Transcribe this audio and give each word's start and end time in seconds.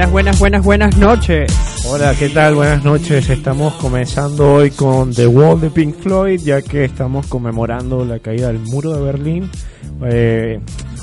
Buenas, 0.00 0.12
buenas, 0.12 0.38
buenas, 0.38 0.64
buenas 0.64 0.96
noches. 0.96 1.52
Hola, 1.86 2.14
¿qué 2.18 2.30
tal? 2.30 2.54
Buenas 2.54 2.82
noches. 2.82 3.28
Estamos 3.28 3.74
comenzando 3.74 4.54
hoy 4.54 4.70
con 4.70 5.12
The 5.12 5.26
Wall 5.26 5.60
de 5.60 5.68
Pink 5.68 5.94
Floyd, 5.96 6.40
ya 6.42 6.62
que 6.62 6.86
estamos 6.86 7.26
conmemorando 7.26 8.02
la 8.06 8.18
caída 8.18 8.46
del 8.46 8.60
muro 8.60 8.94
de 8.94 9.02
Berlín, 9.02 9.50
eh, 10.10 10.58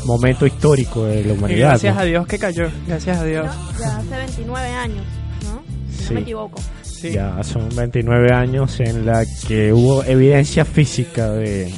momento 0.06 0.48
histórico 0.48 1.06
de 1.06 1.24
la 1.26 1.34
Y 1.34 1.38
humanidad. 1.38 1.70
gracias 1.70 1.94
¿no? 1.94 2.02
a 2.02 2.04
Dios 2.06 2.26
que 2.28 2.40
cayó. 2.40 2.70
Gracias 2.88 3.20
a 3.20 3.24
Dios. 3.24 3.46
Ya 3.80 3.98
hace 3.98 4.18
29 4.18 4.68
años, 4.70 5.06
¿no? 5.44 5.62
Si 5.92 5.98
Sí. 6.04 6.08
no 6.10 6.14
me 6.16 6.22
equivoco. 6.22 6.60
Sí. 6.82 7.12
Ya 7.12 7.44
son 7.44 7.70
29 7.76 8.34
años 8.34 8.80
en 8.80 9.06
la 9.06 9.24
que 9.48 9.74
hubo 9.74 10.04
evidencia 10.06 10.66
física 10.66 11.30
de, 11.30 11.72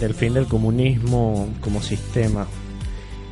del 0.00 0.14
fin 0.14 0.32
del 0.32 0.46
comunismo 0.46 1.48
como 1.60 1.82
sistema, 1.82 2.46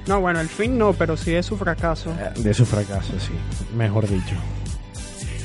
No, 0.07 0.21
bueno, 0.21 0.41
el 0.41 0.49
fin 0.49 0.77
no, 0.77 0.93
pero 0.93 1.17
sí 1.17 1.35
es 1.35 1.47
su 1.47 1.57
fracaso. 1.57 2.11
eh, 2.13 2.41
de 2.41 2.55
su 2.55 2.65
fracaso, 2.67 3.13
sí, 3.19 3.33
mejor 3.77 4.09
dicho. 4.09 4.35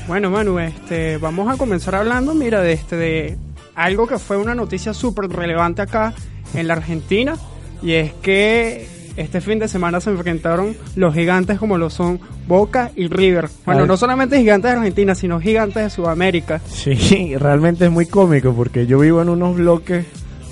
Bueno, 0.06 0.30
Manu, 0.30 0.58
este, 0.58 1.18
vamos 1.18 1.52
a 1.52 1.56
comenzar 1.56 1.94
hablando, 1.94 2.34
mira, 2.34 2.60
de 2.60 2.72
este, 2.72 2.96
de 2.96 3.38
algo 3.74 4.06
que 4.06 4.18
fue 4.18 4.36
una 4.36 4.54
noticia 4.54 4.92
súper 4.92 5.28
relevante 5.30 5.82
acá 5.82 6.12
en 6.54 6.66
la 6.68 6.74
Argentina, 6.74 7.36
y 7.82 7.92
es 7.92 8.12
que 8.14 8.86
este 9.16 9.40
fin 9.40 9.58
de 9.58 9.68
semana 9.68 10.00
se 10.00 10.10
enfrentaron 10.10 10.76
los 10.96 11.14
gigantes 11.14 11.58
como 11.58 11.78
lo 11.78 11.90
son 11.90 12.20
Boca 12.46 12.90
y 12.96 13.06
River. 13.08 13.48
Bueno, 13.64 13.82
Ay. 13.82 13.88
no 13.88 13.96
solamente 13.96 14.38
gigantes 14.38 14.72
de 14.72 14.78
Argentina, 14.78 15.14
sino 15.14 15.40
gigantes 15.40 15.82
de 15.84 15.90
Sudamérica. 15.90 16.60
Sí, 16.66 17.36
realmente 17.38 17.84
es 17.86 17.90
muy 17.90 18.06
cómico 18.06 18.52
porque 18.52 18.86
yo 18.86 18.98
vivo 18.98 19.22
en 19.22 19.28
unos 19.28 19.56
bloques 19.56 20.06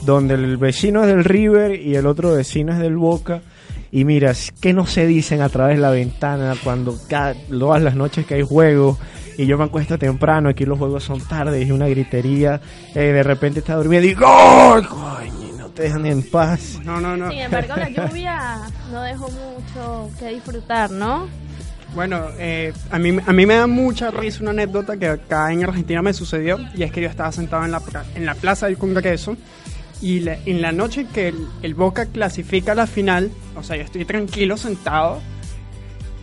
donde 0.04 0.34
el 0.34 0.56
vecino 0.56 1.02
es 1.02 1.08
del 1.08 1.24
River 1.24 1.80
y 1.80 1.96
el 1.96 2.06
otro 2.06 2.32
vecino 2.34 2.72
es 2.72 2.78
del 2.78 2.96
Boca. 2.96 3.40
Y 3.90 4.04
mira, 4.04 4.30
es 4.32 4.52
que 4.52 4.72
no 4.72 4.86
se 4.86 5.06
dicen 5.06 5.40
a 5.40 5.48
través 5.48 5.76
de 5.76 5.82
la 5.82 5.90
ventana 5.90 6.54
cuando 6.62 6.98
cada, 7.08 7.34
todas 7.34 7.82
las 7.82 7.94
noches 7.94 8.26
que 8.26 8.34
hay 8.34 8.42
juegos 8.42 8.98
y 9.38 9.46
yo 9.46 9.56
me 9.56 9.64
acuesto 9.64 9.96
temprano, 9.96 10.48
aquí 10.48 10.64
los 10.64 10.78
juegos 10.78 11.04
son 11.04 11.20
tarde 11.20 11.62
y 11.62 11.70
una 11.70 11.86
gritería, 11.86 12.60
eh, 12.92 13.00
de 13.00 13.22
repente 13.22 13.60
está 13.60 13.76
durmiendo 13.76 14.08
y 14.08 14.14
¡Gol! 14.14 14.86
Coño, 14.88 15.56
no 15.56 15.68
te 15.70 15.84
dejan 15.84 16.06
en 16.06 16.22
paz. 16.24 16.80
No, 16.84 17.00
no, 17.00 17.16
no. 17.16 17.30
Sin 17.30 17.38
embargo, 17.38 17.74
la 17.76 17.88
lluvia 18.08 18.56
no 18.90 19.02
dejó 19.02 19.30
mucho 19.30 20.10
que 20.18 20.30
disfrutar, 20.30 20.90
¿no? 20.90 21.28
Bueno, 21.94 22.26
eh, 22.38 22.72
a, 22.90 22.98
mí, 22.98 23.16
a 23.24 23.32
mí 23.32 23.46
me 23.46 23.54
da 23.54 23.68
mucha 23.68 24.10
risa 24.10 24.40
una 24.42 24.50
anécdota 24.50 24.96
que 24.96 25.06
acá 25.06 25.52
en 25.52 25.62
Argentina 25.62 26.02
me 26.02 26.12
sucedió 26.12 26.58
y 26.74 26.82
es 26.82 26.90
que 26.90 27.00
yo 27.00 27.08
estaba 27.08 27.30
sentado 27.30 27.64
en 27.64 27.70
la, 27.70 27.80
en 28.16 28.26
la 28.26 28.34
plaza 28.34 28.66
del 28.66 28.76
Congreso 28.76 29.36
y 30.00 30.20
la- 30.20 30.38
en 30.46 30.62
la 30.62 30.72
noche 30.72 31.06
que 31.12 31.28
el, 31.28 31.46
el 31.62 31.74
Boca 31.74 32.06
clasifica 32.06 32.72
a 32.72 32.74
la 32.74 32.86
final, 32.86 33.30
o 33.56 33.62
sea, 33.62 33.76
yo 33.76 33.82
estoy 33.82 34.04
tranquilo 34.04 34.56
sentado 34.56 35.20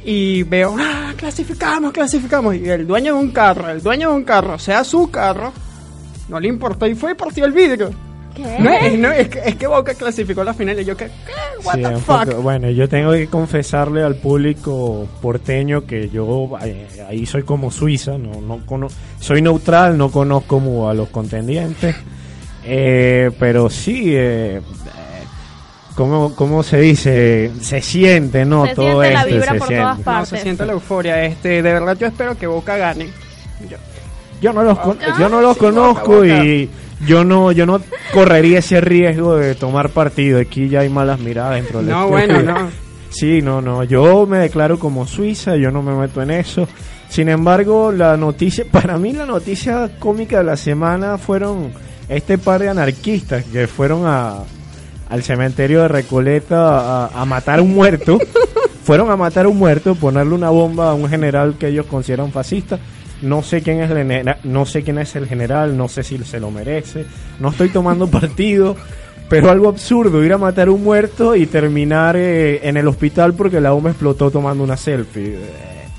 y 0.03 0.43
veo, 0.43 0.75
ah, 0.79 1.13
clasificamos, 1.17 1.91
clasificamos 1.91 2.55
y 2.55 2.69
el 2.69 2.85
dueño 2.85 3.15
de 3.15 3.19
un 3.21 3.31
carro, 3.31 3.69
el 3.69 3.81
dueño 3.81 4.09
de 4.11 4.15
un 4.17 4.23
carro, 4.23 4.59
sea 4.59 4.83
su 4.83 5.09
carro, 5.09 5.51
no 6.29 6.39
le 6.39 6.47
importó 6.47 6.85
y 6.87 6.95
fue 6.95 7.11
y 7.11 7.15
partió 7.15 7.45
el 7.45 7.51
vidrio. 7.53 7.89
¿Qué? 8.35 8.57
No, 8.59 8.69
es, 8.69 8.99
no, 8.99 9.11
es 9.13 9.29
que, 9.29 9.39
es 9.45 9.55
que 9.55 9.65
Boca 9.65 9.93
clasificó 9.93 10.41
a 10.41 10.43
la 10.43 10.53
final 10.53 10.77
y 10.79 10.83
yo 10.85 10.95
que, 10.97 11.05
¿qué? 11.05 11.31
What 11.63 11.75
Sí, 11.75 11.81
the 11.83 11.97
fuck? 11.99 12.25
poco- 12.25 12.41
bueno, 12.41 12.69
yo 12.69 12.87
tengo 12.89 13.13
que 13.13 13.27
confesarle 13.27 14.03
al 14.03 14.15
público 14.17 15.07
porteño 15.21 15.85
que 15.85 16.09
yo 16.09 16.49
eh, 16.61 16.85
ahí 17.07 17.25
soy 17.25 17.43
como 17.43 17.71
Suiza, 17.71 18.17
no, 18.17 18.41
no 18.41 18.59
cono- 18.65 18.89
soy 19.21 19.41
neutral, 19.41 19.97
no 19.97 20.11
conozco 20.11 20.59
como 20.59 20.89
a 20.89 20.93
los 20.93 21.07
contendientes, 21.09 21.95
eh, 22.65 23.31
pero 23.39 23.69
sí, 23.69 24.11
eh, 24.15 24.57
eh, 24.57 24.61
¿cómo, 25.95 26.35
cómo 26.35 26.63
se 26.63 26.79
dice? 26.79 27.51
Se 27.61 27.81
siente, 27.81 28.45
¿no? 28.45 28.65
Se 28.65 28.75
Todo 28.75 29.01
siente 29.01 29.13
la 29.13 29.19
esto 29.21 29.33
vibra 29.33 29.51
se 29.53 29.57
por 29.59 29.67
siente. 29.67 29.83
todas 29.83 29.97
No, 29.99 30.03
partes. 30.03 30.29
se 30.29 30.37
siente 30.39 30.65
la 30.65 30.73
euforia. 30.73 31.23
Este, 31.25 31.49
de 31.49 31.61
verdad 31.73 31.97
yo 31.99 32.07
espero 32.07 32.37
que 32.37 32.47
Boca 32.47 32.77
gane. 32.77 33.07
Yo- 33.69 33.77
Yo 34.41 34.51
no 34.53 34.63
los, 34.63 34.77
con- 34.79 34.99
yo 35.19 35.29
no 35.29 35.41
los 35.41 35.55
Sí, 35.57 35.59
Boca, 35.63 35.71
conozco 35.73 36.11
Boca. 36.17 36.27
y 36.45 36.69
yo 37.05 37.23
no, 37.23 37.51
yo 37.51 37.65
no 37.65 37.81
correría 38.13 38.59
ese 38.59 38.81
riesgo 38.81 39.35
de 39.37 39.55
tomar 39.55 39.89
partido. 39.89 40.39
Aquí 40.39 40.67
ya 40.69 40.81
hay 40.81 40.89
malas 40.89 41.19
miradas 41.19 41.55
dentro 41.55 41.79
del 41.79 41.89
No, 41.89 42.07
bueno, 42.09 42.41
no. 42.41 42.69
Sí, 43.09 43.41
no, 43.41 43.61
no. 43.61 43.85
Yo 43.85 44.25
me 44.27 44.39
declaro 44.39 44.77
como 44.77 45.07
Suiza, 45.07 45.55
yo 45.55 45.71
no 45.71 45.81
me 45.81 45.93
meto 45.93 46.21
en 46.21 46.31
eso. 46.31 46.67
Sin 47.07 47.29
embargo, 47.29 47.93
la 47.93 48.17
noticia, 48.17 48.65
para 48.71 48.97
mí 48.97 49.13
la 49.13 49.25
noticia 49.25 49.89
cómica 49.99 50.39
de 50.39 50.43
la 50.43 50.57
semana 50.57 51.17
fueron 51.17 51.71
este 52.09 52.37
par 52.37 52.61
de 52.61 52.69
anarquistas 52.69 53.43
que 53.45 53.67
fueron 53.67 54.03
a, 54.05 54.39
al 55.09 55.23
cementerio 55.23 55.81
de 55.81 55.87
Recoleta 55.87 57.05
a, 57.05 57.21
a 57.21 57.25
matar 57.25 57.59
a 57.59 57.61
un 57.61 57.73
muerto. 57.73 58.19
fueron 58.83 59.09
a 59.09 59.15
matar 59.15 59.45
a 59.45 59.49
un 59.49 59.57
muerto, 59.57 59.95
ponerle 59.95 60.33
una 60.35 60.49
bomba 60.49 60.91
a 60.91 60.93
un 60.93 61.09
general 61.09 61.55
que 61.59 61.67
ellos 61.67 61.85
consideran 61.87 62.31
fascista. 62.31 62.77
No 63.21 63.41
sé 63.41 63.61
quién 63.61 63.81
es 63.81 63.89
el 63.89 63.97
genera- 63.97 64.37
no 64.43 64.65
sé 64.65 64.83
quién 64.83 64.99
es 64.99 65.15
el 65.15 65.27
general, 65.27 65.75
no 65.77 65.87
sé 65.87 66.03
si 66.03 66.17
se 66.19 66.39
lo 66.39 66.51
merece. 66.51 67.05
No 67.39 67.49
estoy 67.49 67.69
tomando 67.69 68.07
partido, 68.11 68.75
pero 69.29 69.49
algo 69.49 69.69
absurdo 69.69 70.23
ir 70.23 70.33
a 70.33 70.37
matar 70.37 70.67
a 70.67 70.71
un 70.71 70.83
muerto 70.83 71.35
y 71.35 71.47
terminar 71.47 72.15
eh, 72.17 72.59
en 72.67 72.77
el 72.77 72.87
hospital 72.87 73.33
porque 73.33 73.59
la 73.61 73.71
bomba 73.71 73.89
explotó 73.89 74.29
tomando 74.29 74.63
una 74.63 74.77
selfie. 74.77 75.37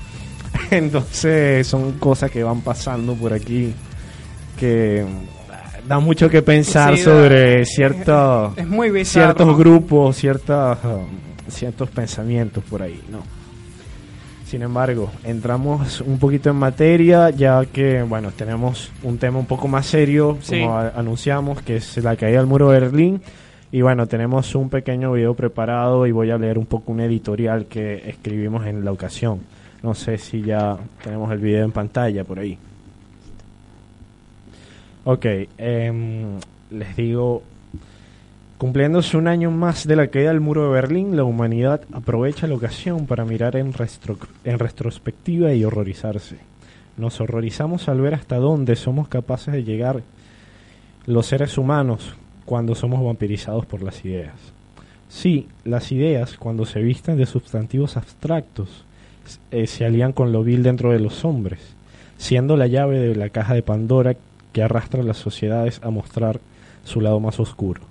Entonces 0.71 1.65
son 1.67 1.93
cosas 1.93 2.31
que 2.31 2.43
van 2.43 2.61
pasando 2.61 3.13
por 3.15 3.33
aquí 3.33 3.73
que 4.59 5.05
da 5.87 5.99
mucho 5.99 6.29
que 6.29 6.41
pensar 6.41 6.95
Sí, 6.97 7.03
sobre 7.03 7.65
ciertos 7.65 8.57
Es 8.57 8.67
muy 8.67 8.89
bizarro. 8.89 9.25
ciertos 9.35 9.57
grupos, 9.57 10.15
ciertas, 10.17 10.77
um, 10.83 11.05
ciertos 11.49 11.89
pensamientos 11.89 12.63
por 12.63 12.81
ahí, 12.81 13.01
¿no? 13.09 13.19
Sin 14.45 14.61
embargo, 14.61 15.11
entramos 15.25 15.99
un 16.01 16.19
poquito 16.19 16.49
en 16.49 16.55
materia, 16.55 17.29
ya 17.31 17.65
que, 17.65 18.01
bueno, 18.03 18.31
tenemos 18.31 18.91
un 19.03 19.17
tema 19.17 19.39
un 19.39 19.45
poco 19.45 19.67
más 19.67 19.85
serio, 19.85 20.37
Sí. 20.41 20.61
como 20.61 20.77
a- 20.77 20.89
anunciamos, 20.95 21.61
que 21.61 21.77
es 21.77 21.97
la 21.97 22.15
caída 22.15 22.37
del 22.37 22.47
muro 22.47 22.69
de 22.69 22.79
Berlín. 22.79 23.21
Y 23.73 23.81
bueno, 23.81 24.07
tenemos 24.07 24.55
un 24.55 24.69
pequeño 24.69 25.11
video 25.11 25.33
preparado 25.33 26.07
y 26.07 26.13
voy 26.13 26.31
a 26.31 26.37
leer 26.37 26.57
un 26.57 26.65
poco 26.65 26.93
un 26.93 27.01
editorial 27.01 27.65
que 27.65 28.09
escribimos 28.09 28.65
en 28.65 28.85
la 28.85 28.93
ocasión. 28.93 29.39
No 29.83 29.93
sé 29.93 30.17
si 30.17 30.41
ya 30.41 30.77
tenemos 31.03 31.29
el 31.33 31.39
video 31.39 31.65
en 31.65 31.71
pantalla 31.73 32.23
por 32.23 32.39
ahí. 32.39 32.57
Ok, 35.09 35.25
em, 35.57 36.37
les 36.69 36.97
digo, 36.97 37.41
cumpliéndose 38.57 39.15
un 39.15 39.29
año 39.29 39.49
más 39.51 39.87
de 39.87 39.95
la 39.95 40.07
caída 40.07 40.31
del 40.31 40.41
muro 40.41 40.65
de 40.65 40.73
Berlín, 40.73 41.15
la 41.15 41.23
humanidad 41.23 41.79
aprovecha 41.93 42.45
la 42.45 42.55
ocasión 42.55 43.05
para 43.05 43.23
mirar 43.23 43.55
en, 43.55 43.71
retrospectiva 43.71 45.53
y 45.53 45.63
horrorizarse. 45.63 46.39
Nos 46.97 47.21
horrorizamos 47.21 47.87
al 47.87 48.01
ver 48.01 48.15
hasta 48.15 48.35
dónde 48.35 48.75
somos 48.75 49.07
capaces 49.07 49.53
de 49.53 49.63
llegar 49.63 50.03
los 51.05 51.25
seres 51.25 51.57
humanos 51.57 52.13
cuando 52.43 52.75
somos 52.75 53.01
vampirizados 53.01 53.65
por 53.65 53.83
las 53.83 54.03
ideas. 54.03 54.35
Sí, 55.07 55.47
las 55.63 55.93
ideas, 55.93 56.35
cuando 56.35 56.65
se 56.65 56.81
visten 56.81 57.15
de 57.15 57.27
sustantivos 57.27 57.95
abstractos, 57.95 58.83
eh, 59.51 59.67
se 59.67 59.85
alían 59.85 60.11
con 60.11 60.33
lo 60.33 60.43
vil 60.43 60.63
dentro 60.63 60.91
de 60.91 60.99
los 60.99 61.23
hombres, 61.23 61.61
siendo 62.17 62.57
la 62.57 62.67
llave 62.67 62.99
de 62.99 63.15
la 63.15 63.29
caja 63.29 63.53
de 63.53 63.63
Pandora 63.63 64.17
que 64.57 64.63
arrastra 64.63 65.01
a 65.01 65.05
las 65.05 65.17
sociedades 65.17 65.79
a 65.83 65.91
mostrar 65.91 66.39
su 66.83 66.99
lado 66.99 67.19
más 67.19 67.39
oscuro. 67.39 67.81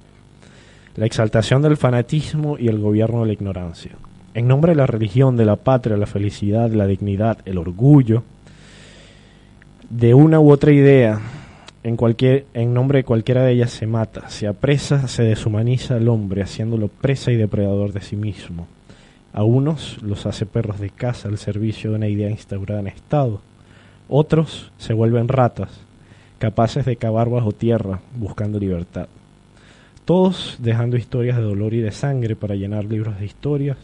La 0.97 1.07
exaltación 1.07 1.63
del 1.63 1.77
fanatismo 1.77 2.59
y 2.59 2.67
el 2.67 2.81
gobierno 2.81 3.21
de 3.21 3.27
la 3.29 3.33
ignorancia. 3.35 3.93
En 4.35 4.49
nombre 4.49 4.73
de 4.73 4.77
la 4.77 4.89
religión, 4.89 5.37
de 5.37 5.45
la 5.45 5.55
patria, 5.55 5.97
la 5.97 6.07
felicidad, 6.07 6.69
la 6.73 6.89
dignidad, 6.89 7.39
el 7.45 7.59
orgullo, 7.59 8.25
de 9.91 10.13
una 10.13 10.41
u 10.41 10.51
otra 10.51 10.73
idea, 10.73 11.21
en, 11.85 11.97
en 12.55 12.75
nombre 12.75 12.99
de 12.99 13.05
cualquiera 13.05 13.45
de 13.45 13.53
ellas 13.53 13.71
se 13.71 13.87
mata, 13.87 14.29
se 14.29 14.49
apresa, 14.49 15.07
se 15.07 15.23
deshumaniza 15.23 15.95
al 15.95 16.09
hombre, 16.09 16.43
haciéndolo 16.43 16.89
presa 16.89 17.31
y 17.31 17.37
depredador 17.37 17.93
de 17.93 18.01
sí 18.01 18.17
mismo. 18.17 18.67
A 19.33 19.45
unos 19.45 20.03
los 20.03 20.27
hace 20.27 20.47
perros 20.47 20.81
de 20.81 20.91
caza 20.91 21.29
al 21.29 21.39
servicio 21.39 21.91
de 21.91 21.97
una 21.99 22.09
idea 22.09 22.29
instaurada 22.29 22.81
en 22.81 22.89
Estado. 22.89 23.41
Otros 24.09 24.73
se 24.79 24.95
vuelven 24.95 25.29
ratas, 25.29 25.86
capaces 26.39 26.85
de 26.85 26.97
cavar 26.97 27.29
bajo 27.29 27.53
tierra 27.53 28.01
buscando 28.19 28.59
libertad. 28.59 29.09
Todos 30.05 30.57
dejando 30.61 30.97
historias 30.97 31.37
de 31.37 31.43
dolor 31.43 31.75
y 31.75 31.81
de 31.81 31.91
sangre 31.91 32.37
para 32.37 32.55
llenar 32.55 32.85
libros 32.85 33.19
de 33.19 33.27
historias, 33.27 33.77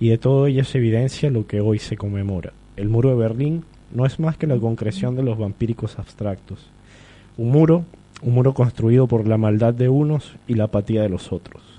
y 0.00 0.08
de 0.08 0.18
todo 0.18 0.46
ello 0.46 0.64
se 0.64 0.78
evidencia 0.78 1.30
lo 1.30 1.46
que 1.46 1.60
hoy 1.60 1.78
se 1.78 1.96
conmemora. 1.96 2.52
El 2.76 2.88
muro 2.88 3.10
de 3.10 3.16
Berlín 3.16 3.64
no 3.92 4.06
es 4.06 4.18
más 4.18 4.36
que 4.36 4.46
la 4.46 4.56
concreción 4.56 5.14
de 5.14 5.22
los 5.22 5.38
vampíricos 5.38 5.98
abstractos. 5.98 6.66
Un 7.36 7.50
muro, 7.50 7.84
un 8.22 8.34
muro 8.34 8.54
construido 8.54 9.06
por 9.06 9.28
la 9.28 9.36
maldad 9.36 9.74
de 9.74 9.88
unos 9.88 10.34
y 10.48 10.54
la 10.54 10.64
apatía 10.64 11.02
de 11.02 11.10
los 11.10 11.32
otros 11.32 11.70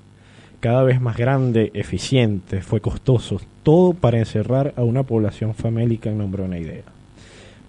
cada 0.62 0.84
vez 0.84 1.00
más 1.00 1.16
grande, 1.16 1.72
eficiente, 1.74 2.62
fue 2.62 2.80
costoso, 2.80 3.40
todo 3.64 3.94
para 3.94 4.20
encerrar 4.20 4.72
a 4.76 4.84
una 4.84 5.02
población 5.02 5.54
famélica 5.54 6.08
en 6.08 6.18
nombre 6.18 6.42
de 6.42 6.48
una 6.48 6.58
idea. 6.60 6.84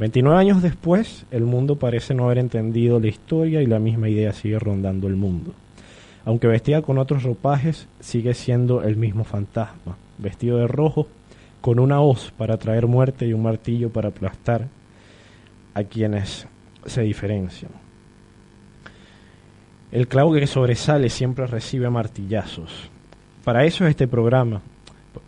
29 0.03 0.37
años 0.37 0.61
después, 0.61 1.25
el 1.31 1.45
mundo 1.45 1.77
parece 1.77 2.13
no 2.13 2.25
haber 2.25 2.37
entendido 2.37 2.99
la 2.99 3.07
historia 3.07 3.61
y 3.61 3.67
la 3.67 3.79
misma 3.79 4.09
idea 4.09 4.33
sigue 4.33 4.59
rondando 4.59 5.07
el 5.07 5.15
mundo. 5.15 5.53
Aunque 6.25 6.47
vestida 6.47 6.81
con 6.81 6.97
otros 6.97 7.23
ropajes, 7.23 7.87
sigue 8.01 8.33
siendo 8.33 8.83
el 8.83 8.97
mismo 8.97 9.23
fantasma, 9.23 9.95
vestido 10.17 10.57
de 10.57 10.67
rojo, 10.67 11.07
con 11.61 11.79
una 11.79 12.01
hoz 12.01 12.33
para 12.37 12.57
traer 12.57 12.85
muerte 12.85 13.25
y 13.25 13.31
un 13.31 13.43
martillo 13.43 13.91
para 13.91 14.09
aplastar 14.09 14.67
a 15.73 15.85
quienes 15.85 16.47
se 16.85 17.01
diferencian. 17.03 17.71
El 19.89 20.09
clavo 20.09 20.33
que 20.33 20.45
sobresale 20.47 21.07
siempre 21.07 21.47
recibe 21.47 21.89
martillazos. 21.89 22.89
Para 23.45 23.63
eso 23.63 23.85
es 23.85 23.91
este 23.91 24.09
programa. 24.09 24.61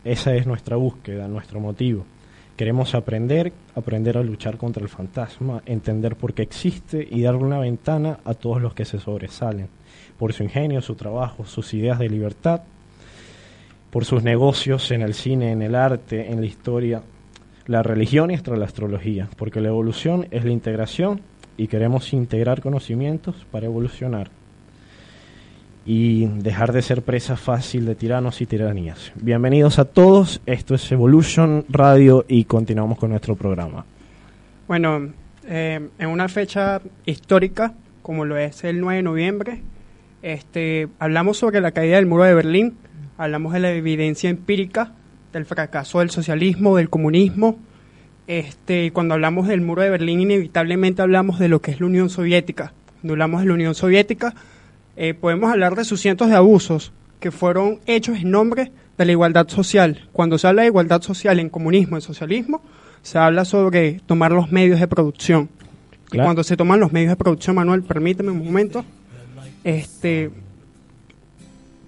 Esa 0.04 0.36
es 0.36 0.46
nuestra 0.46 0.76
búsqueda, 0.76 1.30
nuestro 1.30 1.62
motivo. 1.62 2.06
Queremos 2.56 2.96
aprender, 2.96 3.52
aprender 3.76 4.18
a 4.18 4.24
luchar 4.24 4.58
contra 4.58 4.82
el 4.82 4.88
fantasma, 4.88 5.62
entender 5.66 6.16
por 6.16 6.34
qué 6.34 6.44
existe 6.44 7.06
y 7.10 7.22
darle 7.22 7.44
una 7.44 7.60
ventana 7.60 8.20
a 8.24 8.34
todos 8.34 8.62
los 8.62 8.74
que 8.74 8.86
se 8.86 8.98
sobresalen, 8.98 9.68
por 10.18 10.32
su 10.32 10.44
ingenio, 10.44 10.82
su 10.82 10.96
trabajo, 10.96 11.46
sus 11.46 11.74
ideas 11.74 12.00
de 12.00 12.08
libertad, 12.08 12.62
por 13.92 14.06
sus 14.06 14.24
negocios 14.24 14.90
en 14.92 15.02
el 15.02 15.14
cine, 15.14 15.52
en 15.52 15.62
el 15.62 15.76
arte, 15.76 16.32
en 16.32 16.40
la 16.40 16.46
historia, 16.46 17.02
la 17.68 17.84
religión 17.84 18.32
y 18.32 18.36
hasta 18.36 18.56
la 18.56 18.66
astrología, 18.66 19.30
porque 19.36 19.60
la 19.60 19.68
evolución 19.68 20.28
es 20.32 20.46
la 20.46 20.52
integración 20.52 21.20
y 21.58 21.68
queremos 21.68 22.14
integrar 22.14 22.62
conocimientos 22.62 23.46
para 23.52 23.66
evolucionar 23.66 24.30
y 25.86 26.26
dejar 26.26 26.74
de 26.74 26.82
ser 26.82 27.04
presa 27.04 27.38
fácil 27.38 27.86
de 27.86 27.96
tiranos 27.96 28.42
y 28.42 28.48
tiranías. 28.48 29.12
Bienvenidos 29.16 29.78
a 29.78 29.86
todos, 29.86 30.42
esto 30.48 30.74
es 30.74 30.92
Evolution 30.92 31.64
Radio 31.70 32.26
y 32.28 32.46
continuamos 32.46 32.98
con 32.98 33.12
nuestro 33.12 33.36
programa. 33.36 33.86
Bueno, 34.68 35.10
eh, 35.48 35.88
en 36.00 36.10
una 36.10 36.28
fecha 36.28 36.82
histórica, 37.06 37.74
como 38.02 38.26
lo 38.26 38.36
es 38.38 38.64
el 38.64 38.82
9 38.82 38.98
de 38.98 39.04
noviembre, 39.04 39.62
este, 40.24 40.88
hablamos 40.98 41.38
sobre 41.38 41.62
la 41.62 41.72
caída 41.72 41.98
del 41.98 42.08
muro 42.08 42.24
de 42.24 42.34
Berlín, 42.34 42.78
hablamos 43.18 43.54
de 43.54 43.60
la 43.60 43.72
evidencia 43.72 44.32
empírica 44.32 44.92
del 45.34 45.46
fracaso 45.46 46.00
del 46.00 46.10
socialismo, 46.10 46.78
del 46.78 46.90
comunismo. 46.90 47.60
Este, 48.26 48.92
cuando 48.92 49.14
hablamos 49.14 49.48
del 49.48 49.62
muro 49.62 49.84
de 49.84 49.92
Berlín, 49.92 50.22
inevitablemente 50.22 51.04
hablamos 51.04 51.38
de 51.38 51.48
lo 51.48 51.62
que 51.62 51.72
es 51.72 51.80
la 51.80 51.86
Unión 51.86 52.10
Soviética. 52.10 52.74
Cuando 53.02 53.14
hablamos 53.14 53.42
de 53.42 53.48
la 53.48 53.54
Unión 53.54 53.76
Soviética, 53.76 54.34
eh, 54.98 55.14
podemos 55.14 55.52
hablar 55.52 55.76
de 55.76 55.84
sus 55.86 56.00
cientos 56.02 56.30
de 56.30 56.36
abusos 56.36 56.92
que 57.20 57.32
fueron 57.32 57.80
hechos 57.86 58.18
en 58.20 58.32
nombre 58.32 58.72
de 58.98 59.06
la 59.06 59.12
igualdad 59.12 59.48
social. 59.50 60.08
Cuando 60.14 60.38
se 60.38 60.48
habla 60.48 60.62
de 60.64 60.68
igualdad 60.70 61.02
social 61.02 61.40
en 61.40 61.50
comunismo, 61.50 61.98
en 61.98 62.02
socialismo, 62.02 62.62
se 63.02 63.18
habla 63.18 63.46
sobre 63.46 64.00
tomar 64.06 64.32
los 64.32 64.52
medios 64.52 64.80
de 64.80 64.88
producción. 64.88 65.50
Y 66.12 66.18
cuando 66.26 66.44
se 66.44 66.56
toman 66.56 66.80
los 66.80 66.92
medios 66.94 67.10
de 67.10 67.16
producción, 67.16 67.56
Manuel, 67.56 67.84
permíteme 67.84 68.32
un 68.32 68.44
momento, 68.46 68.86
este, 69.64 70.32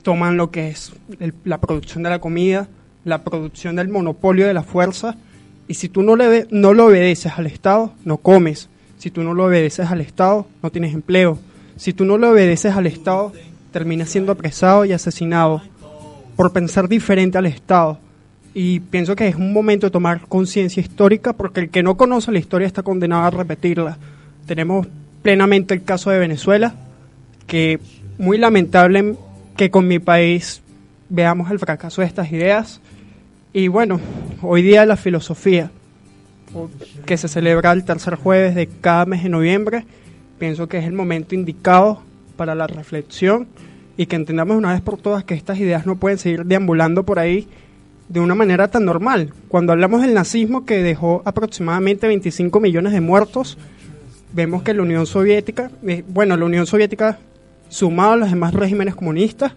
toman 0.04 0.38
lo 0.38 0.52
que 0.52 0.70
es 0.70 0.92
el- 1.20 1.34
la 1.44 1.60
producción 1.60 2.04
de 2.04 2.10
la 2.10 2.20
comida, 2.20 2.68
la 3.06 3.24
producción 3.24 3.76
del 3.76 3.90
monopolio 3.90 4.48
de 4.48 4.54
la 4.54 4.64
fuerza, 4.64 5.16
y 5.68 5.74
si 5.76 5.90
tú 5.90 6.02
no, 6.02 6.16
le, 6.16 6.48
no 6.50 6.74
lo 6.74 6.86
obedeces 6.88 7.34
al 7.38 7.46
Estado, 7.46 7.94
no 8.06 8.18
comes. 8.18 8.70
Si 8.98 9.12
tú 9.12 9.22
no 9.24 9.34
lo 9.34 9.46
obedeces 9.46 9.90
al 9.92 10.02
Estado, 10.02 10.48
no 10.64 10.72
tienes 10.72 10.94
empleo. 10.94 11.38
Si 11.78 11.94
tú 11.94 12.06
no 12.06 12.18
le 12.18 12.28
obedeces 12.28 12.76
al 12.76 12.88
Estado, 12.88 13.34
terminas 13.72 14.10
siendo 14.10 14.32
apresado 14.32 14.86
y 14.86 14.94
asesinado 14.94 15.62
por 16.36 16.52
pensar 16.52 16.88
diferente 16.90 17.38
al 17.38 17.46
Estado. 17.46 18.00
Y 18.54 18.80
pienso 18.80 19.16
que 19.16 19.28
es 19.28 19.36
un 19.36 19.54
momento 19.54 19.88
de 19.88 19.92
tomar 19.92 20.22
conciencia 20.28 20.82
histórica 20.82 21.34
porque 21.34 21.60
el 21.60 21.70
que 21.70 21.84
no 21.84 21.96
conoce 21.96 22.32
la 22.32 22.40
historia 22.40 22.66
está 22.66 22.82
condenado 22.82 23.26
a 23.26 23.30
repetirla. 23.30 23.98
Tenemos 24.48 24.88
plenamente 25.22 25.76
el 25.76 25.84
caso 25.84 26.10
de 26.10 26.18
Venezuela, 26.18 26.74
que 27.46 27.80
muy 28.18 28.40
lamentable 28.40 29.16
que 29.56 29.70
con 29.70 29.88
mi 29.88 30.00
país 30.00 30.62
veamos 31.10 31.52
el 31.52 31.60
fracaso 31.60 32.02
de 32.02 32.08
estas 32.08 32.32
ideas. 32.32 32.82
Y 33.54 33.68
bueno, 33.68 34.00
hoy 34.42 34.64
día 34.64 34.86
la 34.86 34.96
filosofía, 34.96 35.70
que 37.06 37.18
se 37.18 37.28
celebra 37.28 37.72
el 37.72 37.84
tercer 37.84 38.16
jueves 38.16 38.56
de 38.56 38.68
cada 38.68 39.06
mes 39.06 39.22
de 39.22 39.30
noviembre, 39.30 39.86
pienso 40.38 40.68
que 40.68 40.78
es 40.78 40.86
el 40.86 40.94
momento 40.94 41.36
indicado 41.36 42.02
para 42.36 42.56
la 42.56 42.68
reflexión 42.68 43.48
y 43.98 44.06
que 44.06 44.16
entendamos 44.16 44.56
una 44.56 44.74
vez 44.74 44.82
por 44.82 44.98
todas 44.98 45.24
que 45.24 45.34
estas 45.34 45.60
ideas 45.60 45.86
no 45.86 45.96
pueden 45.96 46.18
seguir 46.18 46.46
deambulando 46.46 47.04
por 47.04 47.20
ahí 47.20 47.48
de 48.08 48.20
una 48.20 48.36
manera 48.36 48.70
tan 48.70 48.86
normal. 48.86 49.34
Cuando 49.48 49.74
hablamos 49.74 50.02
del 50.02 50.14
nazismo 50.14 50.66
que 50.66 50.82
dejó 50.84 51.24
aproximadamente 51.26 52.08
25 52.08 52.60
millones 52.60 52.94
de 52.94 53.02
muertos, 53.02 53.58
vemos 54.34 54.62
que 54.64 54.74
la 54.74 54.84
Unión 54.84 55.06
Soviética, 55.06 55.72
eh, 55.86 56.04
bueno, 56.08 56.38
la 56.38 56.46
Unión 56.46 56.68
Soviética 56.68 57.18
sumado 57.70 58.14
a 58.14 58.18
los 58.18 58.30
demás 58.30 58.54
regímenes 58.54 58.96
comunistas, 58.96 59.54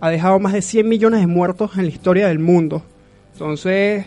ha 0.00 0.10
dejado 0.10 0.40
más 0.40 0.54
de 0.54 0.62
100 0.62 0.88
millones 0.88 1.20
de 1.20 1.26
muertos 1.26 1.72
en 1.76 1.84
la 1.84 1.90
historia 1.90 2.28
del 2.28 2.38
mundo. 2.38 2.82
Entonces, 3.34 4.06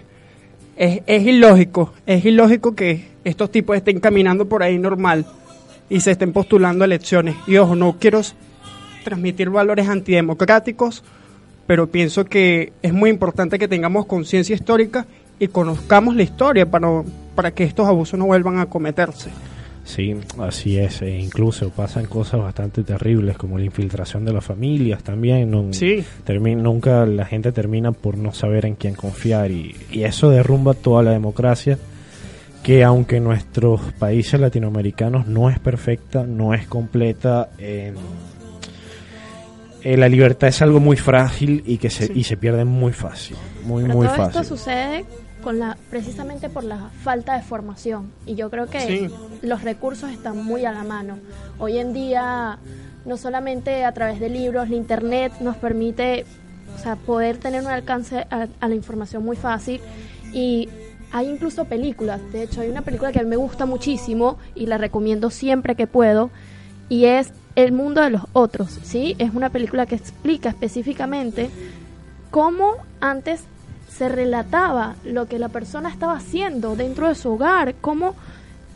es, 0.75 1.01
es 1.05 1.25
ilógico, 1.25 1.93
es 2.05 2.25
ilógico 2.25 2.75
que 2.75 3.07
estos 3.23 3.51
tipos 3.51 3.77
estén 3.77 3.99
caminando 3.99 4.47
por 4.47 4.63
ahí 4.63 4.79
normal 4.79 5.25
y 5.91 5.99
se 5.99 6.11
estén 6.11 6.31
postulando 6.33 6.83
elecciones. 6.85 7.35
Y 7.45 7.57
ojo, 7.57 7.75
no 7.75 7.97
quiero 7.99 8.21
transmitir 9.03 9.49
valores 9.49 9.87
antidemocráticos, 9.87 11.03
pero 11.67 11.87
pienso 11.87 12.25
que 12.25 12.73
es 12.81 12.93
muy 12.93 13.09
importante 13.09 13.59
que 13.59 13.67
tengamos 13.67 14.05
conciencia 14.05 14.55
histórica 14.55 15.05
y 15.39 15.47
conozcamos 15.47 16.15
la 16.15 16.23
historia 16.23 16.65
para, 16.69 16.87
para 17.35 17.51
que 17.51 17.63
estos 17.63 17.87
abusos 17.87 18.17
no 18.17 18.25
vuelvan 18.25 18.59
a 18.59 18.65
cometerse. 18.67 19.29
Sí, 19.83 20.15
así 20.39 20.77
es. 20.77 21.01
E 21.01 21.17
incluso 21.19 21.71
pasan 21.71 22.05
cosas 22.05 22.39
bastante 22.39 22.83
terribles 22.83 23.35
como 23.37 23.57
la 23.57 23.65
infiltración 23.65 24.23
de 24.23 24.31
las 24.33 24.45
familias 24.45 25.01
también. 25.03 25.49
No, 25.49 25.73
Sí. 25.73 26.03
termi- 26.25 26.55
nunca 26.55 27.05
la 27.07 27.25
gente 27.25 27.51
termina 27.51 27.91
por 27.91 28.15
no 28.17 28.31
saber 28.31 28.65
en 28.67 28.75
quién 28.75 28.93
confiar 28.93 29.49
y, 29.51 29.75
y 29.91 30.03
eso 30.03 30.29
derrumba 30.29 30.75
toda 30.75 31.01
la 31.01 31.11
democracia 31.11 31.79
que 32.63 32.83
aunque 32.83 33.17
en 33.17 33.23
nuestros 33.23 33.81
países 33.93 34.39
latinoamericanos 34.39 35.27
no 35.27 35.49
es 35.49 35.59
perfecta, 35.59 36.23
no 36.23 36.53
es 36.53 36.67
completa, 36.67 37.49
eh, 37.57 37.93
eh, 39.83 39.97
la 39.97 40.07
libertad 40.07 40.49
es 40.49 40.61
algo 40.61 40.79
muy 40.79 40.95
frágil 40.95 41.63
y 41.65 41.77
que 41.77 41.89
se, 41.89 42.07
Sí. 42.07 42.13
y 42.15 42.23
se 42.23 42.37
pierde 42.37 42.65
muy 42.65 42.93
fácil, 42.93 43.35
muy 43.63 43.83
Pero 43.83 43.95
muy 43.95 44.05
todo 44.07 44.15
fácil. 44.15 44.41
esto 44.41 44.55
sucede 44.55 45.05
con 45.43 45.57
la, 45.57 45.75
precisamente 45.89 46.49
por 46.49 46.63
la 46.63 46.89
falta 47.03 47.35
de 47.35 47.41
formación. 47.41 48.11
Y 48.27 48.35
yo 48.35 48.51
creo 48.51 48.67
que 48.67 48.79
Sí. 48.79 49.09
los 49.41 49.63
recursos 49.63 50.11
están 50.11 50.37
muy 50.43 50.65
a 50.65 50.71
la 50.71 50.83
mano. 50.83 51.17
Hoy 51.57 51.79
en 51.79 51.93
día, 51.93 52.59
no 53.05 53.17
solamente 53.17 53.83
a 53.85 53.91
través 53.91 54.19
de 54.19 54.29
libros, 54.29 54.69
la 54.69 54.75
internet 54.75 55.31
nos 55.41 55.57
permite 55.57 56.25
o 56.75 56.79
sea, 56.83 56.95
poder 56.95 57.37
tener 57.37 57.61
un 57.63 57.67
alcance 57.71 58.25
a, 58.29 58.47
a 58.59 58.67
la 58.67 58.75
información 58.75 59.25
muy 59.25 59.35
fácil. 59.35 59.81
Y 60.31 60.69
hay 61.11 61.29
incluso 61.29 61.65
películas. 61.65 62.21
De 62.31 62.43
hecho, 62.43 62.61
hay 62.61 62.69
una 62.69 62.81
película 62.81 63.11
que 63.11 63.19
a 63.19 63.23
mí 63.23 63.29
me 63.29 63.35
gusta 63.35 63.65
muchísimo 63.65 64.37
y 64.55 64.65
la 64.65 64.77
recomiendo 64.77 65.29
siempre 65.29 65.75
que 65.75 65.87
puedo. 65.87 66.29
Y 66.89 67.05
es 67.05 67.31
El 67.55 67.73
mundo 67.73 68.01
de 68.01 68.11
los 68.11 68.21
otros, 68.31 68.79
¿sí? 68.83 69.15
Es 69.19 69.33
una 69.33 69.49
película 69.49 69.85
que 69.85 69.95
explica 69.95 70.47
específicamente 70.47 71.49
cómo 72.29 72.75
antes 73.01 73.43
se 73.89 74.07
relataba 74.07 74.95
lo 75.03 75.27
que 75.27 75.37
la 75.37 75.49
persona 75.49 75.89
estaba 75.89 76.15
haciendo 76.15 76.77
dentro 76.77 77.09
de 77.09 77.15
su 77.15 77.31
hogar, 77.31 77.75
cómo 77.81 78.15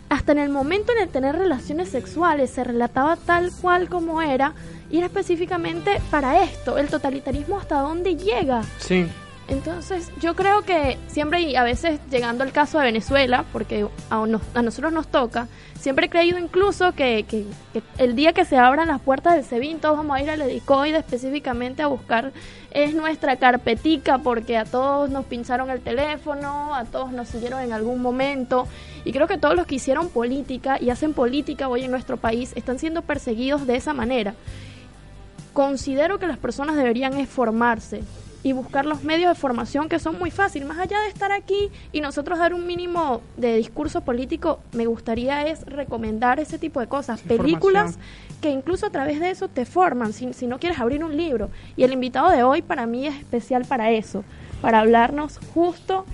hasta 0.09 0.33
en 0.33 0.39
el 0.39 0.49
momento 0.49 0.91
en 0.91 1.03
el 1.03 1.09
tener 1.09 1.37
relaciones 1.37 1.87
sexuales 1.89 2.49
se 2.49 2.65
relataba 2.65 3.15
tal 3.15 3.51
cual 3.61 3.87
como 3.87 4.21
era 4.21 4.53
y 4.91 4.97
era 4.97 5.07
específicamente 5.07 6.01
para 6.11 6.43
esto, 6.43 6.77
el 6.77 6.89
totalitarismo 6.89 7.57
hasta 7.57 7.79
dónde 7.79 8.17
llega. 8.17 8.61
Sí, 8.77 9.07
Entonces, 9.47 10.11
yo 10.19 10.35
creo 10.35 10.63
que 10.63 10.97
siempre, 11.07 11.41
y 11.41 11.55
a 11.55 11.61
veces 11.63 11.99
llegando 12.09 12.43
al 12.43 12.51
caso 12.51 12.79
de 12.79 12.85
Venezuela, 12.85 13.45
porque 13.53 13.87
a, 14.09 14.25
nos- 14.25 14.41
a 14.55 14.63
nosotros 14.63 14.91
nos 14.91 15.07
toca, 15.07 15.47
siempre 15.79 16.07
he 16.07 16.09
creído 16.09 16.39
incluso 16.39 16.93
que, 16.93 17.25
que- 17.29 17.45
que 17.71 17.83
el 17.99 18.15
día 18.15 18.33
que 18.33 18.43
se 18.43 18.57
abran 18.57 18.87
las 18.87 18.99
puertas 19.01 19.35
del 19.35 19.43
SEBIN, 19.45 19.77
todos 19.79 19.97
vamos 19.97 20.17
a 20.17 20.21
ir 20.23 20.31
al 20.31 20.41
EDICOID 20.41 20.95
específicamente 20.95 21.83
a 21.83 21.87
buscar 21.87 22.31
es 22.71 22.95
nuestra 22.95 23.35
carpetica, 23.37 24.17
porque 24.17 24.57
a 24.57 24.65
todos 24.65 25.11
nos 25.11 25.25
pincharon 25.25 25.69
el 25.69 25.79
teléfono, 25.81 26.73
a 26.73 26.83
todos 26.85 27.11
nos 27.11 27.27
siguieron 27.29 27.61
en 27.61 27.71
algún 27.71 28.01
momento, 28.01 28.67
y 29.05 29.11
creo 29.13 29.27
que 29.27 29.37
todos 29.37 29.55
los 29.55 29.67
que 29.67 29.75
hicieron 29.75 30.09
política 30.09 30.77
y 30.81 30.89
hacen 30.89 31.13
política 31.13 31.69
hoy 31.69 31.83
en 31.83 31.91
nuestro 31.91 32.17
país 32.17 32.51
están 32.55 32.79
siendo 32.79 33.03
perseguidos 33.03 33.67
de 33.67 33.75
esa 33.75 33.93
manera. 33.93 34.33
Considero 35.53 36.17
que 36.19 36.25
las 36.27 36.37
personas 36.39 36.75
deberían 36.75 37.25
formarse 37.27 38.01
y 38.45 38.53
buscar 38.53 38.85
los 38.85 39.03
medios 39.03 39.29
de 39.29 39.33
formación 39.33 39.89
que 39.89 39.97
son 39.97 40.19
muy 40.19 40.29
fáciles. 40.29 40.67
Más 40.67 40.77
allá 40.77 40.99
de 40.99 41.07
estar 41.07 41.31
aquí 41.31 41.71
y 41.91 41.99
nosotros 41.99 42.37
dar 42.37 42.53
un 42.53 42.67
mínimo 42.67 43.21
de 43.37 43.57
discurso 43.57 44.01
político, 44.01 44.59
me 44.71 44.85
gustaría 44.85 45.47
es 45.47 45.65
recomendar 45.65 46.39
ese 46.39 46.59
tipo 46.59 46.79
de 46.79 46.85
cosas. 46.85 47.21
Películas 47.21 47.97
que 48.41 48.51
incluso 48.51 48.85
a 48.85 48.91
través 48.91 49.19
de 49.19 49.31
eso 49.31 49.47
te 49.47 49.65
forman, 49.65 50.13
si, 50.13 50.31
si 50.33 50.45
no 50.45 50.59
quieres 50.59 50.79
abrir 50.79 51.03
un 51.03 51.17
libro. 51.17 51.49
Y 51.75 51.85
el 51.85 51.93
invitado 51.93 52.29
de 52.29 52.43
hoy 52.43 52.61
para 52.61 52.85
mí 52.85 53.07
es 53.07 53.15
especial 53.15 53.65
para 53.65 53.89
eso, 53.89 54.23
para 54.61 54.81
hablarnos 54.81 55.39
justo 55.55 56.05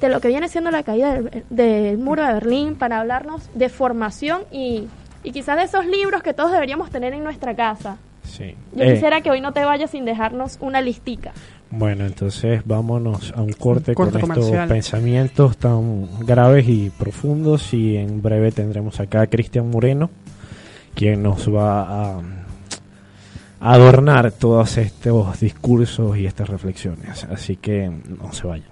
de 0.00 0.08
lo 0.08 0.22
que 0.22 0.28
viene 0.28 0.48
siendo 0.48 0.70
la 0.70 0.82
caída 0.84 1.12
del, 1.12 1.44
del 1.50 1.98
muro 1.98 2.24
de 2.24 2.32
Berlín, 2.32 2.76
para 2.76 2.98
hablarnos 2.98 3.50
de 3.52 3.68
formación 3.68 4.44
y, 4.50 4.88
y 5.22 5.32
quizás 5.32 5.58
de 5.58 5.64
esos 5.64 5.84
libros 5.84 6.22
que 6.22 6.32
todos 6.32 6.50
deberíamos 6.50 6.88
tener 6.88 7.12
en 7.12 7.22
nuestra 7.22 7.54
casa. 7.54 7.98
Sí. 8.32 8.54
Yo 8.74 8.84
Eh, 8.84 8.94
quisiera 8.94 9.20
que 9.20 9.30
hoy 9.30 9.40
no 9.42 9.52
te 9.52 9.62
vayas 9.64 9.90
sin 9.90 10.06
dejarnos 10.06 10.56
una 10.60 10.80
listica. 10.80 11.32
Bueno, 11.70 12.06
entonces 12.06 12.62
vámonos 12.64 13.32
a 13.36 13.42
un 13.42 13.52
corte, 13.52 13.90
Un 13.90 13.94
corte 13.94 14.20
con 14.20 14.30
comercial. 14.30 14.54
estos 14.62 14.68
pensamientos 14.68 15.56
tan 15.58 16.06
graves 16.24 16.66
y 16.68 16.90
profundos 16.90 17.72
y 17.74 17.96
en 17.98 18.22
breve 18.22 18.50
tendremos 18.52 19.00
acá 19.00 19.22
a 19.22 19.26
Cristian 19.26 19.68
Moreno, 19.70 20.10
quien 20.94 21.22
nos 21.22 21.48
va 21.54 21.82
a, 21.82 22.20
a 23.60 23.72
adornar 23.74 24.32
todos 24.32 24.78
estos 24.78 25.40
discursos 25.40 26.16
y 26.16 26.24
estas 26.26 26.48
reflexiones. 26.48 27.24
Así 27.24 27.56
que 27.56 27.90
no 27.90 28.32
se 28.32 28.46
vayan. 28.46 28.71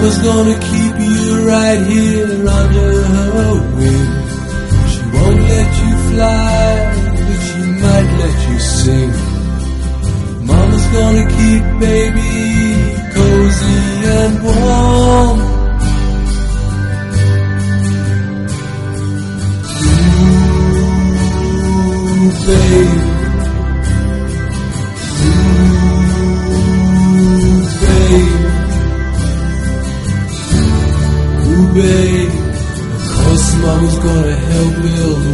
Mama's 0.00 0.18
gonna 0.22 0.58
keep 0.58 0.94
you 0.98 1.46
right 1.46 1.86
here 1.86 2.48
under 2.48 3.02
her 3.02 3.52
wing. 3.76 4.10
She 4.88 5.02
won't 5.12 5.40
let 5.52 5.70
you 5.82 5.92
fly, 6.08 6.68
but 7.26 7.40
she 7.48 7.60
might 7.84 8.08
let 8.20 8.36
you 8.48 8.58
sing. 8.60 9.12
Mama's 10.46 10.86
gonna 10.96 11.26
keep 11.36 11.64
baby 11.80 12.32
cozy 13.12 13.82
and 14.16 14.34
warm. 14.42 15.38
Ooh, 22.16 22.32
babe. 22.46 23.09
Gonna 34.02 34.34
help 34.34 34.74
build 34.82 35.29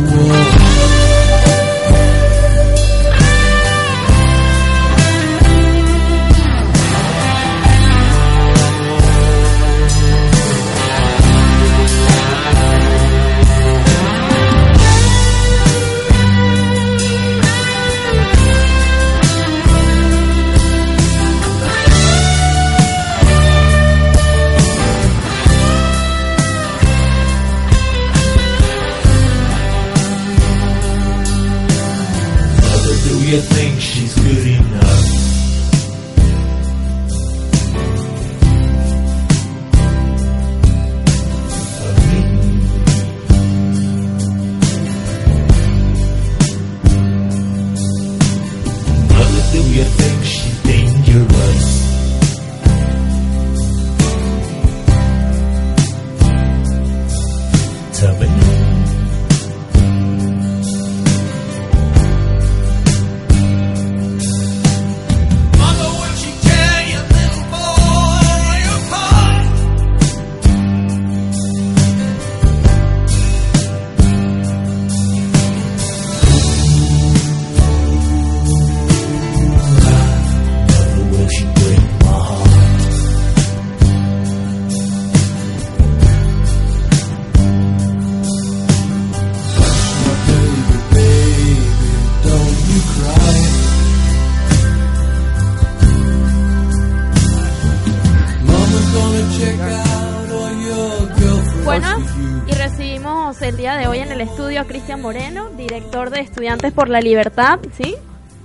de 106.10 106.20
Estudiantes 106.20 106.72
por 106.72 106.88
la 106.88 107.00
Libertad, 107.00 107.58
¿sí? 107.76 107.94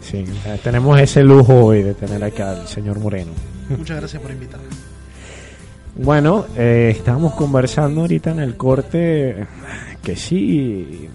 Sí, 0.01 0.25
eh, 0.45 0.59
tenemos 0.63 0.99
ese 0.99 1.23
lujo 1.23 1.53
hoy 1.65 1.83
de 1.83 1.93
tener 1.93 2.23
acá 2.23 2.51
al 2.51 2.67
señor 2.67 2.99
Moreno. 2.99 3.31
Muchas 3.69 3.97
gracias 3.97 4.21
por 4.21 4.31
invitarme. 4.31 4.67
Bueno, 5.95 6.45
eh, 6.57 6.93
estábamos 6.95 7.33
conversando 7.33 8.01
ahorita 8.01 8.31
en 8.31 8.39
el 8.39 8.55
corte 8.55 9.45
que 10.01 10.15
sí, 10.15 11.09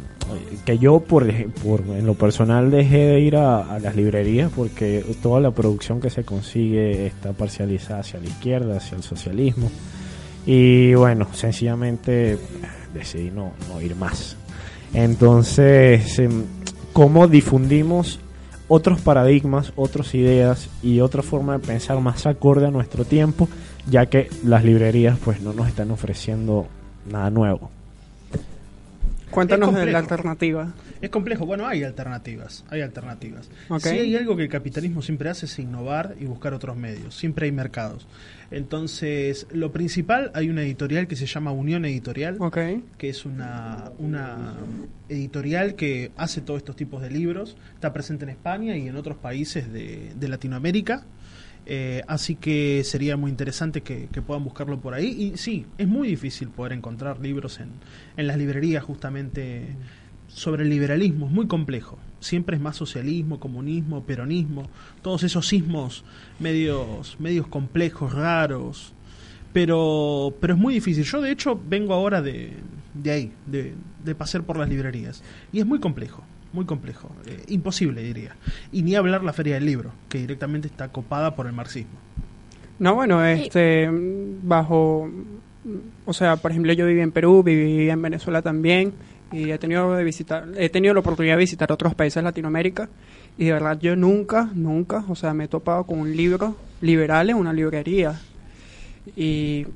que 0.64 0.78
yo 0.78 1.00
por, 1.00 1.26
por 1.54 1.80
en 1.80 2.06
lo 2.06 2.14
personal 2.14 2.70
dejé 2.70 2.98
de 2.98 3.20
ir 3.20 3.36
a, 3.36 3.74
a, 3.74 3.78
las 3.78 3.96
librerías 3.96 4.52
porque 4.54 5.04
toda 5.22 5.40
la 5.40 5.50
producción 5.50 6.00
que 6.00 6.10
se 6.10 6.24
consigue 6.24 7.06
está 7.06 7.32
parcializada 7.32 8.00
hacia 8.00 8.20
la 8.20 8.26
izquierda, 8.26 8.76
hacia 8.76 8.96
el 8.96 9.02
socialismo. 9.02 9.70
Y 10.46 10.94
bueno, 10.94 11.26
sencillamente 11.32 12.38
decidí 12.94 13.30
no, 13.30 13.52
no 13.68 13.80
ir 13.80 13.96
más. 13.96 14.36
Entonces, 14.94 16.18
em, 16.18 16.44
¿cómo 16.92 17.28
difundimos 17.28 18.20
otros 18.68 19.00
paradigmas, 19.00 19.72
otras 19.76 20.14
ideas 20.14 20.68
y 20.82 21.00
otra 21.00 21.22
forma 21.22 21.58
de 21.58 21.66
pensar 21.66 22.00
más 22.00 22.26
acorde 22.26 22.66
a 22.66 22.70
nuestro 22.70 23.04
tiempo, 23.04 23.48
ya 23.88 24.06
que 24.06 24.28
las 24.44 24.64
librerías 24.64 25.18
pues 25.18 25.40
no 25.40 25.52
nos 25.52 25.68
están 25.68 25.90
ofreciendo 25.90 26.66
nada 27.10 27.30
nuevo. 27.30 27.70
Cuéntanos 29.30 29.74
de 29.74 29.86
la 29.86 29.98
alternativa. 29.98 30.72
Es 31.00 31.10
complejo. 31.10 31.44
Bueno, 31.44 31.66
hay 31.66 31.84
alternativas. 31.84 32.64
Hay 32.70 32.80
alternativas. 32.80 33.50
Okay. 33.68 33.92
Si 33.92 33.98
hay 33.98 34.16
algo 34.16 34.34
que 34.34 34.44
el 34.44 34.48
capitalismo 34.48 35.02
siempre 35.02 35.28
hace 35.28 35.46
es 35.46 35.58
innovar 35.58 36.14
y 36.18 36.24
buscar 36.24 36.54
otros 36.54 36.76
medios. 36.76 37.14
Siempre 37.14 37.46
hay 37.46 37.52
mercados. 37.52 38.06
Entonces, 38.50 39.46
lo 39.52 39.72
principal, 39.72 40.30
hay 40.34 40.48
una 40.48 40.62
editorial 40.62 41.08
que 41.08 41.16
se 41.16 41.26
llama 41.26 41.52
Unión 41.52 41.84
Editorial, 41.84 42.36
okay. 42.40 42.84
que 42.98 43.08
es 43.08 43.24
una, 43.24 43.90
una 43.98 44.54
editorial 45.08 45.74
que 45.74 46.12
hace 46.16 46.40
todos 46.40 46.58
estos 46.58 46.76
tipos 46.76 47.02
de 47.02 47.10
libros. 47.10 47.56
Está 47.74 47.92
presente 47.92 48.24
en 48.24 48.30
España 48.30 48.76
y 48.76 48.88
en 48.88 48.96
otros 48.96 49.16
países 49.16 49.72
de, 49.72 50.12
de 50.14 50.28
Latinoamérica. 50.28 51.04
Eh, 51.68 52.02
así 52.06 52.36
que 52.36 52.84
sería 52.84 53.16
muy 53.16 53.28
interesante 53.28 53.80
que, 53.80 54.06
que, 54.12 54.22
puedan 54.22 54.44
buscarlo 54.44 54.80
por 54.80 54.94
ahí. 54.94 55.32
Y 55.34 55.36
sí, 55.36 55.66
es 55.78 55.88
muy 55.88 56.06
difícil 56.06 56.48
poder 56.48 56.72
encontrar 56.72 57.18
libros 57.18 57.58
en, 57.58 57.70
en 58.16 58.28
las 58.28 58.38
librerías 58.38 58.84
justamente 58.84 59.66
sobre 60.36 60.64
el 60.64 60.68
liberalismo. 60.68 61.26
Es 61.26 61.32
muy 61.32 61.46
complejo. 61.46 61.98
Siempre 62.20 62.56
es 62.56 62.62
más 62.62 62.76
socialismo, 62.76 63.40
comunismo, 63.40 64.04
peronismo, 64.04 64.68
todos 65.00 65.22
esos 65.22 65.48
sismos 65.48 66.04
medios, 66.38 67.16
medios 67.18 67.46
complejos, 67.46 68.12
raros. 68.12 68.92
Pero, 69.54 70.34
pero 70.38 70.52
es 70.52 70.60
muy 70.60 70.74
difícil. 70.74 71.04
Yo 71.04 71.22
de 71.22 71.30
hecho 71.30 71.58
vengo 71.66 71.94
ahora 71.94 72.20
de, 72.20 72.52
de 72.92 73.10
ahí, 73.10 73.32
de, 73.46 73.72
de 74.04 74.14
pasear 74.14 74.44
por 74.44 74.58
las 74.58 74.68
librerías. 74.68 75.22
Y 75.52 75.60
es 75.60 75.66
muy 75.66 75.80
complejo 75.80 76.22
muy 76.52 76.64
complejo, 76.64 77.10
eh, 77.26 77.42
imposible 77.48 78.02
diría. 78.02 78.34
Y 78.72 78.80
ni 78.82 78.94
hablar 78.94 79.22
la 79.22 79.34
Feria 79.34 79.56
del 79.56 79.66
Libro, 79.66 79.92
que 80.08 80.16
directamente 80.16 80.68
está 80.68 80.88
copada 80.88 81.36
por 81.36 81.46
el 81.46 81.52
marxismo. 81.52 81.98
No, 82.78 82.94
bueno, 82.94 83.22
este, 83.22 83.90
bajo, 84.42 85.10
o 86.06 86.12
sea, 86.14 86.36
por 86.36 86.52
ejemplo, 86.52 86.72
yo 86.72 86.86
viví 86.86 87.00
en 87.00 87.12
Perú, 87.12 87.42
viví 87.42 87.90
en 87.90 88.00
Venezuela 88.00 88.40
también, 88.40 88.94
y 89.32 89.50
he 89.50 89.58
tenido, 89.58 89.94
de 89.94 90.04
visitar, 90.04 90.46
he 90.56 90.68
tenido 90.68 90.94
la 90.94 91.00
oportunidad 91.00 91.34
de 91.34 91.40
visitar 91.40 91.70
otros 91.72 91.94
países 91.94 92.16
de 92.16 92.22
Latinoamérica, 92.22 92.88
y 93.38 93.46
de 93.46 93.52
verdad 93.52 93.78
yo 93.80 93.96
nunca, 93.96 94.50
nunca, 94.54 95.04
o 95.08 95.14
sea, 95.14 95.34
me 95.34 95.44
he 95.44 95.48
topado 95.48 95.84
con 95.84 95.98
un 95.98 96.16
libro 96.16 96.56
liberal 96.80 97.30
en 97.30 97.36
una 97.36 97.52
librería. 97.52 98.20
Y, 99.14 99.66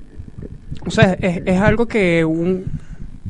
o 0.85 0.91
sea, 0.91 1.13
es, 1.13 1.41
es 1.45 1.59
algo 1.59 1.87
que 1.87 2.25
un 2.25 2.65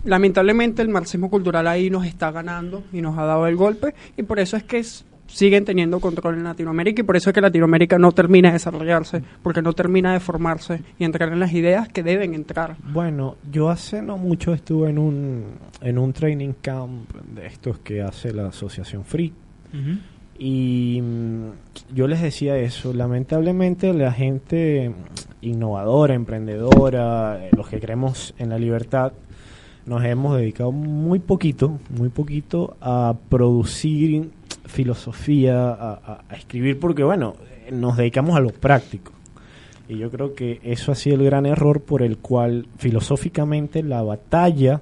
lamentablemente 0.03 0.81
el 0.81 0.89
marxismo 0.89 1.29
cultural 1.29 1.67
ahí 1.67 1.89
nos 1.89 2.05
está 2.05 2.31
ganando 2.31 2.83
y 2.91 3.01
nos 3.01 3.17
ha 3.17 3.25
dado 3.25 3.47
el 3.47 3.55
golpe 3.55 3.93
y 4.17 4.23
por 4.23 4.39
eso 4.39 4.57
es 4.57 4.63
que 4.63 4.79
es, 4.79 5.05
siguen 5.31 5.65
teniendo 5.65 5.99
control 5.99 6.37
en 6.37 6.43
Latinoamérica 6.43 7.01
y 7.01 7.05
por 7.05 7.15
eso 7.15 7.29
es 7.29 7.33
que 7.33 7.41
Latinoamérica 7.41 7.97
no 7.97 8.11
termina 8.11 8.49
de 8.49 8.53
desarrollarse 8.53 9.23
porque 9.41 9.61
no 9.61 9.73
termina 9.73 10.13
de 10.13 10.19
formarse 10.19 10.81
y 10.99 11.03
entrar 11.03 11.31
en 11.31 11.39
las 11.39 11.53
ideas 11.53 11.89
que 11.89 12.03
deben 12.03 12.33
entrar. 12.33 12.75
Bueno, 12.91 13.37
yo 13.51 13.69
hace 13.69 14.01
no 14.01 14.17
mucho 14.17 14.53
estuve 14.53 14.89
en 14.89 14.97
un 14.97 15.45
en 15.81 15.97
un 15.97 16.13
training 16.13 16.53
camp 16.61 17.09
de 17.33 17.47
estos 17.47 17.79
que 17.79 18.01
hace 18.01 18.33
la 18.33 18.47
Asociación 18.47 19.05
Free. 19.05 19.33
Uh 19.73 19.77
-huh. 19.77 19.99
Y 20.43 20.99
mm, 21.01 21.93
yo 21.93 22.07
les 22.07 22.21
decía 22.21 22.57
eso, 22.57 22.93
lamentablemente 22.93 23.93
la 23.93 24.11
gente 24.11 24.91
innovadora, 25.41 26.15
emprendedora, 26.15 27.39
los 27.55 27.67
que 27.67 27.79
creemos 27.79 28.33
en 28.37 28.49
la 28.49 28.57
libertad, 28.57 29.13
nos 29.91 30.05
hemos 30.05 30.37
dedicado 30.37 30.71
muy 30.71 31.19
poquito, 31.19 31.77
muy 31.89 32.07
poquito 32.07 32.77
a 32.79 33.13
producir 33.27 34.29
filosofía, 34.65 35.69
a, 35.69 36.23
escribir, 36.33 36.79
porque 36.79 37.03
bueno, 37.03 37.35
nos 37.73 37.97
dedicamos 37.97 38.37
a 38.37 38.39
lo 38.39 38.51
práctico. 38.51 39.11
Y 39.89 39.97
yo 39.97 40.09
creo 40.09 40.33
que 40.33 40.61
eso 40.63 40.93
ha 40.93 40.95
sido 40.95 41.17
el 41.17 41.25
gran 41.25 41.45
error 41.45 41.81
por 41.81 42.03
el 42.03 42.19
cual 42.19 42.67
filosóficamente 42.77 43.83
la 43.83 44.01
batalla, 44.01 44.79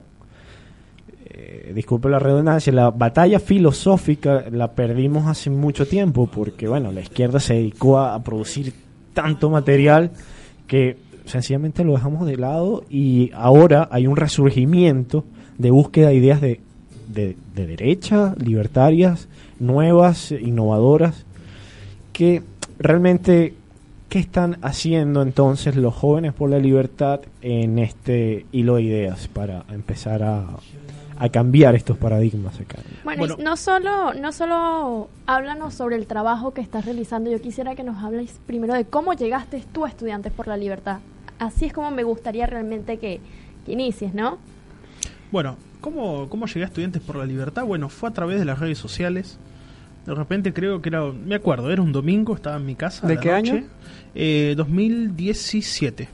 eh, 1.25 1.71
disculpe 1.73 2.07
la 2.07 2.19
redundancia, 2.19 2.71
la 2.71 2.91
batalla 2.91 3.39
filosófica 3.39 4.45
la 4.51 4.73
perdimos 4.73 5.25
hace 5.25 5.49
mucho 5.49 5.87
tiempo, 5.87 6.29
porque 6.31 6.67
bueno, 6.67 6.91
la 6.91 7.01
izquierda 7.01 7.39
se 7.39 7.55
dedicó 7.55 7.97
a 7.97 8.21
producir 8.23 8.73
tanto 9.15 9.49
material 9.49 10.11
que 10.67 10.97
sencillamente 11.29 11.83
lo 11.83 11.93
dejamos 11.93 12.25
de 12.25 12.37
lado 12.37 12.83
y 12.89 13.31
ahora 13.33 13.87
hay 13.91 14.07
un 14.07 14.15
resurgimiento 14.15 15.23
de 15.57 15.71
búsqueda 15.71 16.09
de 16.09 16.15
ideas 16.15 16.41
de, 16.41 16.59
de, 17.07 17.37
de 17.55 17.67
derecha, 17.67 18.33
libertarias, 18.37 19.27
nuevas, 19.59 20.31
innovadoras, 20.31 21.25
que 22.13 22.43
realmente, 22.79 23.53
¿qué 24.09 24.19
están 24.19 24.57
haciendo 24.61 25.21
entonces 25.21 25.75
los 25.75 25.93
jóvenes 25.93 26.33
por 26.33 26.49
la 26.49 26.59
libertad 26.59 27.21
en 27.41 27.79
este 27.79 28.45
hilo 28.51 28.75
de 28.75 28.83
ideas 28.83 29.27
para 29.27 29.65
empezar 29.69 30.23
a, 30.23 30.47
a 31.17 31.29
cambiar 31.29 31.75
estos 31.75 31.97
paradigmas 31.97 32.59
acá? 32.59 32.77
Bueno, 33.03 33.19
bueno, 33.19 33.35
no 33.39 33.57
solo 33.57 34.13
no 34.13 34.31
solo 34.31 35.09
háblanos 35.27 35.73
sobre 35.73 35.97
el 35.97 36.07
trabajo 36.07 36.53
que 36.53 36.61
estás 36.61 36.85
realizando, 36.85 37.29
yo 37.29 37.41
quisiera 37.41 37.75
que 37.75 37.83
nos 37.83 38.03
hables 38.03 38.39
primero 38.47 38.73
de 38.73 38.85
cómo 38.85 39.13
llegaste 39.13 39.63
tú 39.71 39.85
a 39.85 39.89
Estudiantes 39.89 40.31
por 40.31 40.47
la 40.47 40.57
Libertad 40.57 40.99
así 41.39 41.65
es 41.65 41.73
como 41.73 41.89
me 41.91 42.03
gustaría 42.03 42.45
realmente 42.45 42.97
que, 42.97 43.19
que 43.65 43.71
inicies, 43.71 44.13
¿no? 44.13 44.37
Bueno, 45.31 45.57
¿cómo, 45.81 46.29
¿cómo 46.29 46.45
llegué 46.45 46.63
a 46.63 46.65
Estudiantes 46.65 47.01
por 47.01 47.15
la 47.15 47.25
Libertad? 47.25 47.65
Bueno, 47.65 47.89
fue 47.89 48.09
a 48.09 48.13
través 48.13 48.39
de 48.39 48.45
las 48.45 48.59
redes 48.59 48.77
sociales. 48.77 49.39
De 50.05 50.15
repente 50.15 50.53
creo 50.53 50.81
que 50.81 50.89
era, 50.89 51.03
me 51.05 51.35
acuerdo, 51.35 51.71
era 51.71 51.81
un 51.81 51.91
domingo, 51.91 52.35
estaba 52.35 52.57
en 52.57 52.65
mi 52.65 52.75
casa. 52.75 53.07
¿De 53.07 53.17
qué 53.17 53.31
noche, 53.31 53.51
año? 53.51 53.63
Eh, 54.15 54.53
2017. 54.57 56.09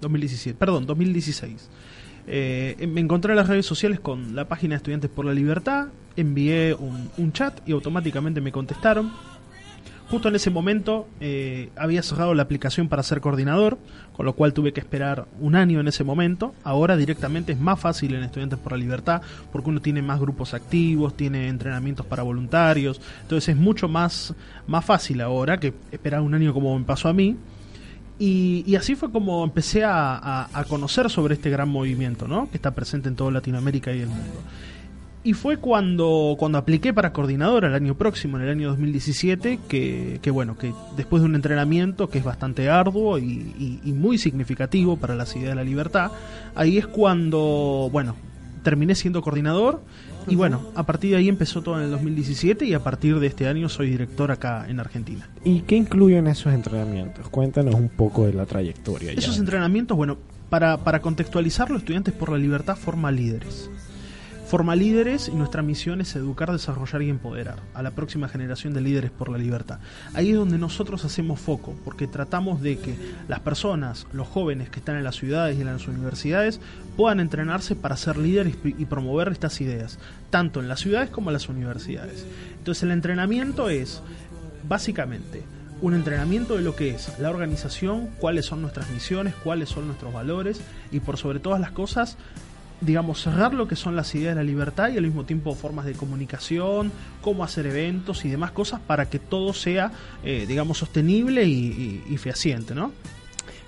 2017, 0.00 0.58
perdón, 0.58 0.86
2016. 0.86 1.68
Eh, 2.26 2.86
me 2.88 3.00
encontré 3.00 3.32
en 3.32 3.36
las 3.36 3.48
redes 3.48 3.66
sociales 3.66 3.98
con 3.98 4.34
la 4.34 4.46
página 4.46 4.74
de 4.74 4.76
Estudiantes 4.76 5.10
por 5.10 5.24
la 5.24 5.32
Libertad, 5.32 5.88
envié 6.16 6.74
un, 6.74 7.10
un 7.16 7.32
chat 7.32 7.66
y 7.66 7.72
automáticamente 7.72 8.40
me 8.40 8.52
contestaron 8.52 9.10
justo 10.10 10.28
en 10.28 10.34
ese 10.34 10.50
momento 10.50 11.08
eh, 11.20 11.70
había 11.76 12.02
cerrado 12.02 12.34
la 12.34 12.42
aplicación 12.42 12.88
para 12.88 13.04
ser 13.04 13.20
coordinador, 13.20 13.78
con 14.12 14.26
lo 14.26 14.34
cual 14.34 14.52
tuve 14.52 14.72
que 14.72 14.80
esperar 14.80 15.26
un 15.38 15.54
año 15.54 15.78
en 15.78 15.86
ese 15.86 16.02
momento. 16.02 16.52
Ahora 16.64 16.96
directamente 16.96 17.52
es 17.52 17.60
más 17.60 17.78
fácil 17.78 18.14
en 18.14 18.24
Estudiantes 18.24 18.58
por 18.58 18.72
la 18.72 18.78
Libertad, 18.78 19.22
porque 19.52 19.70
uno 19.70 19.80
tiene 19.80 20.02
más 20.02 20.18
grupos 20.18 20.52
activos, 20.52 21.16
tiene 21.16 21.48
entrenamientos 21.48 22.04
para 22.04 22.24
voluntarios, 22.24 23.00
entonces 23.22 23.50
es 23.50 23.56
mucho 23.56 23.88
más, 23.88 24.34
más 24.66 24.84
fácil 24.84 25.20
ahora 25.20 25.60
que 25.60 25.72
esperar 25.92 26.22
un 26.22 26.34
año 26.34 26.52
como 26.52 26.76
me 26.76 26.84
pasó 26.84 27.08
a 27.08 27.12
mí. 27.12 27.36
Y, 28.18 28.64
y 28.66 28.76
así 28.76 28.96
fue 28.96 29.10
como 29.10 29.44
empecé 29.44 29.84
a, 29.84 30.48
a, 30.52 30.64
conocer 30.64 31.08
sobre 31.08 31.34
este 31.34 31.48
gran 31.48 31.70
movimiento, 31.70 32.28
¿no? 32.28 32.50
Que 32.50 32.58
está 32.58 32.72
presente 32.72 33.08
en 33.08 33.16
toda 33.16 33.30
Latinoamérica 33.30 33.94
y 33.94 34.00
el 34.00 34.08
mundo. 34.08 34.42
Y 35.22 35.34
fue 35.34 35.58
cuando, 35.58 36.34
cuando 36.38 36.56
apliqué 36.56 36.94
para 36.94 37.12
coordinador 37.12 37.66
el 37.66 37.74
año 37.74 37.94
próximo, 37.94 38.38
en 38.38 38.44
el 38.44 38.50
año 38.50 38.68
2017, 38.68 39.58
que, 39.68 40.18
que 40.22 40.30
bueno, 40.30 40.56
que 40.56 40.72
después 40.96 41.22
de 41.22 41.28
un 41.28 41.34
entrenamiento 41.34 42.08
que 42.08 42.18
es 42.18 42.24
bastante 42.24 42.70
arduo 42.70 43.18
y, 43.18 43.24
y, 43.24 43.80
y, 43.84 43.92
muy 43.92 44.16
significativo 44.16 44.96
para 44.96 45.14
la 45.14 45.26
ciudad 45.26 45.50
de 45.50 45.54
la 45.56 45.64
libertad, 45.64 46.10
ahí 46.54 46.78
es 46.78 46.86
cuando, 46.86 47.90
bueno, 47.92 48.16
terminé 48.62 48.94
siendo 48.94 49.20
coordinador 49.20 49.82
y 50.26 50.36
bueno, 50.36 50.62
a 50.74 50.84
partir 50.84 51.10
de 51.10 51.16
ahí 51.16 51.28
empezó 51.28 51.62
todo 51.62 51.78
en 51.78 51.84
el 51.84 51.90
2017 51.90 52.64
y 52.64 52.74
a 52.74 52.80
partir 52.80 53.18
de 53.18 53.26
este 53.26 53.46
año 53.46 53.68
soy 53.68 53.90
director 53.90 54.30
acá 54.30 54.66
en 54.68 54.80
Argentina. 54.80 55.28
¿Y 55.44 55.60
qué 55.60 55.76
incluyen 55.76 56.26
esos 56.28 56.52
entrenamientos? 56.52 57.28
Cuéntanos 57.28 57.74
un 57.74 57.88
poco 57.88 58.26
de 58.26 58.34
la 58.34 58.46
trayectoria. 58.46 59.12
Esos 59.12 59.36
ya. 59.36 59.40
entrenamientos, 59.40 59.96
bueno, 59.96 60.18
para, 60.48 60.78
para 60.78 61.00
contextualizarlo, 61.00 61.76
Estudiantes 61.76 62.14
por 62.14 62.30
la 62.30 62.38
Libertad 62.38 62.76
forma 62.76 63.10
líderes 63.10 63.70
forma 64.50 64.74
líderes 64.74 65.28
y 65.28 65.36
nuestra 65.36 65.62
misión 65.62 66.00
es 66.00 66.16
educar, 66.16 66.50
desarrollar 66.50 67.02
y 67.02 67.08
empoderar 67.08 67.60
a 67.72 67.84
la 67.84 67.92
próxima 67.92 68.28
generación 68.28 68.74
de 68.74 68.80
líderes 68.80 69.12
por 69.12 69.28
la 69.28 69.38
libertad. 69.38 69.78
Ahí 70.12 70.30
es 70.30 70.36
donde 70.36 70.58
nosotros 70.58 71.04
hacemos 71.04 71.38
foco, 71.38 71.76
porque 71.84 72.08
tratamos 72.08 72.60
de 72.60 72.76
que 72.76 72.96
las 73.28 73.38
personas, 73.38 74.08
los 74.12 74.26
jóvenes 74.26 74.68
que 74.68 74.80
están 74.80 74.96
en 74.96 75.04
las 75.04 75.14
ciudades 75.14 75.56
y 75.56 75.60
en 75.60 75.68
las 75.68 75.86
universidades, 75.86 76.60
puedan 76.96 77.20
entrenarse 77.20 77.76
para 77.76 77.96
ser 77.96 78.16
líderes 78.16 78.56
y 78.64 78.84
promover 78.86 79.28
estas 79.28 79.60
ideas, 79.60 80.00
tanto 80.30 80.58
en 80.58 80.66
las 80.66 80.80
ciudades 80.80 81.10
como 81.10 81.30
en 81.30 81.34
las 81.34 81.48
universidades. 81.48 82.26
Entonces 82.58 82.82
el 82.82 82.90
entrenamiento 82.90 83.68
es 83.68 84.02
básicamente 84.68 85.44
un 85.80 85.94
entrenamiento 85.94 86.56
de 86.56 86.62
lo 86.62 86.74
que 86.74 86.90
es 86.90 87.20
la 87.20 87.30
organización, 87.30 88.08
cuáles 88.18 88.46
son 88.46 88.62
nuestras 88.62 88.90
misiones, 88.90 89.32
cuáles 89.44 89.68
son 89.68 89.86
nuestros 89.86 90.12
valores 90.12 90.60
y 90.90 90.98
por 90.98 91.18
sobre 91.18 91.38
todas 91.38 91.60
las 91.60 91.70
cosas, 91.70 92.18
digamos, 92.80 93.22
cerrar 93.22 93.54
lo 93.54 93.68
que 93.68 93.76
son 93.76 93.96
las 93.96 94.14
ideas 94.14 94.34
de 94.34 94.42
la 94.42 94.46
libertad 94.46 94.90
y 94.90 94.96
al 94.96 95.04
mismo 95.04 95.24
tiempo 95.24 95.54
formas 95.54 95.84
de 95.84 95.92
comunicación, 95.92 96.92
cómo 97.20 97.44
hacer 97.44 97.66
eventos 97.66 98.24
y 98.24 98.28
demás 98.28 98.52
cosas 98.52 98.80
para 98.80 99.08
que 99.08 99.18
todo 99.18 99.52
sea, 99.52 99.92
eh, 100.24 100.46
digamos, 100.48 100.78
sostenible 100.78 101.44
y, 101.44 102.02
y, 102.08 102.14
y 102.14 102.16
fehaciente, 102.16 102.74
¿no? 102.74 102.92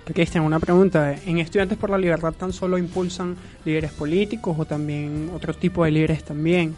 Cristian, 0.05 0.45
una 0.45 0.59
pregunta. 0.59 1.15
¿En 1.27 1.39
Estudiantes 1.39 1.79
por 1.79 1.91
la 1.91 1.99
Libertad 1.99 2.33
tan 2.33 2.53
solo 2.53 2.77
impulsan 2.77 3.37
líderes 3.65 3.93
políticos 3.93 4.57
o 4.59 4.65
también 4.65 5.31
otro 5.35 5.55
tipo 5.55 5.85
de 5.85 5.93
líderes 5.93 6.25
también? 6.25 6.75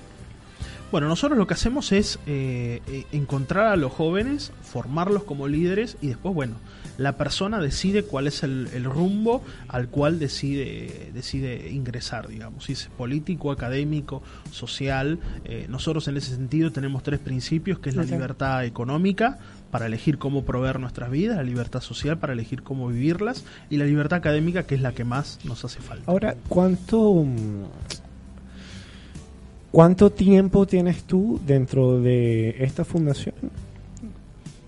Bueno, 0.93 1.09
nosotros 1.09 1.39
lo 1.39 1.47
que 1.47 1.55
hacemos 1.55 1.91
es 1.91 2.19
eh, 2.27 2.81
eh, 2.87 3.05
encontrar 3.13 3.67
a 3.69 3.77
los 3.77 3.93
jóvenes, 3.93 4.53
formarlos 4.63 5.25
como 5.25 5.49
líderes 5.49 5.97
y 6.01 6.09
después, 6.09 6.35
bueno, 6.35 6.55
la 6.99 7.17
persona 7.17 7.61
decide 7.61 8.05
cuál 8.05 8.27
es 8.27 8.43
el, 8.43 8.69
el 8.75 8.85
rumbo 8.85 9.43
al 9.69 9.89
cual 9.89 10.19
decide, 10.19 11.11
decide 11.13 11.71
ingresar, 11.71 12.29
digamos, 12.29 12.65
si 12.65 12.73
es 12.73 12.89
político, 12.97 13.51
académico, 13.51 14.23
social. 14.51 15.19
Eh, 15.45 15.67
nosotros 15.69 16.07
en 16.09 16.17
ese 16.17 16.35
sentido 16.35 16.71
tenemos 16.73 17.03
tres 17.03 17.21
principios, 17.21 17.79
que 17.79 17.91
es 17.91 17.97
la 17.97 18.05
libertad 18.05 18.65
económica, 18.65 19.39
para 19.71 19.87
elegir 19.87 20.19
cómo 20.19 20.45
proveer 20.45 20.79
nuestras 20.79 21.11
vidas, 21.11 21.37
la 21.37 21.43
libertad 21.43 21.81
social 21.81 22.19
para 22.19 22.33
elegir 22.33 22.63
cómo 22.63 22.89
vivirlas 22.89 23.45
y 23.71 23.77
la 23.77 23.85
libertad 23.85 24.19
académica 24.19 24.63
que 24.63 24.77
es 24.77 24.81
la 24.81 24.93
que 24.93 25.03
más 25.03 25.41
nos 25.45 25.65
hace 25.65 25.81
falta. 25.81 26.05
Ahora, 26.07 26.37
¿cuánto, 26.49 27.27
¿cuánto 29.73 30.11
tiempo 30.11 30.65
tienes 30.67 31.03
tú 31.03 31.41
dentro 31.45 32.01
de 32.01 32.51
esta 32.61 32.85
fundación? 32.85 33.35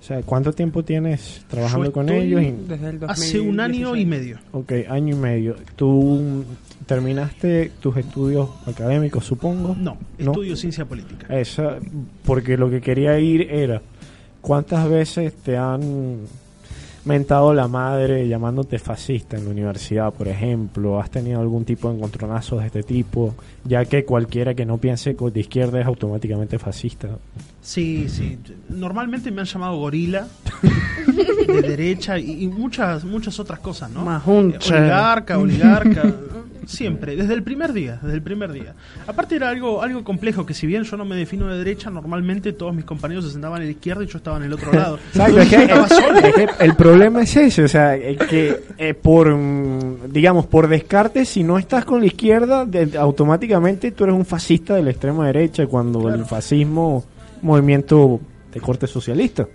O 0.07 0.09
sea, 0.09 0.23
¿cuánto 0.23 0.53
tiempo 0.53 0.85
tienes 0.85 1.45
trabajando 1.49 1.87
Yo 1.87 1.93
con 1.93 2.09
ellos? 2.11 2.41
Y- 2.41 2.53
Desde 2.69 2.91
el 2.91 3.01
Hace 3.09 3.41
un 3.41 3.59
año 3.59 3.89
2016. 3.89 4.03
y 4.03 4.07
medio. 4.07 4.39
ok, 4.53 4.73
año 4.89 5.17
y 5.17 5.19
medio. 5.19 5.57
¿Tú 5.75 6.45
terminaste 6.87 7.73
tus 7.81 7.97
estudios 7.97 8.49
académicos, 8.69 9.25
supongo? 9.25 9.75
No, 9.77 9.97
¿No? 10.19 10.31
estudio 10.31 10.55
ciencia 10.55 10.85
política. 10.85 11.27
Esa, 11.37 11.79
porque 12.25 12.57
lo 12.57 12.71
que 12.71 12.81
quería 12.81 13.19
ir 13.19 13.51
era, 13.51 13.83
¿cuántas 14.41 14.89
veces 14.89 15.35
te 15.43 15.57
han 15.57 16.19
mentado 17.05 17.53
la 17.53 17.67
madre 17.67 18.29
llamándote 18.29 18.79
fascista 18.79 19.37
en 19.37 19.45
la 19.47 19.51
universidad, 19.51 20.13
por 20.15 20.29
ejemplo? 20.29 21.01
¿Has 21.01 21.11
tenido 21.11 21.41
algún 21.41 21.65
tipo 21.65 21.91
de 21.91 21.97
encontronazos 21.97 22.61
de 22.61 22.67
este 22.67 22.85
tipo? 22.85 23.35
Ya 23.65 23.85
que 23.87 24.05
cualquiera 24.05 24.55
que 24.55 24.65
no 24.65 24.79
piense 24.79 25.15
de 25.19 25.41
izquierda 25.41 25.81
es 25.81 25.87
automáticamente 25.87 26.61
fascista. 26.61 27.09
Sí, 27.67 28.09
sí. 28.09 28.39
Normalmente 28.69 29.33
me 29.33 29.41
han 29.41 29.47
llamado 29.49 29.77
gorila, 29.77 30.29
de 31.49 31.63
derecha 31.63 32.17
y, 32.17 32.45
y 32.45 32.47
muchas 32.49 33.05
muchas 33.05 33.41
otras 33.41 33.59
cosas, 33.59 33.91
¿no? 33.91 34.05
Majunche. 34.05 34.73
Eh, 34.73 34.79
Oligarca, 34.79 35.39
oligarca. 35.39 36.03
Siempre, 36.67 37.15
desde 37.15 37.33
el 37.35 37.43
primer 37.45 37.73
día, 37.73 37.99
desde 38.03 38.15
el 38.17 38.23
primer 38.23 38.51
día. 38.53 38.75
Aparte 39.07 39.35
era 39.37 39.49
algo 39.51 39.83
algo 39.83 40.03
complejo, 40.05 40.45
que 40.47 40.53
si 40.55 40.67
bien 40.67 40.83
yo 40.85 40.97
no 40.97 41.05
me 41.05 41.15
defino 41.17 41.47
de 41.49 41.59
derecha, 41.59 41.91
normalmente 41.91 42.53
todos 42.53 42.73
mis 42.75 42.85
compañeros 42.85 43.25
se 43.25 43.31
sentaban 43.33 43.61
en 43.63 43.67
la 43.69 43.73
izquierda 43.73 44.03
y 44.05 44.07
yo 44.09 44.19
estaba 44.19 44.37
en 44.39 44.45
el 44.45 44.53
otro 44.53 44.73
lado. 44.73 44.99
Exacto, 45.15 45.41
es 45.41 45.49
que, 45.49 45.57
Estaba 45.63 45.89
solo. 45.89 46.19
es 46.19 46.35
que 46.35 46.49
el 46.65 46.75
problema 46.77 47.23
es 47.23 47.37
ese, 47.37 47.65
o 47.65 47.69
sea, 47.69 47.95
es 47.97 48.19
que 48.19 48.63
eh, 48.79 48.95
por, 48.95 49.29
mm, 49.35 50.11
digamos, 50.13 50.47
por 50.47 50.67
descarte, 50.69 51.25
si 51.25 51.43
no 51.45 51.57
estás 51.59 51.85
con 51.85 52.01
la 52.01 52.07
izquierda, 52.07 52.65
de- 52.65 52.97
automáticamente 52.99 53.91
tú 53.93 54.03
eres 54.05 54.17
un 54.17 54.25
fascista 54.27 54.75
de 54.75 54.83
la 54.83 54.91
extrema 54.91 55.27
derecha, 55.27 55.67
cuando 55.69 56.09
el 56.09 56.25
fascismo, 56.25 57.05
movimiento 57.43 58.21
de 58.57 58.63
corte 58.63 58.87
socialista. 58.87 59.47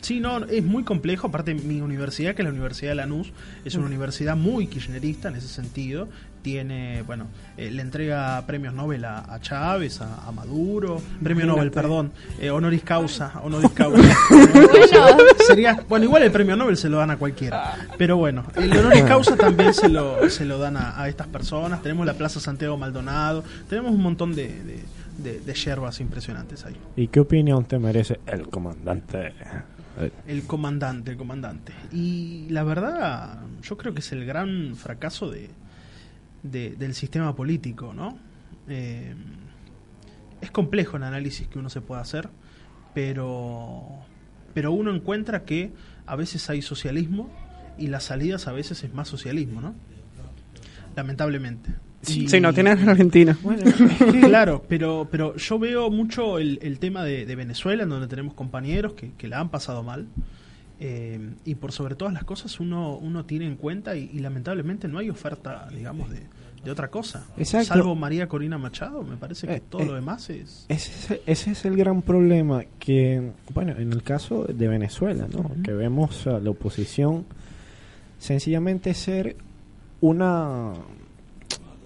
Sí, 0.00 0.18
no, 0.18 0.44
es 0.44 0.64
muy 0.64 0.82
complejo. 0.82 1.28
Aparte, 1.28 1.54
mi 1.54 1.80
universidad, 1.80 2.34
que 2.34 2.42
es 2.42 2.44
la 2.44 2.50
Universidad 2.50 2.90
de 2.90 2.94
Lanús, 2.96 3.32
es 3.64 3.76
una 3.76 3.86
universidad 3.86 4.36
muy 4.36 4.66
kirchnerista 4.66 5.28
en 5.28 5.36
ese 5.36 5.46
sentido. 5.46 6.08
Tiene, 6.42 7.02
bueno, 7.02 7.28
eh, 7.56 7.70
le 7.70 7.80
entrega 7.80 8.44
premios 8.48 8.74
Nobel 8.74 9.04
a, 9.04 9.32
a 9.32 9.40
Chávez, 9.40 10.00
a, 10.00 10.26
a 10.26 10.32
Maduro, 10.32 11.00
premio 11.22 11.46
Nobel, 11.46 11.70
perdón, 11.70 12.10
eh, 12.40 12.50
honoris 12.50 12.82
causa, 12.82 13.32
honoris 13.44 13.70
causa. 13.70 14.16
Sería, 15.46 15.84
bueno, 15.88 16.06
igual 16.06 16.24
el 16.24 16.32
premio 16.32 16.56
Nobel 16.56 16.76
se 16.76 16.88
lo 16.88 16.96
dan 16.96 17.12
a 17.12 17.18
cualquiera. 17.18 17.76
Pero 17.98 18.16
bueno, 18.16 18.44
el 18.56 18.76
honoris 18.76 19.04
causa 19.04 19.36
también 19.36 19.72
se 19.74 19.88
lo, 19.88 20.28
se 20.28 20.44
lo 20.44 20.58
dan 20.58 20.76
a, 20.76 21.00
a 21.00 21.08
estas 21.08 21.28
personas. 21.28 21.82
Tenemos 21.82 22.04
la 22.04 22.14
Plaza 22.14 22.40
Santiago 22.40 22.76
Maldonado, 22.76 23.44
tenemos 23.68 23.92
un 23.92 24.02
montón 24.02 24.34
de, 24.34 24.48
de, 24.48 24.80
de- 25.22 25.40
de 25.40 25.54
yerbas 25.54 26.00
impresionantes 26.00 26.64
ahí. 26.64 26.76
¿Y 26.96 27.08
qué 27.08 27.20
opinión 27.20 27.64
te 27.64 27.78
merece 27.78 28.20
el 28.26 28.48
comandante? 28.48 29.32
El 30.26 30.44
comandante, 30.44 31.10
el 31.10 31.16
comandante. 31.16 31.72
Y 31.92 32.46
la 32.50 32.62
verdad, 32.64 33.40
yo 33.62 33.76
creo 33.76 33.92
que 33.92 34.00
es 34.00 34.12
el 34.12 34.24
gran 34.24 34.74
fracaso 34.76 35.30
de, 35.30 35.50
de- 36.42 36.76
del 36.76 36.94
sistema 36.94 37.34
político, 37.34 37.92
¿no? 37.92 38.18
Eh, 38.68 39.14
es 40.40 40.50
complejo 40.50 40.96
el 40.96 41.02
análisis 41.02 41.48
que 41.48 41.58
uno 41.58 41.68
se 41.68 41.80
puede 41.82 42.00
hacer, 42.00 42.28
pero, 42.94 43.82
pero 44.54 44.72
uno 44.72 44.94
encuentra 44.94 45.44
que 45.44 45.72
a 46.06 46.16
veces 46.16 46.48
hay 46.48 46.62
socialismo 46.62 47.30
y 47.76 47.88
las 47.88 48.04
salidas 48.04 48.48
a 48.48 48.52
veces 48.52 48.82
es 48.84 48.94
más 48.94 49.06
socialismo, 49.08 49.60
¿no? 49.60 49.74
Lamentablemente. 50.96 51.70
Y- 52.06 52.28
Si 52.28 52.40
no 52.40 52.52
tienes 52.54 52.86
Argentina. 52.86 53.36
Claro, 54.22 54.64
pero, 54.68 55.06
pero 55.10 55.36
yo 55.36 55.58
veo 55.58 55.90
mucho 55.90 56.38
el, 56.38 56.58
el 56.62 56.78
tema 56.78 57.04
de, 57.04 57.26
de 57.26 57.36
Venezuela, 57.36 57.82
en 57.82 57.88
donde 57.90 58.06
tenemos 58.08 58.34
compañeros 58.34 58.94
que, 58.94 59.12
que 59.18 59.28
la 59.28 59.40
han 59.40 59.50
pasado 59.50 59.82
mal. 59.82 60.06
eh, 60.80 61.20
y 61.44 61.54
por 61.56 61.72
sobre 61.72 61.94
todas 61.94 62.14
las 62.14 62.24
cosas 62.24 62.58
uno, 62.60 62.96
uno 62.96 63.24
tiene 63.26 63.46
en 63.46 63.56
cuenta 63.56 63.96
y, 63.96 64.10
y 64.14 64.20
lamentablemente 64.20 64.88
no 64.88 64.98
hay 64.98 65.10
oferta, 65.10 65.68
digamos, 65.74 66.08
de, 66.10 66.20
de 66.64 66.70
otra 66.70 66.88
cosa. 66.88 67.26
Exacto. 67.36 67.66
Salvo 67.68 67.94
María 67.94 68.26
Corina 68.28 68.56
Machado, 68.56 69.02
me 69.02 69.16
parece 69.18 69.46
que 69.46 69.56
Eh, 69.56 69.62
todo 69.68 69.82
eh, 69.82 69.86
lo 69.86 69.94
demás 69.94 70.30
es... 70.30 70.64
Ese, 70.68 71.14
es- 71.16 71.20
ese 71.26 71.50
es 71.50 71.64
el 71.66 71.76
gran 71.76 72.00
problema 72.00 72.62
que, 72.78 73.30
bueno, 73.52 73.72
en 73.76 73.92
el 73.92 74.02
caso 74.02 74.44
de 74.44 74.68
Venezuela, 74.68 75.26
¿no? 75.30 75.50
Que 75.62 75.72
vemos 75.72 76.26
a 76.26 76.38
la 76.40 76.48
oposición 76.50 77.26
sencillamente 78.18 78.94
ser 78.94 79.36
una 80.00 80.72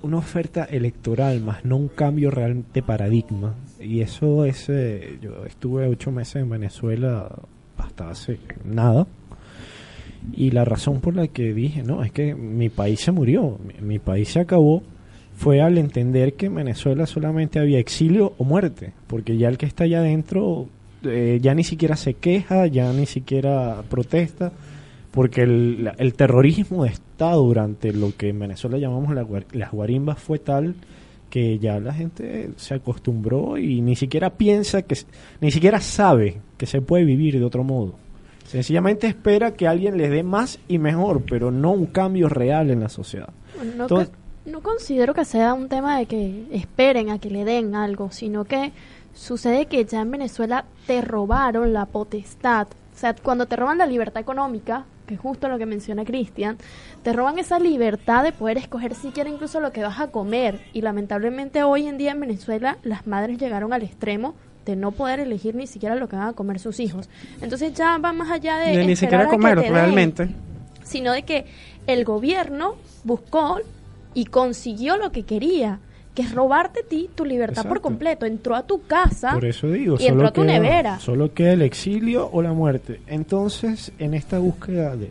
una 0.04 0.18
oferta 0.18 0.64
electoral 0.64 1.40
más 1.40 1.64
no 1.64 1.76
un 1.76 1.88
cambio 1.88 2.30
real 2.30 2.64
de 2.72 2.82
paradigma. 2.82 3.54
Y 3.80 4.00
eso 4.00 4.44
es 4.44 4.68
eh, 4.68 5.18
yo 5.20 5.44
estuve 5.46 5.88
ocho 5.88 6.12
meses 6.12 6.36
en 6.36 6.50
Venezuela 6.50 7.28
hasta 7.76 8.10
hace 8.10 8.38
nada. 8.64 9.06
Y 10.32 10.50
la 10.52 10.64
razón 10.64 11.00
por 11.00 11.16
la 11.16 11.28
que 11.28 11.52
dije 11.52 11.82
no 11.82 12.02
es 12.02 12.12
que 12.12 12.34
mi 12.34 12.70
país 12.70 13.00
se 13.00 13.12
murió 13.12 13.58
mi, 13.62 13.86
mi 13.86 13.98
país 13.98 14.28
se 14.28 14.40
acabó 14.40 14.82
fue 15.36 15.60
al 15.60 15.76
entender 15.76 16.34
que 16.34 16.46
en 16.46 16.54
Venezuela 16.54 17.06
solamente 17.06 17.58
había 17.58 17.78
exilio 17.78 18.32
o 18.38 18.44
muerte 18.44 18.94
porque 19.06 19.36
ya 19.36 19.48
el 19.48 19.58
que 19.58 19.66
está 19.66 19.84
allá 19.84 19.98
adentro 19.98 20.68
eh, 21.02 21.40
ya 21.42 21.54
ni 21.54 21.62
siquiera 21.62 21.96
se 21.96 22.14
queja 22.14 22.66
ya 22.68 22.90
ni 22.94 23.04
siquiera 23.04 23.82
protesta 23.90 24.52
porque 25.14 25.42
el, 25.42 25.90
el 25.96 26.14
terrorismo 26.14 26.84
de 26.84 26.90
Estado 26.90 27.42
durante 27.42 27.92
lo 27.92 28.12
que 28.16 28.30
en 28.30 28.38
Venezuela 28.40 28.76
llamamos 28.78 29.14
la 29.14 29.24
las 29.52 29.70
guarimbas 29.72 30.18
fue 30.18 30.38
tal 30.40 30.74
que 31.30 31.58
ya 31.58 31.78
la 31.80 31.94
gente 31.94 32.50
se 32.56 32.74
acostumbró 32.74 33.56
y 33.58 33.80
ni 33.80 33.96
siquiera 33.96 34.30
piensa 34.30 34.82
que 34.82 34.96
ni 35.40 35.50
siquiera 35.50 35.80
sabe 35.80 36.40
que 36.58 36.66
se 36.66 36.80
puede 36.80 37.04
vivir 37.04 37.38
de 37.38 37.44
otro 37.44 37.64
modo. 37.64 37.94
Sencillamente 38.46 39.06
espera 39.06 39.54
que 39.54 39.66
alguien 39.66 39.96
les 39.96 40.10
dé 40.10 40.22
más 40.22 40.58
y 40.68 40.78
mejor, 40.78 41.22
pero 41.22 41.50
no 41.50 41.72
un 41.72 41.86
cambio 41.86 42.28
real 42.28 42.70
en 42.70 42.80
la 42.80 42.88
sociedad. 42.88 43.30
No, 43.76 43.86
que- 43.88 44.08
no 44.50 44.60
considero 44.60 45.14
que 45.14 45.24
sea 45.24 45.54
un 45.54 45.68
tema 45.68 45.98
de 45.98 46.06
que 46.06 46.44
esperen 46.52 47.08
a 47.10 47.18
que 47.18 47.30
le 47.30 47.44
den 47.44 47.74
algo, 47.74 48.10
sino 48.12 48.44
que 48.44 48.72
sucede 49.14 49.66
que 49.66 49.84
ya 49.86 50.02
en 50.02 50.10
Venezuela 50.10 50.66
te 50.86 51.00
robaron 51.00 51.72
la 51.72 51.86
potestad. 51.86 52.68
O 52.94 52.98
sea, 52.98 53.14
cuando 53.14 53.46
te 53.46 53.56
roban 53.56 53.78
la 53.78 53.86
libertad 53.86 54.22
económica, 54.22 54.84
que 55.06 55.14
es 55.14 55.20
justo 55.20 55.48
lo 55.48 55.58
que 55.58 55.66
menciona 55.66 56.04
Cristian, 56.04 56.56
te 57.02 57.12
roban 57.12 57.38
esa 57.38 57.58
libertad 57.58 58.22
de 58.22 58.32
poder 58.32 58.56
escoger 58.56 58.94
siquiera 58.94 59.28
incluso 59.28 59.60
lo 59.60 59.72
que 59.72 59.82
vas 59.82 60.00
a 60.00 60.08
comer. 60.08 60.60
Y 60.72 60.82
lamentablemente 60.82 61.62
hoy 61.64 61.86
en 61.86 61.98
día 61.98 62.12
en 62.12 62.20
Venezuela 62.20 62.78
las 62.82 63.06
madres 63.06 63.38
llegaron 63.38 63.72
al 63.72 63.82
extremo 63.82 64.34
de 64.64 64.76
no 64.76 64.92
poder 64.92 65.20
elegir 65.20 65.54
ni 65.54 65.66
siquiera 65.66 65.94
lo 65.94 66.08
que 66.08 66.16
van 66.16 66.28
a 66.28 66.32
comer 66.32 66.58
sus 66.58 66.80
hijos. 66.80 67.08
Entonces 67.42 67.74
ya 67.74 67.98
va 67.98 68.12
más 68.12 68.30
allá 68.30 68.58
de... 68.58 68.76
De 68.76 68.86
ni 68.86 68.96
siquiera 68.96 69.26
comer 69.26 69.60
den 69.60 69.72
realmente. 69.72 70.28
sino 70.84 71.12
de 71.12 71.24
que 71.24 71.46
el 71.86 72.04
gobierno 72.04 72.76
buscó 73.02 73.58
y 74.14 74.26
consiguió 74.26 74.96
lo 74.96 75.12
que 75.12 75.24
quería. 75.24 75.80
Que 76.14 76.22
es 76.22 76.32
robarte 76.32 76.80
a 76.80 76.88
ti 76.88 77.10
tu 77.14 77.24
libertad 77.24 77.66
por 77.66 77.80
completo. 77.80 78.24
Entró 78.24 78.54
a 78.54 78.66
tu 78.66 78.82
casa 78.82 79.32
Por 79.34 79.44
eso 79.44 79.68
digo, 79.68 79.96
y 79.98 80.06
entró 80.06 80.28
a 80.28 80.32
tu 80.32 80.42
queda, 80.42 80.52
nevera. 80.52 80.98
solo 81.00 81.34
queda 81.34 81.52
el 81.52 81.62
exilio 81.62 82.30
o 82.32 82.40
la 82.40 82.52
muerte. 82.52 83.00
Entonces, 83.06 83.92
en 83.98 84.14
esta 84.14 84.38
búsqueda 84.38 84.96
de, 84.96 85.10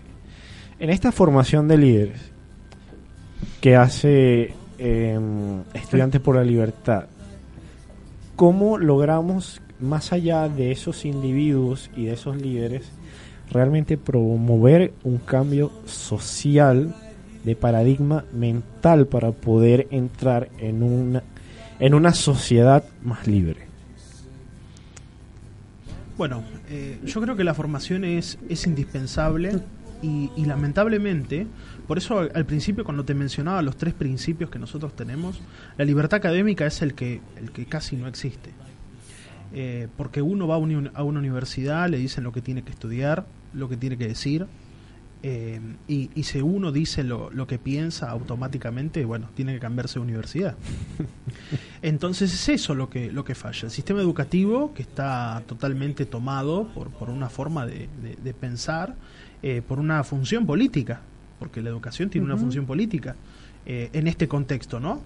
en 0.79 0.89
esta 0.89 1.11
formación 1.11 1.67
de 1.67 1.77
líderes 1.77 2.21
que 3.59 3.75
hace 3.75 4.53
eh, 4.77 5.19
Estudiantes 5.73 6.21
por 6.21 6.35
la 6.35 6.43
Libertad, 6.43 7.05
¿cómo 8.37 8.77
logramos, 8.77 9.61
más 9.79 10.13
allá 10.13 10.47
de 10.47 10.71
esos 10.71 11.03
individuos 11.03 11.91
y 11.97 12.05
de 12.05 12.13
esos 12.13 12.37
líderes, 12.37 12.89
realmente 13.51 13.97
promover 13.97 14.93
un 15.03 15.17
cambio 15.17 15.71
social 15.85 16.95
de 17.43 17.55
paradigma 17.55 18.25
mental 18.33 19.07
para 19.07 19.31
poder 19.31 19.87
entrar 19.91 20.49
en 20.59 20.83
una, 20.83 21.23
en 21.79 21.93
una 21.93 22.13
sociedad 22.13 22.83
más 23.03 23.27
libre? 23.27 23.67
Bueno, 26.17 26.43
eh, 26.69 26.99
yo 27.05 27.21
creo 27.21 27.35
que 27.35 27.43
la 27.43 27.53
formación 27.53 28.05
es, 28.05 28.37
es 28.47 28.67
indispensable 28.67 29.59
y, 30.01 30.29
lamentablemente, 30.45 31.47
por 31.87 31.97
eso 31.97 32.19
al, 32.19 32.45
principio 32.45 32.83
cuando 32.83 33.05
te 33.05 33.13
mencionaba 33.13 33.61
los 33.61 33.77
tres 33.77 33.93
principios 33.93 34.49
que 34.49 34.59
nosotros 34.59 34.95
tenemos, 34.95 35.41
la 35.77 35.85
libertad 35.85 36.17
académica 36.17 36.65
es 36.65 36.81
el 36.81 36.93
que, 36.93 37.21
el 37.37 37.51
que 37.51 37.65
casi 37.65 37.95
no 37.95 38.07
existe. 38.07 38.51
Eh, 39.53 39.87
porque 39.97 40.21
uno 40.21 40.47
va 40.47 40.55
a, 40.55 40.57
uni- 40.57 40.89
a 40.93 41.03
una 41.03 41.19
universidad, 41.19 41.87
le 41.89 41.97
dicen 41.97 42.23
lo 42.23 42.31
que 42.31 42.41
tiene 42.41 42.63
que 42.63 42.71
estudiar, 42.71 43.25
lo 43.53 43.69
que 43.69 43.77
tiene 43.77 43.97
que 43.97 44.07
decir, 44.07 44.45
eh, 45.23 45.59
y, 45.87 46.09
y 46.15 46.23
si 46.23 46.41
uno 46.41 46.71
dice 46.73 47.03
lo, 47.03 47.29
lo 47.31 47.47
que 47.47 47.57
piensa 47.57 48.09
automáticamente, 48.11 49.05
bueno, 49.05 49.29
tiene 49.33 49.53
que 49.53 49.59
cambiarse 49.59 49.95
de 49.95 50.01
universidad. 50.01 50.55
Entonces 51.81 52.33
es 52.33 52.49
eso 52.49 52.75
lo 52.75 52.89
que, 52.89 53.11
lo 53.11 53.23
que 53.23 53.35
falla. 53.35 53.61
El 53.63 53.71
sistema 53.71 54.01
educativo 54.01 54.73
que 54.73 54.81
está 54.83 55.41
totalmente 55.47 56.05
tomado 56.05 56.67
por, 56.73 56.89
por 56.91 57.09
una 57.09 57.29
forma 57.29 57.65
de, 57.65 57.89
de- 58.01 58.17
de 58.21 58.33
pensar, 58.33 58.95
eh, 59.41 59.61
por 59.67 59.79
una 59.79 60.03
función 60.03 60.45
política, 60.45 61.01
porque 61.39 61.61
la 61.61 61.69
educación 61.69 62.09
tiene 62.09 62.25
una 62.25 62.37
función 62.37 62.65
política 62.65 63.15
eh, 63.65 63.89
en 63.93 64.07
este 64.07 64.27
contexto, 64.27 64.79
¿no? 64.79 65.01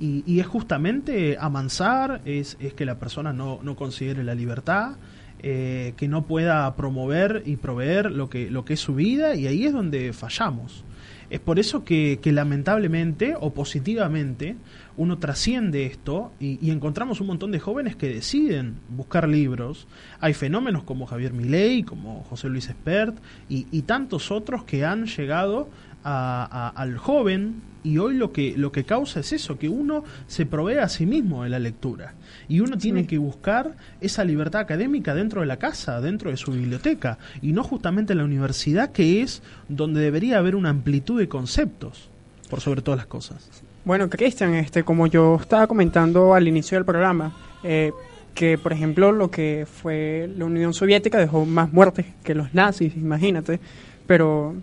Y, 0.00 0.22
y 0.26 0.38
es 0.40 0.46
justamente 0.46 1.36
amansar, 1.40 2.20
es, 2.24 2.56
es 2.60 2.72
que 2.74 2.84
la 2.84 2.98
persona 2.98 3.32
no, 3.32 3.58
no 3.62 3.74
considere 3.74 4.22
la 4.22 4.34
libertad, 4.34 4.96
eh, 5.40 5.94
que 5.96 6.08
no 6.08 6.26
pueda 6.26 6.74
promover 6.76 7.42
y 7.46 7.56
proveer 7.56 8.10
lo 8.10 8.28
que, 8.28 8.50
lo 8.50 8.64
que 8.64 8.74
es 8.74 8.80
su 8.80 8.94
vida, 8.94 9.34
y 9.34 9.46
ahí 9.46 9.64
es 9.64 9.72
donde 9.72 10.12
fallamos. 10.12 10.84
Es 11.30 11.40
por 11.40 11.58
eso 11.58 11.84
que, 11.84 12.18
lamentablemente 12.24 13.34
o 13.38 13.52
positivamente 13.52 14.56
uno 14.96 15.18
trasciende 15.18 15.84
esto 15.84 16.32
y, 16.40 16.70
encontramos 16.70 17.20
un 17.20 17.26
montón 17.26 17.52
de 17.52 17.58
jóvenes 17.58 17.96
que 17.96 18.08
deciden 18.08 18.76
buscar 18.88 19.28
libros. 19.28 19.86
Hay 20.20 20.32
fenómenos 20.32 20.84
como 20.84 21.06
Javier 21.06 21.34
Milei, 21.34 21.82
como 21.82 22.24
José 22.24 22.48
Luis 22.48 22.68
Espert 22.68 23.16
y 23.48 23.82
tantos 23.82 24.30
otros 24.30 24.64
que 24.64 24.84
han 24.84 25.06
llegado 25.06 25.68
a- 26.04 26.48
a- 26.74 26.80
al 26.80 26.96
joven 26.96 27.62
y 27.84 27.98
hoy 27.98 28.14
lo 28.14 28.32
que, 28.32 28.54
lo 28.56 28.72
que 28.72 28.84
causa 28.84 29.20
es 29.20 29.32
eso, 29.32 29.58
que 29.58 29.68
uno 29.68 30.04
se 30.26 30.46
provee 30.46 30.78
a 30.78 30.88
sí 30.88 31.06
mismo 31.06 31.44
de 31.44 31.48
la 31.50 31.58
lectura 31.58 32.14
y 32.48 32.60
uno 32.60 32.76
tiene 32.76 33.06
que 33.06 33.18
buscar 33.18 33.76
esa 34.00 34.24
libertad 34.24 34.60
académica 34.60 35.14
dentro 35.14 35.40
de 35.42 35.46
la 35.46 35.56
casa, 35.58 36.00
dentro 36.00 36.30
de 36.30 36.36
su 36.36 36.52
biblioteca 36.52 37.18
y 37.40 37.52
no 37.52 37.62
justamente 37.62 38.12
en 38.12 38.18
la 38.18 38.24
universidad 38.24 38.90
que 38.92 39.22
es 39.22 39.42
donde 39.68 40.00
debería 40.00 40.38
haber 40.38 40.56
una 40.56 40.70
amplitud 40.70 41.18
de 41.18 41.28
conceptos 41.28 42.10
por 42.50 42.60
sobre 42.60 42.82
todas 42.82 42.98
las 42.98 43.06
cosas. 43.06 43.48
Bueno, 43.84 44.10
Cristian, 44.10 44.54
este, 44.54 44.82
como 44.82 45.06
yo 45.06 45.38
estaba 45.40 45.66
comentando 45.66 46.34
al 46.34 46.46
inicio 46.48 46.76
del 46.76 46.84
programa, 46.84 47.32
eh, 47.62 47.92
que 48.34 48.58
por 48.58 48.72
ejemplo 48.72 49.12
lo 49.12 49.30
que 49.30 49.66
fue 49.70 50.30
la 50.36 50.44
Unión 50.44 50.74
Soviética 50.74 51.18
dejó 51.18 51.46
más 51.46 51.72
muertes 51.72 52.06
que 52.22 52.34
los 52.34 52.52
nazis, 52.54 52.94
imagínate, 52.96 53.60
pero 54.06 54.54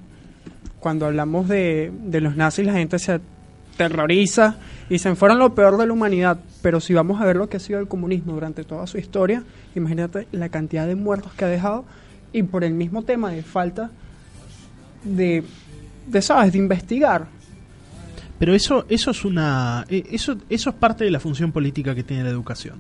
cuando 0.86 1.08
hablamos 1.08 1.48
de, 1.48 1.92
de 2.04 2.22
los 2.22 2.36
nazis 2.36 2.64
la 2.64 2.74
gente 2.74 3.00
se 3.00 3.20
aterroriza 3.74 4.58
y 4.88 5.00
se 5.00 5.16
fueron 5.16 5.40
lo 5.40 5.56
peor 5.56 5.78
de 5.80 5.88
la 5.88 5.94
humanidad, 5.94 6.38
pero 6.62 6.80
si 6.80 6.94
vamos 6.94 7.20
a 7.20 7.26
ver 7.26 7.38
lo 7.38 7.50
que 7.50 7.58
ha 7.58 7.60
sido 7.60 7.80
el 7.80 7.88
comunismo 7.88 8.34
durante 8.34 8.64
toda 8.64 8.86
su 8.86 9.00
historia, 9.00 9.42
imagínate 9.76 10.28
la 10.32 10.50
cantidad 10.50 10.86
de 10.86 10.94
muertos 10.94 11.34
que 11.34 11.44
ha 11.44 11.48
dejado 11.48 11.86
y 12.32 12.44
por 12.44 12.64
el 12.64 12.76
mismo 12.76 13.02
tema 13.02 13.32
de 13.32 13.42
falta 13.42 13.90
de, 15.04 15.44
de 16.06 16.22
¿sabes?, 16.22 16.52
de 16.54 16.60
investigar. 16.60 17.34
Pero 18.38 18.54
eso, 18.54 18.86
eso 18.90 19.12
es 19.12 19.24
una, 19.26 19.86
eh, 19.90 20.04
eso, 20.12 20.36
eso 20.50 20.70
es 20.70 20.76
parte 20.76 21.04
de 21.06 21.10
la 21.10 21.22
función 21.22 21.52
política 21.54 21.96
que 21.96 22.04
tiene 22.04 22.24
la 22.26 22.30
educación. 22.30 22.76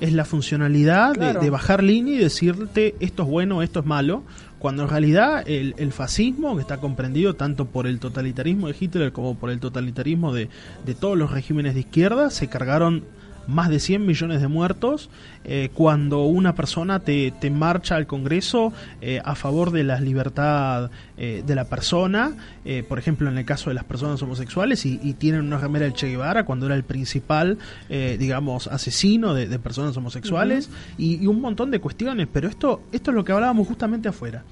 Es 0.00 0.12
la 0.12 0.24
funcionalidad 0.24 1.14
de- 1.14 1.32
de, 1.40 1.48
bajar 1.48 1.82
línea 1.82 2.16
y 2.16 2.18
decirte 2.18 2.96
esto 3.00 3.22
es 3.22 3.28
bueno, 3.30 3.62
esto 3.62 3.80
es 3.80 3.86
malo, 3.86 4.24
cuando 4.66 4.82
en 4.82 4.88
realidad 4.88 5.48
el, 5.48 5.76
el 5.78 5.92
fascismo, 5.92 6.56
que 6.56 6.62
está 6.62 6.78
comprendido 6.78 7.34
tanto 7.34 7.66
por 7.66 7.86
el 7.86 8.00
totalitarismo 8.00 8.66
de 8.66 8.74
Hitler 8.80 9.12
como 9.12 9.36
por 9.36 9.50
el 9.50 9.60
totalitarismo 9.60 10.34
de, 10.34 10.48
de 10.84 10.94
todos 10.96 11.16
los 11.16 11.30
regímenes 11.30 11.74
de 11.74 11.80
izquierda, 11.82 12.30
se 12.30 12.48
cargaron 12.48 13.04
más 13.46 13.68
de 13.68 13.80
100 13.80 14.04
millones 14.06 14.40
de 14.40 14.48
muertos 14.48 15.10
eh, 15.44 15.70
cuando 15.74 16.24
una 16.24 16.54
persona 16.54 17.00
te, 17.00 17.32
te 17.32 17.50
marcha 17.50 17.96
al 17.96 18.06
Congreso 18.06 18.72
eh, 19.00 19.20
a 19.24 19.34
favor 19.34 19.70
de 19.70 19.84
la 19.84 20.00
libertad 20.00 20.90
eh, 21.16 21.42
de 21.46 21.54
la 21.54 21.64
persona, 21.64 22.36
eh, 22.64 22.84
por 22.86 22.98
ejemplo 22.98 23.28
en 23.30 23.38
el 23.38 23.44
caso 23.44 23.70
de 23.70 23.74
las 23.74 23.84
personas 23.84 24.20
homosexuales, 24.22 24.84
y, 24.84 25.00
y 25.02 25.14
tienen 25.14 25.42
una 25.42 25.58
remera 25.58 25.84
del 25.84 25.94
Che 25.94 26.08
Guevara 26.08 26.44
cuando 26.44 26.66
era 26.66 26.74
el 26.74 26.84
principal, 26.84 27.58
eh, 27.88 28.16
digamos, 28.18 28.66
asesino 28.66 29.34
de, 29.34 29.46
de 29.46 29.58
personas 29.58 29.96
homosexuales, 29.96 30.68
y, 30.98 31.22
y 31.22 31.26
un 31.26 31.40
montón 31.40 31.70
de 31.70 31.80
cuestiones, 31.80 32.28
pero 32.32 32.48
esto, 32.48 32.82
esto 32.92 33.10
es 33.10 33.14
lo 33.14 33.24
que 33.24 33.32
hablábamos 33.32 33.66
justamente 33.66 34.08
afuera. 34.08 34.44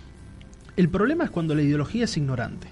El 0.76 0.88
problema 0.88 1.24
es 1.24 1.30
cuando 1.30 1.54
la 1.54 1.62
ideología 1.62 2.04
es 2.04 2.16
ignorante. 2.16 2.68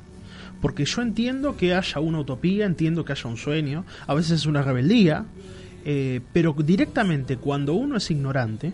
Porque 0.61 0.85
yo 0.85 1.03
entiendo 1.03 1.57
que 1.57 1.75
haya 1.75 2.01
una 2.01 2.21
utopía, 2.21 2.67
entiendo 2.67 3.05
que 3.05 3.13
haya 3.13 3.29
un 3.29 3.37
sueño, 3.37 3.85
a 4.07 4.15
veces 4.15 4.33
es 4.33 4.47
una 4.47 4.63
rebeldía, 4.63 5.25
eh, 5.85 6.21
pero 6.33 6.53
directamente 6.53 7.37
cuando 7.37 7.75
uno 7.75 7.97
es 7.97 8.11
ignorante 8.11 8.73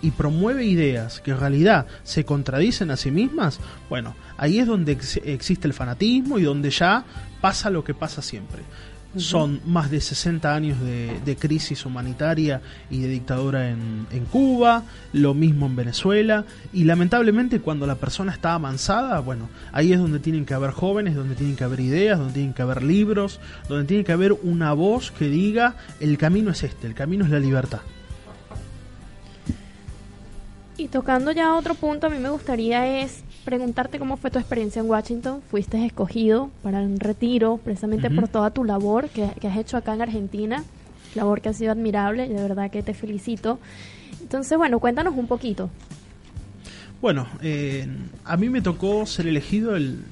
y 0.00 0.12
promueve 0.12 0.64
ideas 0.64 1.20
que 1.20 1.32
en 1.32 1.40
realidad 1.40 1.86
se 2.04 2.24
contradicen 2.24 2.90
a 2.92 2.96
sí 2.96 3.10
mismas, 3.10 3.58
bueno, 3.88 4.14
ahí 4.36 4.58
es 4.60 4.66
donde 4.66 4.92
ex- 4.92 5.20
existe 5.24 5.66
el 5.66 5.74
fanatismo 5.74 6.38
y 6.38 6.42
donde 6.44 6.70
ya 6.70 7.04
pasa 7.40 7.68
lo 7.70 7.82
que 7.82 7.94
pasa 7.94 8.22
siempre. 8.22 8.62
Son 9.16 9.60
más 9.64 9.90
de 9.90 10.00
60 10.00 10.54
años 10.54 10.80
de, 10.80 11.18
de 11.24 11.36
crisis 11.36 11.86
humanitaria 11.86 12.60
y 12.90 13.00
de 13.00 13.08
dictadura 13.08 13.70
en, 13.70 14.06
en 14.12 14.26
Cuba, 14.26 14.84
lo 15.12 15.32
mismo 15.32 15.66
en 15.66 15.76
Venezuela, 15.76 16.44
y 16.74 16.84
lamentablemente 16.84 17.60
cuando 17.60 17.86
la 17.86 17.94
persona 17.94 18.32
está 18.32 18.52
amansada, 18.52 19.20
bueno, 19.20 19.48
ahí 19.72 19.92
es 19.92 19.98
donde 19.98 20.18
tienen 20.18 20.44
que 20.44 20.54
haber 20.54 20.72
jóvenes, 20.72 21.14
donde 21.14 21.34
tienen 21.34 21.56
que 21.56 21.64
haber 21.64 21.80
ideas, 21.80 22.18
donde 22.18 22.34
tienen 22.34 22.52
que 22.52 22.62
haber 22.62 22.82
libros, 22.82 23.40
donde 23.68 23.86
tiene 23.86 24.04
que 24.04 24.12
haber 24.12 24.32
una 24.32 24.74
voz 24.74 25.10
que 25.10 25.28
diga 25.28 25.76
el 26.00 26.18
camino 26.18 26.50
es 26.50 26.62
este, 26.62 26.86
el 26.86 26.94
camino 26.94 27.24
es 27.24 27.30
la 27.30 27.40
libertad. 27.40 27.80
Y 30.76 30.86
tocando 30.88 31.32
ya 31.32 31.54
otro 31.54 31.74
punto, 31.74 32.06
a 32.06 32.10
mí 32.10 32.18
me 32.18 32.30
gustaría 32.30 33.00
es 33.02 33.24
preguntarte 33.44 33.98
cómo 33.98 34.16
fue 34.16 34.30
tu 34.30 34.38
experiencia 34.38 34.80
en 34.80 34.90
Washington. 34.90 35.40
Fuiste 35.50 35.84
escogido 35.84 36.50
para 36.62 36.80
un 36.80 37.00
retiro 37.00 37.58
precisamente 37.62 38.10
por 38.10 38.28
toda 38.28 38.50
tu 38.50 38.64
labor 38.64 39.08
que, 39.08 39.28
que 39.40 39.48
has 39.48 39.56
hecho 39.56 39.76
acá 39.76 39.94
en 39.94 40.02
Argentina, 40.02 40.64
labor 41.14 41.40
que 41.40 41.48
ha 41.48 41.52
sido 41.52 41.72
admirable 41.72 42.26
y 42.26 42.30
de 42.30 42.42
verdad 42.42 42.70
que 42.70 42.82
te 42.82 42.94
felicito. 42.94 43.58
Entonces, 44.20 44.56
bueno, 44.58 44.78
cuéntanos 44.80 45.14
un 45.16 45.26
poquito. 45.26 45.70
Bueno, 47.00 47.28
eh, 47.42 47.86
a 48.24 48.36
mí 48.36 48.48
me 48.48 48.60
tocó 48.60 49.06
ser 49.06 49.26
elegido 49.26 49.76
el, 49.76 50.02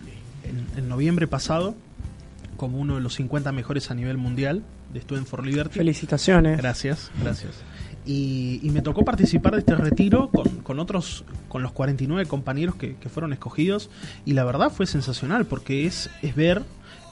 en, 0.45 0.67
en 0.79 0.89
noviembre 0.89 1.27
pasado 1.27 1.75
como 2.57 2.79
uno 2.79 2.95
de 2.95 3.01
los 3.01 3.15
50 3.15 3.53
mejores 3.53 3.91
a 3.91 3.95
nivel 3.95 4.17
mundial 4.17 4.63
de 4.93 5.01
Student 5.01 5.27
for 5.27 5.45
Liberty. 5.45 5.79
Felicitaciones. 5.79 6.59
Gracias, 6.59 7.11
gracias. 7.23 7.53
Y, 8.07 8.61
y 8.63 8.71
me 8.71 8.83
tocó 8.83 9.05
participar 9.05 9.55
de 9.55 9.59
este 9.59 9.75
retiro 9.75 10.29
con, 10.29 10.49
con 10.59 10.79
otros, 10.79 11.25
con 11.49 11.63
los 11.63 11.73
49 11.73 12.27
compañeros 12.27 12.77
que, 12.77 12.95
fueron 13.09 13.33
escogidos. 13.33 13.91
Y 14.25 14.35
la 14.35 14.45
verdad 14.45 14.71
fue 14.71 14.87
sensacional 14.87 15.47
porque 15.47 15.87
es, 15.87 16.09
es 16.23 16.35
ver, 16.37 16.63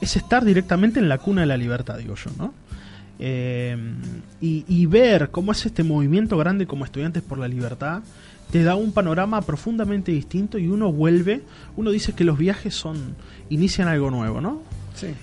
es 0.01 0.17
estar 0.17 0.45
directamente 0.45 1.01
en 1.01 1.09
la 1.09 1.19
cuna 1.19 1.43
de 1.43 1.49
la 1.49 1.57
libertad, 1.57 1.99
digo 1.99 2.15
yo, 2.15 2.31
¿no? 2.39 2.55
Eh, 3.19 3.77
y, 4.41 4.65
y 4.67 4.87
ver 4.87 5.31
cómo 5.31 5.53
es 5.53 5.67
este 5.67 5.85
movimiento 5.85 6.37
grande 6.37 6.67
como 6.67 6.85
Estudiantes 6.85 7.23
por 7.23 7.39
la 7.39 7.47
Libertad 7.47 8.03
te 8.51 8.63
da 8.63 8.77
un 8.77 8.93
panorama 8.93 9.41
profundamente 9.43 10.13
distinto 10.13 10.59
y 10.59 10.69
uno 10.69 10.93
vuelve, 10.93 11.43
uno 11.77 11.91
dice 11.91 12.13
que 12.13 12.25
los 12.25 12.39
viajes 12.39 12.75
son 12.75 13.17
inician 13.51 13.89
algo 13.89 14.11
nuevo, 14.11 14.41
¿no? 14.41 14.63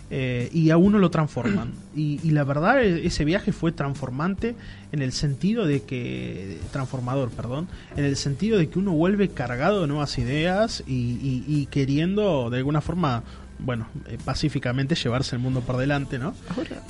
Eh, 0.09 0.49
y 0.53 0.69
a 0.69 0.77
uno 0.77 0.99
lo 0.99 1.09
transforman. 1.09 1.71
Y, 1.93 2.21
y 2.23 2.31
la 2.31 2.45
verdad, 2.45 2.81
e- 2.81 3.05
ese 3.05 3.25
viaje 3.25 3.51
fue 3.51 3.73
transformante 3.73 4.55
en 4.93 5.01
el 5.01 5.11
sentido 5.11 5.65
de 5.65 5.81
que. 5.81 6.57
transformador, 6.71 7.29
perdón. 7.31 7.67
En 7.97 8.05
el 8.05 8.15
sentido 8.15 8.57
de 8.57 8.69
que 8.69 8.79
uno 8.79 8.93
vuelve 8.93 9.27
cargado 9.27 9.81
de 9.81 9.87
nuevas 9.87 10.17
ideas 10.17 10.83
y- 10.87 11.43
y 11.47 11.65
queriendo, 11.65 12.49
de 12.49 12.57
alguna 12.59 12.79
forma, 12.79 13.23
bueno, 13.63 13.87
eh, 14.07 14.17
pacíficamente 14.23 14.95
llevarse 14.95 15.35
el 15.35 15.41
mundo 15.41 15.61
por 15.61 15.77
delante, 15.77 16.17
¿no? 16.19 16.33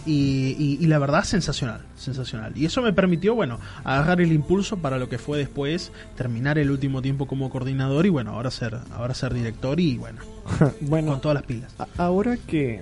Y, 0.06 0.56
y- 0.58 0.78
y 0.82 0.88
la 0.88 1.00
verdad, 1.00 1.24
sensacional, 1.24 1.82
sensacional. 1.96 2.54
Y 2.58 2.66
eso 2.66 2.82
me 2.82 2.94
permitió, 2.94 3.36
bueno, 3.36 3.60
agarrar 3.84 4.22
el 4.22 4.32
impulso 4.32 4.78
para 4.78 4.98
lo 4.98 5.10
que 5.10 5.18
fue 5.18 5.38
después, 5.38 5.92
terminar 6.16 6.58
el 6.58 6.72
último 6.72 7.02
tiempo 7.02 7.28
como 7.28 7.50
coordinador 7.50 8.06
y, 8.06 8.10
bueno, 8.10 8.32
ahora 8.32 8.52
ser, 8.52 8.78
ahora 8.94 9.14
ser 9.14 9.34
director 9.34 9.80
y, 9.80 9.98
bueno, 9.98 10.20
bueno, 10.82 11.12
con 11.12 11.22
todas 11.22 11.36
las 11.36 11.44
pilas. 11.44 11.74
ahora 11.98 12.38
que, 12.38 12.82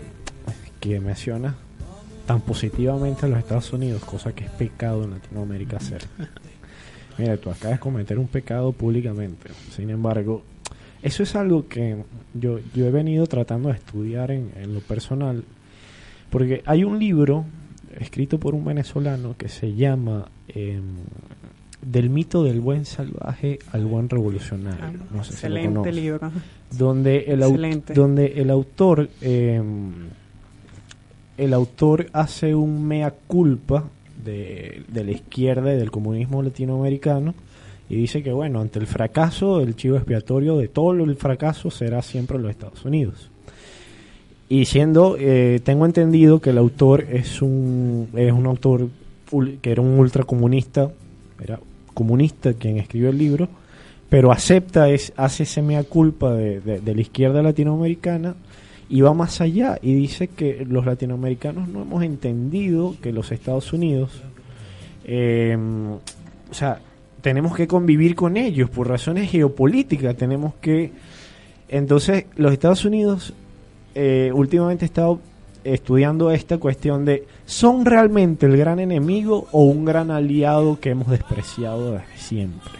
que 0.79 0.99
mencionas 0.99 1.55
tan 2.27 2.41
positivamente 2.41 3.25
a 3.25 3.29
los 3.29 3.39
Estados 3.39 3.73
Unidos, 3.73 4.03
cosa 4.03 4.33
que 4.33 4.45
es 4.45 4.51
pecado 4.51 5.03
en 5.03 5.11
Latinoamérica 5.11 5.77
hacer. 5.77 6.03
Mira, 7.17 7.35
tú 7.37 7.49
acabas 7.49 7.77
de 7.77 7.79
cometer 7.79 8.17
un 8.19 8.27
pecado 8.27 8.71
públicamente. 8.71 9.49
Sin 9.75 9.89
embargo, 9.89 10.43
eso 11.01 11.23
es 11.23 11.35
algo 11.35 11.67
que 11.67 12.03
yo, 12.33 12.59
yo 12.73 12.85
he 12.85 12.91
venido 12.91 13.25
tratando 13.27 13.69
de 13.69 13.75
estudiar 13.75 14.31
en, 14.31 14.51
en 14.55 14.73
lo 14.73 14.81
personal, 14.81 15.43
porque 16.29 16.61
hay 16.65 16.83
un 16.83 16.99
libro 16.99 17.45
escrito 17.97 18.39
por 18.39 18.55
un 18.55 18.65
venezolano 18.65 19.35
que 19.37 19.49
se 19.49 19.73
llama 19.73 20.29
em, 20.47 20.97
Del 21.81 22.09
mito 22.09 22.43
del 22.43 22.59
buen 22.59 22.85
salvaje 22.85 23.59
al 23.71 23.85
buen 23.85 24.09
revolucionario. 24.09 24.99
Ah, 25.01 25.15
no 25.15 25.23
sé 25.23 25.33
si 25.33 25.47
lo 25.47 25.85
libro. 25.85 26.31
donde 26.77 27.19
el, 27.27 27.41
Excelente. 27.41 27.93
donde 27.93 28.25
el 28.35 28.49
autor 28.49 29.09
eh, 29.21 29.61
el 31.37 31.53
autor 31.53 32.07
hace 32.11 32.53
un 32.53 32.85
mea 32.85 33.11
culpa 33.11 33.85
de, 34.25 34.83
de 34.89 35.03
la 35.05 35.11
izquierda 35.11 35.73
y 35.73 35.77
del 35.77 35.89
comunismo 35.89 36.43
latinoamericano 36.43 37.33
y 37.89 37.95
dice 37.95 38.23
que 38.23 38.31
bueno 38.31 38.61
ante 38.61 38.79
el 38.79 38.87
fracaso 38.87 39.61
el 39.61 39.75
chivo 39.75 39.97
expiatorio 39.97 40.57
de 40.57 40.67
todo 40.67 40.91
el 40.91 41.15
fracaso 41.15 41.71
será 41.71 42.01
siempre 42.01 42.39
los 42.39 42.51
Estados 42.51 42.85
Unidos. 42.85 43.29
Y 44.47 44.65
siendo 44.65 45.15
eh, 45.19 45.59
tengo 45.63 45.85
entendido 45.85 46.39
que 46.39 46.51
el 46.51 46.57
autor 46.57 47.05
es 47.11 47.41
un 47.41 48.09
es 48.15 48.31
un 48.31 48.45
autor 48.45 48.87
que 49.61 49.71
era 49.71 49.81
un 49.81 49.99
ultracomunista 49.99 50.91
era 51.41 51.59
comunista 51.93 52.53
quien 52.53 52.77
escribió 52.77 53.09
el 53.09 53.17
libro 53.17 53.47
pero 54.09 54.31
acepta, 54.31 54.89
es, 54.89 55.13
hace 55.17 55.43
ese 55.43 55.61
mea 55.61 55.83
culpa 55.83 56.33
de 56.33 56.81
la 56.95 57.01
izquierda 57.01 57.43
latinoamericana 57.43 58.35
y 58.89 59.01
va 59.01 59.13
más 59.13 59.39
allá 59.39 59.77
y 59.81 59.93
dice 59.93 60.27
que 60.27 60.65
los 60.67 60.85
latinoamericanos 60.85 61.69
no 61.69 61.83
hemos 61.83 62.03
entendido 62.03 62.95
que 63.01 63.13
los 63.13 63.31
Estados 63.31 63.71
Unidos, 63.71 64.21
eh, 65.05 65.55
o 66.49 66.53
sea, 66.53 66.79
tenemos 67.21 67.55
que 67.55 67.67
convivir 67.67 68.15
con 68.15 68.37
ellos 68.37 68.69
por 68.69 68.87
razones 68.87 69.29
geopolíticas, 69.31 70.15
tenemos 70.15 70.53
que... 70.55 70.91
Entonces, 71.67 72.25
los 72.35 72.51
Estados 72.51 72.85
Unidos 72.85 73.33
eh, 73.95 74.31
últimamente 74.33 74.85
he 74.85 74.87
estado 74.87 75.19
estudiando 75.63 76.31
esta 76.31 76.57
cuestión 76.57 77.05
de, 77.05 77.27
¿son 77.45 77.85
realmente 77.85 78.45
el 78.45 78.57
gran 78.57 78.79
enemigo 78.79 79.47
o 79.51 79.63
un 79.63 79.85
gran 79.85 80.09
aliado 80.09 80.79
que 80.79 80.91
hemos 80.91 81.09
despreciado 81.09 82.01
siempre? 82.15 82.71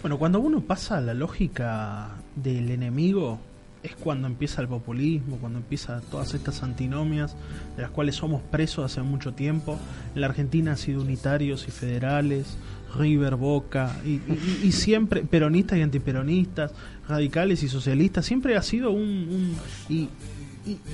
Bueno, 0.00 0.18
cuando 0.18 0.40
uno 0.40 0.60
pasa 0.60 0.98
a 0.98 1.00
la 1.00 1.14
lógica 1.14 2.10
del 2.34 2.70
enemigo, 2.70 3.38
es 3.82 3.94
cuando 3.94 4.26
empieza 4.26 4.60
el 4.62 4.68
populismo, 4.68 5.36
cuando 5.38 5.58
empieza 5.58 6.00
todas 6.10 6.34
estas 6.34 6.62
antinomias 6.62 7.36
de 7.76 7.82
las 7.82 7.90
cuales 7.90 8.16
somos 8.16 8.42
presos 8.42 8.84
hace 8.84 9.02
mucho 9.02 9.32
tiempo. 9.32 9.78
En 10.14 10.20
la 10.20 10.28
Argentina 10.28 10.72
han 10.72 10.76
sido 10.76 11.02
unitarios 11.02 11.68
y 11.68 11.70
federales, 11.70 12.56
River, 12.96 13.36
Boca, 13.36 13.96
y, 14.04 14.72
siempre 14.72 15.22
peronistas 15.22 15.78
y 15.78 15.82
antiperonistas, 15.82 16.72
radicales 17.08 17.62
y 17.62 17.68
socialistas, 17.68 18.24
siempre 18.26 18.56
ha 18.56 18.62
sido 18.62 18.90
un... 18.90 19.00
un- 19.00 19.56
y, 19.88 20.08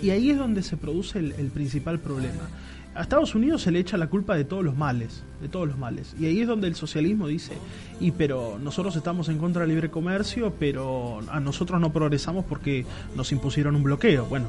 y- 0.02 0.11
ahí 0.11 0.30
es 0.30 0.38
donde 0.38 0.62
se 0.62 0.76
produce 0.76 1.18
el, 1.18 1.33
el 1.33 1.48
principal 1.48 1.98
problema. 2.00 2.48
A 2.96 3.02
Estados 3.02 3.35
Unidos 3.35 3.62
se 3.62 3.72
le 3.72 3.80
echa 3.80 3.96
la 3.96 4.07
culpa 4.07 4.37
de 4.37 4.44
todos 4.44 4.62
los 4.64 4.76
males, 4.76 5.24
de 5.42 5.48
todos 5.48 5.66
los 5.66 5.76
males. 5.76 6.14
Y 6.20 6.26
ahí 6.26 6.40
es 6.42 6.46
donde 6.46 6.68
el 6.68 6.76
socialismo 6.76 7.26
dice, 7.26 7.54
y 7.98 8.12
pero 8.12 8.57
nosotros 8.62 8.94
estamos 8.94 9.28
en 9.28 9.38
contra 9.38 9.62
del 9.62 9.70
libre 9.70 9.90
comercio, 9.90 10.54
pero 10.61 11.18
a 11.28 11.40
nosotros 11.40 11.80
no 11.80 11.92
progresamos 11.92 12.44
porque 12.44 12.87
nos 13.16 13.33
impusieron 13.33 13.74
un 13.74 13.83
bloqueo. 13.83 14.26
Bueno, 14.26 14.46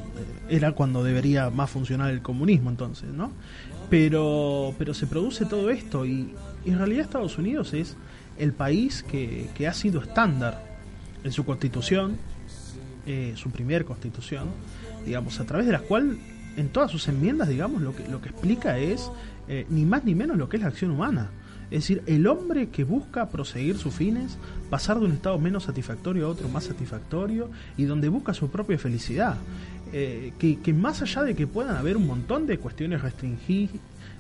era 0.48 0.74
cuando 0.74 1.04
debería 1.04 1.50
más 1.50 1.72
funcionar 1.72 2.12
el 2.12 2.22
comunismo 2.22 2.70
entonces, 2.70 3.10
¿no? 3.12 3.32
Pero, 3.90 4.74
pero 4.78 4.94
se 4.94 5.08
produce 5.08 5.46
todo 5.46 5.70
esto 5.70 6.06
y, 6.06 6.34
en 6.66 6.78
realidad 6.78 7.06
Estados 7.06 7.38
Unidos 7.38 7.74
es 7.74 7.96
el 8.40 8.52
país 8.52 9.04
que, 9.04 9.50
que 9.56 9.68
ha 9.68 9.74
sido 9.74 10.02
estándar 10.02 10.64
en 11.24 11.32
su 11.32 11.46
constitución, 11.46 12.18
eh, 13.06 13.34
su 13.36 13.52
primer 13.52 13.86
constitución, 13.86 14.48
digamos, 15.06 15.40
a 15.40 15.46
través 15.46 15.68
de 15.68 15.74
la 15.74 15.80
cual 15.80 16.18
en 16.58 16.70
todas 16.70 16.92
sus 16.92 17.08
enmiendas, 17.08 17.50
digamos, 17.50 17.82
lo 17.82 17.96
que, 17.96 18.08
lo 18.08 18.22
que 18.22 18.30
explica 18.30 18.78
es 18.78 19.12
eh, 19.48 19.66
ni 19.70 19.86
más 19.86 20.04
ni 20.06 20.16
menos 20.16 20.38
lo 20.38 20.50
que 20.50 20.58
es 20.58 20.64
la 20.64 20.70
acción 20.70 20.92
humana. 20.92 21.30
Es 21.72 21.82
decir, 21.82 22.04
el 22.06 22.28
hombre 22.28 22.70
que 22.70 22.84
busca 22.84 23.30
proseguir 23.30 23.78
sus 23.78 23.94
fines, 23.94 24.38
pasar 24.70 25.00
de 25.00 25.06
un 25.06 25.14
estado 25.14 25.40
menos 25.40 25.64
satisfactorio 25.64 26.28
a 26.28 26.30
otro 26.30 26.48
más 26.48 26.66
satisfactorio 26.66 27.50
y 27.76 27.86
donde 27.86 28.08
busca 28.08 28.34
su 28.34 28.50
propia 28.50 28.78
felicidad. 28.78 29.36
Eh, 29.98 30.34
que, 30.38 30.60
que 30.60 30.74
más 30.74 31.02
allá 31.02 31.24
de 31.24 31.36
que 31.36 31.48
puedan 31.48 31.78
haber 31.78 31.96
un 31.96 32.06
montón 32.06 32.46
de 32.48 32.58
cuestiones 32.58 33.02
restringidas, 33.02 33.76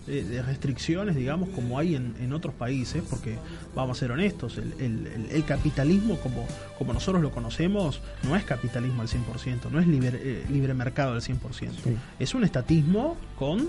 de 0.07 0.41
restricciones, 0.43 1.15
digamos, 1.15 1.49
como 1.49 1.79
hay 1.79 1.95
en, 1.95 2.13
en 2.21 2.31
otros 2.31 2.53
países, 2.53 3.03
porque 3.09 3.35
vamos 3.75 3.97
a 3.97 3.99
ser 4.01 4.11
honestos, 4.11 4.57
el, 4.59 4.71
el- 4.79 5.07
el- 5.07 5.31
el 5.31 5.43
capitalismo 5.45 6.17
como, 6.19 6.45
como 6.77 6.93
nosotros 6.93 7.21
lo 7.23 7.31
conocemos 7.31 8.01
no 8.23 8.35
es 8.35 8.43
capitalismo 8.43 9.01
al 9.01 9.07
100%, 9.09 9.71
no 9.71 9.79
es 9.79 9.87
libre, 9.87 10.11
eh, 10.23 10.45
libre 10.51 10.75
mercado 10.75 11.13
al 11.13 11.21
100%, 11.21 11.71
es 12.19 12.33
un 12.35 12.43
estatismo 12.43 13.17
con 13.37 13.67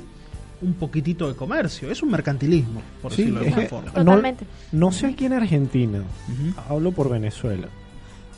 un 0.60 0.74
poquitito 0.74 1.26
de 1.26 1.34
comercio, 1.34 1.90
es 1.90 2.02
un 2.02 2.10
mercantilismo, 2.10 2.82
por 3.00 3.12
Sí, 3.12 3.22
decirlo 3.22 3.40
de 3.40 3.46
alguna 3.46 3.62
que- 3.62 3.68
forma. 3.70 3.88
no- 3.88 3.94
Totalmente. 4.04 4.46
No 4.72 4.92
sé 4.92 5.06
aquí 5.06 5.24
en 5.24 5.32
Argentina, 5.32 6.02
hablo 6.68 6.92
por 6.92 7.08
Venezuela. 7.10 7.68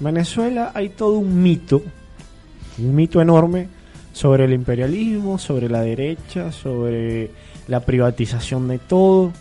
Venezuela 0.01 0.71
hay 0.75 0.91
todo 0.91 1.19
un 1.19 1.43
mito, 1.43 1.83
un 2.79 2.95
mito 2.95 3.21
enorme 3.21 3.69
sobre 4.13 4.45
el 4.45 4.53
imperialismo, 4.53 5.39
sobre 5.39 5.69
la 5.69 5.81
derecha, 5.83 6.51
sobre 6.53 7.31
la 7.69 7.81
privatización 7.81 8.69
de 8.69 8.79
todo. 8.79 9.33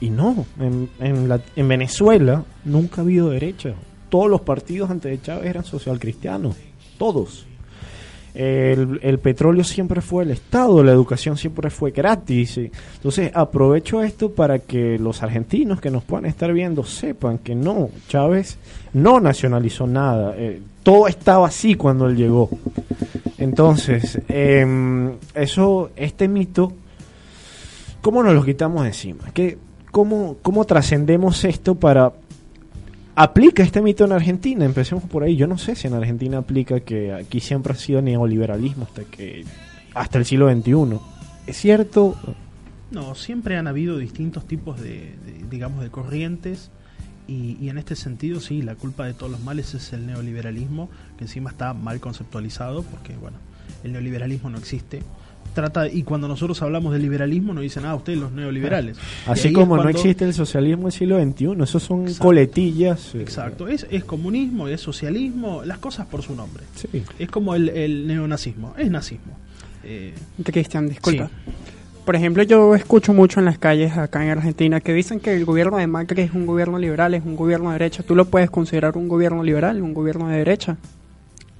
Y 0.00 0.10
no, 0.10 0.46
en, 0.60 0.88
en, 1.00 1.28
la- 1.28 1.40
en 1.56 1.68
Venezuela 1.68 2.44
nunca 2.64 3.00
ha 3.00 3.04
habido 3.04 3.30
derecha. 3.30 3.74
Todos 4.08 4.28
los 4.28 4.40
partidos 4.42 4.90
antes 4.90 5.10
de 5.10 5.22
Chávez 5.22 5.46
eran 5.46 5.64
social 5.64 5.98
cristianos, 5.98 6.56
todos. 6.98 7.46
El, 8.34 8.98
el 9.02 9.18
petróleo 9.18 9.62
siempre 9.62 10.00
fue 10.00 10.24
el 10.24 10.30
Estado, 10.30 10.82
la 10.82 10.92
educación 10.92 11.36
siempre 11.36 11.68
fue 11.70 11.90
gratis. 11.90 12.56
y- 12.56 12.70
Entonces 12.96 13.30
aprovecho 13.34 14.02
esto 14.02 14.30
para 14.32 14.58
que 14.58 14.98
los 14.98 15.22
argentinos 15.22 15.80
que 15.80 15.90
nos 15.90 16.02
puedan 16.02 16.24
estar 16.26 16.52
viendo 16.52 16.82
sepan 16.84 17.38
que 17.38 17.54
no, 17.54 17.90
Chávez 18.08 18.58
no 18.94 19.20
nacionalizó 19.20 19.86
nada. 19.86 20.34
eh, 20.36 20.60
todo 20.82 21.06
estaba 21.08 21.46
así 21.46 21.74
cuando 21.74 22.06
él 22.08 22.16
llegó. 22.16 22.48
Entonces, 23.38 24.18
em, 24.28 25.12
eso, 25.34 25.90
este 25.96 26.26
mito, 26.28 26.72
¿cómo 28.00 28.22
nos 28.22 28.34
lo 28.34 28.44
quitamos 28.44 28.86
encima? 28.86 29.24
¿Qué, 29.32 29.58
cómo, 29.90 30.36
¿Cómo 30.42 30.64
trascendemos 30.64 31.44
esto 31.44 31.74
para 31.74 32.12
¿Aplica 33.14 33.62
este 33.62 33.82
mito 33.82 34.04
en 34.04 34.12
Argentina? 34.12 34.64
Empecemos 34.64 35.04
por 35.04 35.22
ahí. 35.22 35.36
Yo 35.36 35.46
no 35.46 35.58
sé 35.58 35.76
si 35.76 35.86
en 35.86 35.94
Argentina 35.94 36.38
aplica 36.38 36.80
que 36.80 37.12
aquí 37.12 37.40
siempre 37.40 37.74
ha 37.74 37.76
sido 37.76 38.00
neoliberalismo 38.00 38.84
hasta 38.84 39.04
que 39.04 39.44
hasta 39.94 40.18
el 40.18 40.24
siglo 40.24 40.50
XXI. 40.50 40.98
¿Es 41.46 41.56
cierto? 41.58 42.16
No, 42.90 43.14
siempre 43.14 43.56
han 43.56 43.66
habido 43.66 43.98
distintos 43.98 44.46
tipos 44.46 44.80
de, 44.80 45.14
digamos, 45.50 45.82
de 45.82 45.90
corrientes 45.90 46.70
y, 47.28 47.58
y 47.60 47.68
en 47.68 47.76
este 47.76 47.96
sentido 47.96 48.40
sí, 48.40 48.62
la 48.62 48.76
culpa 48.76 49.04
de 49.04 49.12
todos 49.12 49.30
los 49.30 49.40
males 49.40 49.74
es 49.74 49.92
el 49.92 50.06
neoliberalismo, 50.06 50.88
que 51.18 51.24
encima 51.24 51.50
está 51.50 51.74
mal 51.74 52.00
conceptualizado 52.00 52.82
porque, 52.82 53.14
bueno, 53.16 53.36
el 53.84 53.92
neoliberalismo 53.92 54.48
no 54.48 54.58
existe. 54.58 55.02
Trata, 55.54 55.86
y 55.88 56.02
cuando 56.02 56.28
nosotros 56.28 56.60
hablamos 56.62 56.92
de 56.92 56.98
liberalismo 56.98 57.52
nos 57.52 57.62
dicen, 57.62 57.84
ah, 57.84 57.94
ustedes 57.94 58.18
los 58.18 58.32
neoliberales. 58.32 58.96
Así 59.26 59.52
como 59.52 59.76
no 59.76 59.88
existe 59.88 60.24
el 60.24 60.32
socialismo 60.34 60.84
del 60.84 60.92
siglo 60.92 61.22
XXI, 61.22 61.62
esos 61.62 61.82
son 61.82 62.02
Exacto. 62.02 62.24
coletillas. 62.24 63.14
eh, 63.14 63.20
Exacto, 63.20 63.68
es, 63.68 63.86
es 63.90 64.04
comunismo, 64.04 64.68
es 64.68 64.80
socialismo, 64.80 65.62
las 65.64 65.78
cosas 65.78 66.06
por 66.06 66.22
su 66.22 66.34
nombre. 66.34 66.62
Sí. 66.74 67.02
Es 67.18 67.28
como 67.28 67.54
el, 67.54 67.68
el 67.68 68.06
neonazismo, 68.06 68.74
es 68.78 68.90
nazismo. 68.90 69.36
Eh, 69.84 70.14
Cristian, 70.44 70.88
disculpa. 70.88 71.26
Sí. 71.28 71.52
Por 72.04 72.16
ejemplo, 72.16 72.42
yo 72.42 72.74
escucho 72.74 73.12
mucho 73.12 73.38
en 73.38 73.44
las 73.46 73.58
calles 73.58 73.96
acá 73.96 74.24
en 74.24 74.30
Argentina 74.30 74.80
que 74.80 74.92
dicen 74.92 75.20
que 75.20 75.34
el 75.36 75.44
gobierno 75.44 75.76
de 75.76 75.86
Macri 75.86 76.22
es 76.22 76.32
un 76.32 76.46
gobierno 76.46 76.78
liberal, 76.78 77.14
es 77.14 77.24
un 77.24 77.36
gobierno 77.36 77.68
de 77.70 77.74
derecha. 77.78 78.02
¿Tú 78.02 78.16
lo 78.16 78.24
puedes 78.24 78.50
considerar 78.50 78.96
un 78.96 79.06
gobierno 79.08 79.44
liberal, 79.44 79.80
un 79.82 79.94
gobierno 79.94 80.28
de 80.28 80.38
derecha? 80.38 80.76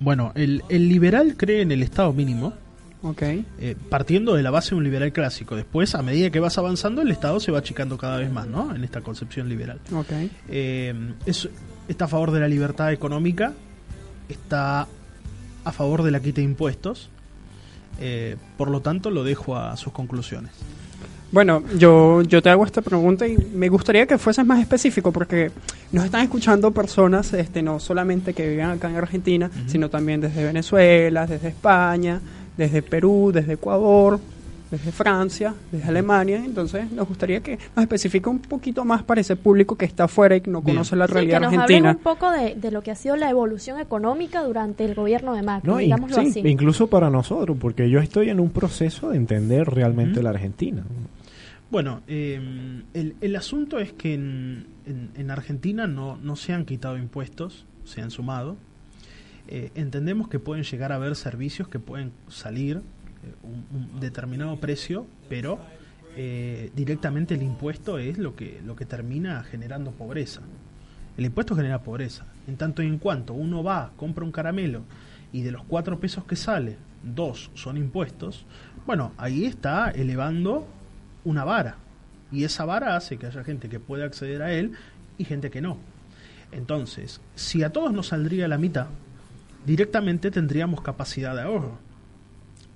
bueno, 0.01 0.33
el, 0.35 0.65
el 0.69 0.89
liberal 0.89 1.37
cree 1.37 1.61
en 1.63 1.71
el 1.71 1.81
Estado 1.81 2.13
mínimo, 2.13 2.55
Ok. 3.03 3.23
eh, 3.23 3.77
partiendo 3.91 4.35
de 4.35 4.43
la 4.43 4.51
base 4.51 4.71
de 4.71 4.77
un 4.77 4.85
liberal 4.85 5.13
clásico. 5.13 5.57
Después, 5.57 5.95
a 5.95 6.03
medida 6.03 6.31
que 6.31 6.41
vas 6.41 6.57
avanzando, 6.59 7.03
el 7.03 7.11
Estado 7.11 7.41
se 7.41 7.51
va 7.53 7.59
achicando 7.59 7.99
cada 7.99 8.19
vez 8.19 8.31
más, 8.31 8.47
¿no? 8.47 8.75
En 8.75 8.85
esta 8.85 9.01
concepción 9.01 9.49
liberal. 9.49 9.81
Ok. 9.95 10.13
Eh, 10.49 10.95
es- 11.27 11.49
está 11.89 12.05
a 12.05 12.09
favor 12.09 12.31
de 12.31 12.41
la 12.41 12.49
libertad 12.49 12.93
económica, 12.93 13.53
está 14.29 14.87
a 15.65 15.73
favor 15.73 16.03
de 16.03 16.11
la 16.11 16.21
quita 16.21 16.37
de 16.37 16.45
impuestos. 16.45 17.11
Eh, 18.01 18.37
por 18.57 18.71
lo 18.71 18.81
tanto, 18.81 19.11
lo 19.11 19.23
dejo 19.25 19.57
a 19.57 19.77
sus 19.77 19.93
conclusiones. 19.93 20.53
Bueno, 21.31 21.63
yo, 21.79 22.21
yo 22.23 22.43
te 22.43 22.51
hago 22.51 22.65
esta 22.67 22.83
pregunta 22.83 23.27
y 23.27 23.37
me 23.39 23.69
gustaría 23.71 24.07
que 24.07 24.19
fueses 24.19 24.45
más 24.45 24.61
específico 24.61 25.13
porque 25.13 25.51
nos 25.91 26.05
están 26.05 26.23
escuchando 26.23 26.73
personas, 26.73 27.33
este, 27.33 27.63
no 27.63 27.81
solamente 27.81 28.35
que 28.35 28.47
viven 28.49 28.67
acá 28.67 28.91
en 28.91 28.97
Argentina, 28.97 29.51
sino 29.67 29.89
también 29.89 30.21
desde 30.21 30.45
Venezuela, 30.45 31.27
desde 31.27 31.49
España, 31.49 32.21
desde 32.57 32.83
Perú, 32.83 33.31
desde 33.33 33.55
Ecuador, 33.55 34.19
desde 34.71 34.91
Francia, 34.91 35.55
desde 35.71 35.87
Alemania. 35.89 36.43
Entonces, 36.45 36.91
nos 36.93 37.07
gustaría 37.07 37.41
que 37.41 37.59
nos 37.77 37.83
especifique 37.83 38.29
un 38.31 38.39
poquito 38.39 38.85
más 38.87 39.03
para 39.03 39.21
ese 39.21 39.37
público 39.37 39.77
que 39.77 39.85
está 39.85 40.05
afuera 40.05 40.37
y 40.37 40.41
que 40.41 40.51
no 40.51 40.63
Bien. 40.63 40.77
conoce 40.77 40.97
la 40.97 41.07
Sí, 41.07 41.13
realidad 41.13 41.41
que 41.41 41.45
nos 41.45 41.55
argentina. 41.55 41.91
un 41.91 41.99
poco 41.99 42.31
de, 42.31 42.55
de 42.55 42.71
lo 42.71 42.83
que 42.83 42.91
ha 42.91 42.95
sido 42.95 43.17
la 43.17 43.29
evolución 43.29 43.79
económica 43.81 44.43
durante 44.43 44.85
el 44.87 44.95
gobierno 44.95 45.35
de 45.35 45.43
Macri, 45.43 45.69
No, 45.71 45.79
y- 45.81 45.85
digámoslo 45.85 46.17
sí, 46.23 46.29
así. 46.31 46.41
incluso 46.49 46.87
para 46.87 47.11
nosotros, 47.11 47.57
porque 47.61 47.91
yo 47.91 48.01
estoy 48.01 48.31
en 48.31 48.41
un 48.41 48.49
proceso 48.51 49.11
de 49.11 49.17
entender 49.19 49.69
realmente 49.69 50.23
la 50.23 50.31
Argentina. 50.31 50.83
Bueno, 51.71 52.01
eh, 52.07 52.39
el, 52.93 53.15
el 53.21 53.37
asunto 53.37 53.79
es 53.79 53.93
que 53.93 54.15
en, 54.15 54.67
en- 54.87 55.11
en 55.17 55.31
Argentina 55.31 55.87
no, 55.87 56.17
no 56.19 56.37
se 56.37 56.53
han 56.53 56.65
quitado 56.67 56.99
impuestos, 56.99 57.67
se 57.85 58.01
han 58.03 58.11
sumado. 58.11 58.57
Eh, 59.55 59.71
entendemos 59.75 60.29
que 60.29 60.39
pueden 60.39 60.65
llegar 60.65 60.93
a 60.93 60.95
haber 60.95 61.15
servicios 61.15 61.69
que 61.69 61.79
pueden 61.79 62.11
salir 62.27 62.79
eh, 62.79 63.35
un, 63.43 64.01
determinado 64.01 64.57
precio, 64.57 65.07
pero 65.29 65.59
eh, 66.17 66.71
directamente 66.75 67.35
el 67.35 67.43
impuesto 67.43 67.99
es 67.99 68.17
lo 68.17 68.35
que, 68.35 68.63
lo 68.65 68.77
que 68.77 68.87
termina 68.87 69.43
generando 69.43 69.91
pobreza. 69.91 70.41
El 71.19 71.27
impuesto 71.27 71.55
genera 71.55 71.83
pobreza. 71.83 72.25
En 72.47 72.57
tanto 72.57 72.83
y 72.83 72.87
en 72.87 72.97
cuanto 72.97 73.35
uno 73.35 73.63
va, 73.63 73.93
compra 73.95 74.25
un 74.25 74.33
caramelo 74.33 74.85
y 75.35 75.43
de 75.43 75.53
los 75.53 75.65
cuatro 75.65 76.01
pesos 76.01 76.25
que 76.25 76.37
sale, 76.37 76.79
dos 77.03 77.51
son 77.53 77.77
impuestos, 77.77 78.47
bueno, 78.87 79.13
ahí 79.19 79.45
está 79.45 79.91
elevando 79.91 80.67
una 81.25 81.45
vara. 81.45 81.77
Y 82.31 82.45
esa 82.45 82.65
vara 82.65 82.97
hace 82.97 83.19
que 83.19 83.27
haya 83.27 83.45
gente 83.45 83.69
que 83.69 83.81
pueda 83.81 84.07
acceder 84.07 84.41
a 84.41 84.55
él 84.55 84.73
y 85.19 85.27
gente 85.27 85.51
que 85.51 85.61
no. 85.61 85.77
Entonces, 86.53 87.21
si 87.35 87.63
a 87.63 87.71
todos 87.71 87.93
nos 87.93 88.09
saldría 88.09 88.49
la 88.49 88.57
mitad, 88.57 88.87
directamente 89.67 90.31
tendríamos 90.31 90.81
capacidad 90.83 91.35
de 91.35 91.43
ahorro. 91.43 91.79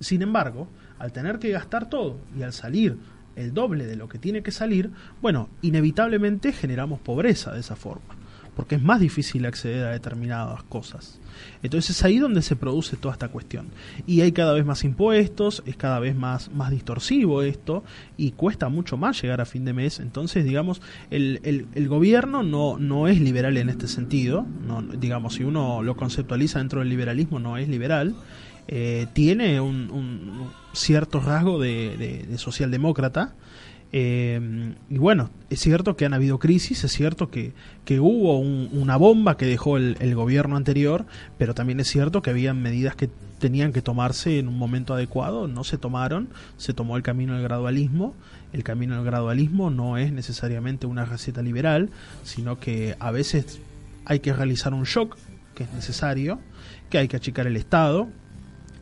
Sin 0.00 0.22
embargo, 0.22 0.68
al 0.98 1.12
tener 1.12 1.38
que 1.38 1.50
gastar 1.50 1.88
todo 1.88 2.18
y 2.38 2.42
al 2.42 2.52
salir 2.52 2.98
el 3.34 3.52
doble 3.52 3.86
de 3.86 3.96
lo 3.96 4.08
que 4.08 4.18
tiene 4.18 4.42
que 4.42 4.50
salir, 4.50 4.90
bueno, 5.20 5.48
inevitablemente 5.62 6.52
generamos 6.52 7.00
pobreza 7.00 7.52
de 7.52 7.60
esa 7.60 7.76
forma, 7.76 8.14
porque 8.56 8.74
es 8.74 8.82
más 8.82 9.00
difícil 9.00 9.44
acceder 9.44 9.84
a 9.86 9.90
determinadas 9.90 10.62
cosas. 10.64 11.20
Entonces 11.62 11.96
es 11.96 12.04
ahí 12.04 12.18
donde 12.18 12.40
se 12.40 12.56
produce 12.56 12.96
toda 12.96 13.12
esta 13.12 13.28
cuestión. 13.28 13.68
Y 14.06 14.22
hay 14.22 14.32
cada 14.32 14.54
vez 14.54 14.64
más 14.64 14.82
impuestos, 14.82 15.62
es 15.66 15.76
cada 15.76 16.00
vez 16.00 16.16
más, 16.16 16.50
más 16.52 16.70
distorsivo 16.70 17.42
esto, 17.42 17.84
y 18.16 18.32
cuesta 18.32 18.70
mucho 18.70 18.96
más 18.96 19.20
llegar 19.20 19.42
a 19.42 19.44
fin 19.44 19.66
de 19.66 19.74
mes. 19.74 20.00
Entonces, 20.00 20.44
digamos, 20.44 20.80
el, 21.10 21.40
el, 21.44 21.66
el 21.74 21.88
gobierno 21.88 22.42
no, 22.42 22.78
no 22.78 23.06
es 23.06 23.20
liberal 23.20 23.58
en 23.58 23.68
este 23.68 23.86
sentido, 23.86 24.46
digamos, 24.98 25.34
si 25.34 25.44
uno 25.44 25.82
lo 25.82 25.94
conceptualiza 25.94 26.58
dentro 26.58 26.80
del 26.80 26.88
liberalismo, 26.88 27.38
no 27.38 27.58
es 27.58 27.68
liberal 27.68 28.16
eh, 28.68 29.06
tiene 29.12 29.60
un, 29.60 29.90
un 29.92 30.50
cierto 30.72 31.20
rasgo 31.20 31.60
de 31.60 32.34
socialdemócrata. 32.36 33.34
Eh, 33.92 34.74
y 34.90 34.98
bueno, 34.98 35.30
es 35.50 35.60
cierto 35.60 35.96
que 35.96 36.04
han 36.04 36.12
habido 36.14 36.38
crisis, 36.38 36.84
es 36.84 36.92
cierto 36.92 37.30
que, 37.30 37.52
que 37.84 38.00
hubo 38.00 38.38
un- 38.38 38.68
una 38.72 38.96
bomba 38.96 39.36
que 39.36 39.46
dejó 39.46 39.76
el, 39.76 39.96
el 40.00 40.14
gobierno 40.14 40.56
anterior, 40.56 41.06
pero 41.38 41.54
también 41.54 41.80
es 41.80 41.88
cierto 41.88 42.20
que 42.22 42.30
habían 42.30 42.60
medidas 42.60 42.94
que 42.96 43.08
tenían 43.38 43.72
que 43.72 43.82
tomarse 43.82 44.38
en 44.38 44.48
un 44.48 44.58
momento 44.58 44.94
adecuado, 44.94 45.46
no 45.46 45.62
se 45.64 45.78
tomaron, 45.78 46.28
se 46.56 46.72
tomó 46.72 46.96
el 46.96 47.02
camino 47.02 47.34
del 47.34 47.42
gradualismo. 47.42 48.14
El 48.52 48.62
camino 48.64 48.94
del 48.96 49.04
gradualismo 49.04 49.70
no 49.70 49.98
es 49.98 50.12
necesariamente 50.12 50.86
una 50.86 51.04
receta 51.04 51.42
liberal, 51.42 51.90
sino 52.22 52.58
que 52.58 52.96
a 52.98 53.10
veces 53.10 53.60
hay 54.06 54.20
que 54.20 54.32
realizar 54.32 54.72
un 54.72 54.84
shock, 54.84 55.16
que 55.54 55.64
es 55.64 55.72
necesario, 55.74 56.38
que 56.88 56.98
hay 56.98 57.08
que 57.08 57.16
achicar 57.16 57.46
el 57.46 57.56
Estado, 57.56 58.08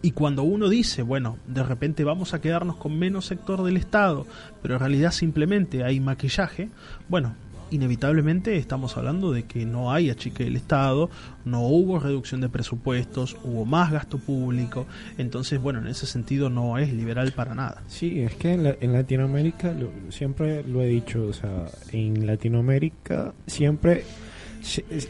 y 0.04 0.10
cuando 0.12 0.42
uno 0.42 0.68
dice, 0.68 1.02
bueno, 1.02 1.38
de 1.48 1.62
repente 1.62 2.04
vamos 2.04 2.34
a 2.34 2.40
quedarnos 2.40 2.76
con 2.76 2.98
menos 2.98 3.24
sector 3.26 3.62
del 3.64 3.76
Estado, 3.78 4.26
pero 4.62 4.74
en 4.74 4.80
realidad 4.80 5.10
simplemente 5.12 5.82
hay 5.82 5.98
maquillaje, 5.98 6.68
bueno, 7.08 7.34
inevitablemente 7.70 8.56
estamos 8.58 8.96
hablando 8.98 9.32
de 9.32 9.44
que 9.44 9.64
no 9.64 9.90
hay 9.92 10.10
achique 10.10 10.44
del 10.44 10.56
Estado, 10.56 11.08
no 11.46 11.62
hubo 11.62 11.98
reducción 11.98 12.40
de 12.42 12.48
presupuestos, 12.50 13.36
hubo 13.42 13.64
más 13.64 13.90
gasto 13.90 14.18
público, 14.18 14.86
entonces, 15.18 15.60
bueno, 15.60 15.80
en 15.80 15.86
ese 15.88 16.06
sentido 16.06 16.50
no 16.50 16.76
es 16.78 16.92
liberal 16.92 17.32
para 17.32 17.54
nada. 17.54 17.82
Sí, 17.88 18.20
es 18.20 18.34
que 18.34 18.52
en, 18.52 18.62
la- 18.64 18.76
en 18.80 18.92
Latinoamérica, 18.92 19.74
siempre 20.10 20.62
lo 20.64 20.82
he 20.82 20.86
dicho, 20.86 21.24
o 21.26 21.32
sea, 21.32 21.64
en 21.92 22.26
Latinoamérica 22.26 23.32
siempre, 23.46 24.04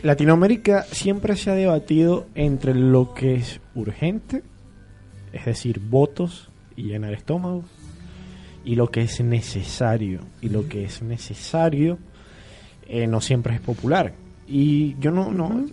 Latinoamérica 0.02 0.84
siempre 0.84 1.36
se 1.36 1.50
ha 1.50 1.54
debatido 1.54 2.26
entre 2.34 2.74
lo 2.74 3.12
que 3.14 3.34
es 3.34 3.60
urgente, 3.74 4.42
es 5.34 5.44
decir, 5.44 5.80
votos 5.80 6.48
y 6.76 6.84
llenar 6.84 7.12
estómagos, 7.12 7.64
y 8.64 8.76
lo 8.76 8.90
que 8.90 9.02
es 9.02 9.20
necesario. 9.20 10.20
Y 10.40 10.48
lo 10.48 10.68
que 10.68 10.84
es 10.84 11.02
necesario 11.02 11.98
eh, 12.88 13.06
no 13.06 13.20
siempre 13.20 13.54
es 13.54 13.60
popular. 13.60 14.14
Y 14.46 14.96
yo 14.98 15.10
no, 15.10 15.32
no, 15.32 15.64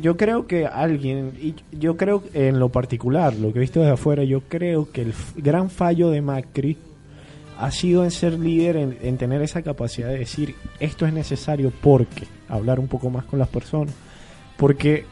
yo 0.00 0.16
creo 0.16 0.46
que 0.46 0.66
alguien, 0.66 1.32
y 1.40 1.54
yo 1.76 1.96
creo 1.96 2.24
en 2.34 2.58
lo 2.58 2.70
particular, 2.70 3.34
lo 3.34 3.52
que 3.52 3.58
he 3.58 3.60
visto 3.60 3.80
desde 3.80 3.92
afuera, 3.92 4.24
yo 4.24 4.40
creo 4.40 4.90
que 4.90 5.02
el 5.02 5.14
gran 5.36 5.70
fallo 5.70 6.10
de 6.10 6.22
Macri 6.22 6.76
ha 7.58 7.70
sido 7.70 8.02
en 8.02 8.10
ser 8.10 8.38
líder, 8.38 8.76
en, 8.76 8.98
en 9.00 9.16
tener 9.16 9.42
esa 9.42 9.62
capacidad 9.62 10.08
de 10.08 10.18
decir 10.18 10.56
esto 10.80 11.06
es 11.06 11.12
necesario 11.12 11.72
porque, 11.80 12.26
hablar 12.48 12.80
un 12.80 12.88
poco 12.88 13.10
más 13.10 13.24
con 13.24 13.38
las 13.38 13.48
personas, 13.48 13.94
porque 14.56 15.04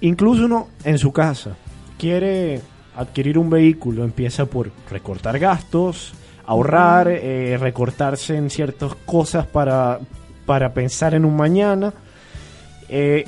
incluso 0.00 0.46
uno 0.46 0.68
en 0.84 0.98
su 0.98 1.12
casa 1.12 1.56
quiere 2.00 2.62
adquirir 2.96 3.36
un 3.36 3.50
vehículo, 3.50 4.04
empieza 4.04 4.46
por 4.46 4.72
recortar 4.90 5.38
gastos, 5.38 6.14
ahorrar, 6.46 7.08
eh, 7.08 7.58
recortarse 7.60 8.36
en 8.36 8.48
ciertas 8.48 8.94
cosas 9.04 9.46
para, 9.46 10.00
para 10.46 10.72
pensar 10.72 11.14
en 11.14 11.26
un 11.26 11.36
mañana. 11.36 11.92
Eh, 12.88 13.26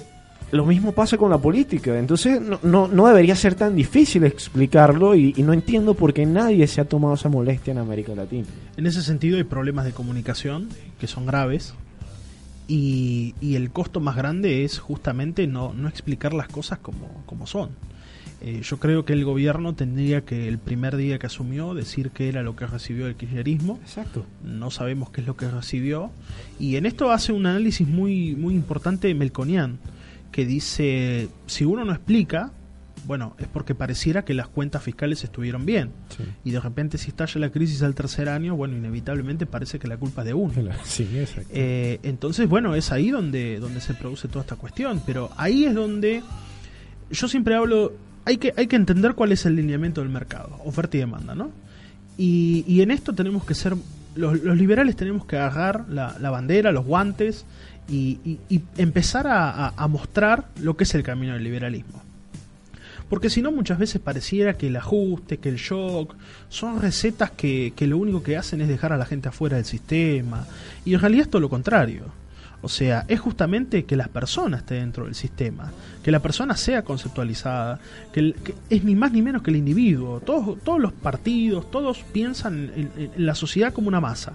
lo 0.52 0.64
mismo 0.64 0.92
pasa 0.92 1.18
con 1.18 1.30
la 1.30 1.38
política, 1.38 1.98
entonces 1.98 2.40
no, 2.40 2.58
no, 2.62 2.88
no 2.88 3.06
debería 3.06 3.36
ser 3.36 3.54
tan 3.54 3.76
difícil 3.76 4.24
explicarlo 4.24 5.14
y, 5.14 5.34
y 5.36 5.42
no 5.42 5.52
entiendo 5.52 5.94
por 5.94 6.14
qué 6.14 6.24
nadie 6.24 6.66
se 6.66 6.80
ha 6.80 6.86
tomado 6.86 7.14
esa 7.14 7.28
molestia 7.28 7.72
en 7.72 7.78
América 7.78 8.14
Latina. 8.14 8.46
En 8.76 8.86
ese 8.86 9.02
sentido 9.02 9.36
hay 9.36 9.44
problemas 9.44 9.84
de 9.84 9.92
comunicación 9.92 10.68
que 10.98 11.06
son 11.06 11.26
graves 11.26 11.74
y, 12.68 13.34
y 13.40 13.54
el 13.54 13.70
costo 13.70 14.00
más 14.00 14.16
grande 14.16 14.64
es 14.64 14.78
justamente 14.78 15.46
no, 15.46 15.74
no 15.74 15.88
explicar 15.88 16.32
las 16.32 16.48
cosas 16.48 16.78
como, 16.78 17.22
como 17.26 17.46
son. 17.46 17.70
Eh, 18.44 18.60
yo 18.62 18.78
creo 18.78 19.04
que 19.04 19.12
el 19.12 19.24
gobierno 19.24 19.74
tendría 19.74 20.22
que 20.22 20.48
el 20.48 20.58
primer 20.58 20.96
día 20.96 21.18
que 21.20 21.26
asumió 21.26 21.74
decir 21.74 22.10
qué 22.10 22.28
era 22.28 22.42
lo 22.42 22.56
que 22.56 22.66
recibió 22.66 23.06
el 23.06 23.14
kirchnerismo. 23.14 23.78
Exacto. 23.82 24.26
No 24.42 24.72
sabemos 24.72 25.10
qué 25.10 25.20
es 25.20 25.26
lo 25.28 25.36
que 25.36 25.48
recibió. 25.48 26.10
Y 26.58 26.74
en 26.74 26.86
esto 26.86 27.12
hace 27.12 27.32
un 27.32 27.46
análisis 27.46 27.86
muy, 27.86 28.34
muy 28.34 28.54
importante 28.54 29.14
Melconian, 29.14 29.78
que 30.32 30.44
dice, 30.44 31.28
si 31.46 31.64
uno 31.64 31.84
no 31.84 31.92
explica, 31.92 32.50
bueno, 33.04 33.36
es 33.38 33.46
porque 33.46 33.74
pareciera 33.74 34.24
que 34.24 34.34
las 34.34 34.48
cuentas 34.48 34.82
fiscales 34.82 35.22
estuvieron 35.22 35.64
bien. 35.64 35.90
Sí. 36.16 36.24
Y 36.44 36.50
de 36.50 36.58
repente 36.58 36.98
si 36.98 37.10
estalla 37.10 37.40
la 37.40 37.50
crisis 37.50 37.82
al 37.82 37.94
tercer 37.94 38.28
año, 38.28 38.56
bueno, 38.56 38.76
inevitablemente 38.76 39.46
parece 39.46 39.78
que 39.78 39.86
la 39.86 39.96
culpa 39.96 40.22
es 40.22 40.26
de 40.26 40.34
uno. 40.34 40.52
Sí, 40.84 41.08
exacto. 41.14 41.50
Eh, 41.52 42.00
entonces, 42.02 42.48
bueno, 42.48 42.74
es 42.74 42.90
ahí 42.90 43.10
donde, 43.10 43.60
donde 43.60 43.80
se 43.80 43.94
produce 43.94 44.26
toda 44.26 44.40
esta 44.40 44.56
cuestión. 44.56 45.00
Pero 45.06 45.30
ahí 45.36 45.64
es 45.64 45.74
donde 45.74 46.22
yo 47.10 47.28
siempre 47.28 47.54
hablo, 47.54 47.92
hay 48.24 48.36
que, 48.38 48.52
hay 48.56 48.66
que 48.66 48.76
entender 48.76 49.14
cuál 49.14 49.32
es 49.32 49.44
el 49.46 49.56
lineamiento 49.56 50.00
del 50.00 50.10
mercado, 50.10 50.58
oferta 50.64 50.96
y 50.96 51.00
demanda, 51.00 51.34
¿no? 51.34 51.50
Y, 52.18 52.64
y 52.66 52.82
en 52.82 52.90
esto 52.90 53.12
tenemos 53.14 53.44
que 53.44 53.54
ser, 53.54 53.74
los, 54.14 54.42
los 54.42 54.56
liberales 54.56 54.96
tenemos 54.96 55.24
que 55.26 55.36
agarrar 55.36 55.86
la, 55.88 56.16
la 56.20 56.30
bandera, 56.30 56.70
los 56.72 56.84
guantes 56.84 57.44
y, 57.88 58.18
y- 58.48 58.62
empezar 58.76 59.26
a, 59.26 59.50
a- 59.50 59.72
a 59.76 59.88
mostrar 59.88 60.48
lo 60.60 60.76
que 60.76 60.84
es 60.84 60.94
el 60.94 61.02
camino 61.02 61.32
del 61.34 61.42
liberalismo. 61.44 62.02
Porque 63.08 63.28
si 63.28 63.42
no, 63.42 63.52
muchas 63.52 63.78
veces 63.78 64.00
pareciera 64.00 64.54
que 64.56 64.68
el 64.68 64.76
ajuste, 64.76 65.36
que 65.38 65.48
el 65.50 65.56
shock, 65.56 66.14
son 66.48 66.80
recetas 66.80 67.30
que, 67.30 67.72
que 67.76 67.86
lo 67.86 67.98
único 67.98 68.22
que 68.22 68.38
hacen 68.38 68.60
es 68.62 68.68
dejar 68.68 68.92
a 68.92 68.96
la 68.96 69.04
gente 69.04 69.28
afuera 69.28 69.56
del 69.56 69.66
sistema. 69.66 70.46
Y 70.86 70.94
en 70.94 71.00
realidad 71.00 71.24
es 71.24 71.30
todo 71.30 71.40
lo 71.40 71.50
contrario. 71.50 72.04
O 72.64 72.68
sea, 72.68 73.04
es 73.08 73.18
justamente 73.18 73.84
que 73.84 73.96
la 73.96 74.06
persona 74.06 74.58
esté 74.58 74.76
dentro 74.76 75.04
del 75.06 75.16
sistema, 75.16 75.72
que 76.04 76.12
la 76.12 76.20
persona 76.20 76.56
sea 76.56 76.82
conceptualizada, 76.82 77.80
que, 78.12 78.20
el- 78.20 78.34
que 78.34 78.54
es 78.70 78.84
ni 78.84 78.94
más 78.94 79.10
ni 79.12 79.20
menos 79.20 79.42
que 79.42 79.50
el 79.50 79.56
individuo. 79.56 80.20
Todos, 80.20 80.58
todos 80.62 80.78
los 80.80 80.92
partidos, 80.92 81.70
todos 81.72 82.04
piensan 82.12 82.70
en, 82.76 83.10
la 83.16 83.34
sociedad 83.34 83.72
como 83.72 83.88
una 83.88 84.00
masa. 84.00 84.34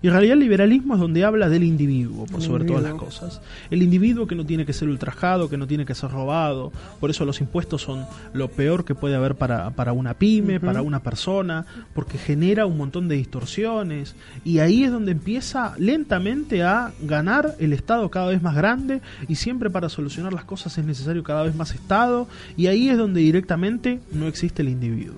Y 0.00 0.06
en 0.06 0.12
realidad 0.12 0.34
el 0.34 0.40
liberalismo 0.40 0.94
es 0.94 1.00
donde 1.00 1.24
habla 1.24 1.48
del 1.48 1.64
individuo, 1.64 2.26
por 2.26 2.40
El 2.40 2.46
sobre 2.46 2.64
todas 2.64 2.82
las 2.84 2.94
cosas. 2.94 3.40
El 3.70 3.82
individuo 3.82 4.28
que 4.28 4.36
no 4.36 4.46
tiene 4.46 4.64
que 4.64 4.72
ser 4.72 4.88
ultrajado, 4.88 5.48
que 5.48 5.56
no 5.56 5.66
tiene 5.66 5.84
que 5.84 5.94
ser 5.94 6.10
robado. 6.10 6.70
Por 7.00 7.10
eso 7.10 7.24
los 7.24 7.40
impuestos 7.40 7.82
son 7.82 8.06
lo 8.32 8.46
peor 8.48 8.84
que 8.84 8.94
puede 8.94 9.16
haber 9.16 9.34
para, 9.34 9.70
para 9.70 9.92
una 9.92 10.14
pyme, 10.14 10.60
para 10.60 10.82
una 10.82 11.00
persona, 11.02 11.66
porque 11.94 12.16
genera 12.16 12.64
un 12.64 12.76
montón 12.76 13.08
de 13.08 13.16
distorsiones. 13.16 14.14
Y 14.44 14.60
ahí 14.60 14.84
es 14.84 14.92
donde 14.92 15.10
empieza 15.12 15.74
lentamente 15.78 16.62
a 16.62 16.92
ganar 17.02 17.56
el 17.58 17.72
Estado 17.72 18.08
cada 18.08 18.28
vez 18.28 18.40
más 18.40 18.54
grande 18.54 19.00
y 19.28 19.34
siempre 19.34 19.68
para 19.68 19.88
solucionar 19.88 20.32
las 20.32 20.44
cosas 20.44 20.78
es 20.78 20.84
necesario 20.84 21.24
cada 21.24 21.42
vez 21.42 21.56
más 21.56 21.72
Estado. 21.74 22.28
Y 22.56 22.68
ahí 22.68 22.88
es 22.88 22.96
donde 22.98 23.20
directamente 23.20 23.98
no 24.12 24.28
existe 24.28 24.62
el 24.62 24.68
individuo. 24.68 25.16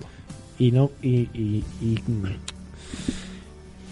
y 0.57 0.71
no 0.71 0.89
y, 1.01 1.29
y- 1.33 1.63
y, 1.81 1.99
mm, 2.07 2.25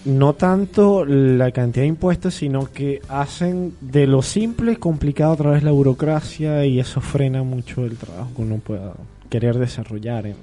no 0.06 0.34
tanto 0.34 1.04
la 1.06 1.52
cantidad 1.52 1.84
de 1.84 1.88
impuestos 1.90 2.34
sino 2.34 2.72
que 2.72 3.02
hacen 3.10 3.74
de 3.82 4.08
lo 4.08 4.22
simple 4.22 4.78
complicado 4.78 5.34
a 5.34 5.38
través 5.38 5.60
de 5.62 5.66
la 5.66 5.72
burocracia 5.72 6.66
y 6.66 6.80
eso 6.80 7.02
frena 7.02 7.44
mucho 7.44 7.86
el 7.86 7.98
trabajo 7.98 8.32
que 8.36 8.42
uno 8.42 8.58
pueda 8.58 8.94
querer 9.30 9.58
desarrollar 9.60 10.26
en- 10.28 10.36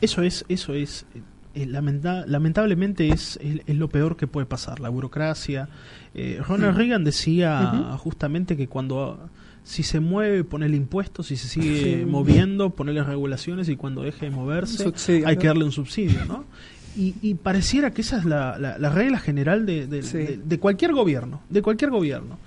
Eso 0.00 0.22
es, 0.22 0.44
eso 0.48 0.74
es, 0.74 1.04
eh, 1.54 1.66
lamenta- 1.66 2.24
lamentablemente 2.26 3.08
es, 3.08 3.38
es- 3.42 3.60
es 3.66 3.76
lo 3.76 3.88
peor 3.88 4.16
que 4.16 4.26
puede 4.26 4.46
pasar, 4.46 4.80
la 4.80 4.88
burocracia. 4.88 5.68
Eh, 6.14 6.40
Ronald 6.46 6.76
Reagan 6.76 7.02
decía 7.04 7.96
justamente 7.98 8.56
que 8.56 8.68
cuando 8.68 9.18
si 9.62 9.82
se 9.82 10.00
mueve, 10.00 10.42
ponerle 10.44 10.76
impuestos, 10.78 11.26
si 11.26 11.36
se 11.36 11.46
sigue 11.48 12.00
Sí. 12.00 12.04
moviendo, 12.06 12.70
ponerle 12.70 13.04
regulaciones 13.04 13.68
y 13.68 13.76
cuando 13.76 14.02
deje 14.02 14.26
de 14.26 14.30
moverse, 14.30 14.90
hay 15.26 15.36
que 15.36 15.46
darle 15.48 15.64
un 15.64 15.72
subsidio, 15.72 16.24
¿no? 16.26 16.44
Y, 16.96 17.14
y 17.22 17.34
pareciera 17.34 17.92
que 17.92 18.00
esa 18.02 18.18
es 18.18 18.24
la, 18.24 18.58
la- 18.58 18.78
la 18.78 18.90
regla 18.90 19.18
general 19.18 19.64
de, 19.66 19.86
de- 19.86 20.02
Sí. 20.02 20.18
de- 20.18 20.40
de 20.44 20.58
cualquier 20.58 20.92
gobierno, 20.92 21.40
de 21.48 21.62
cualquier 21.62 21.90
gobierno. 21.90 22.38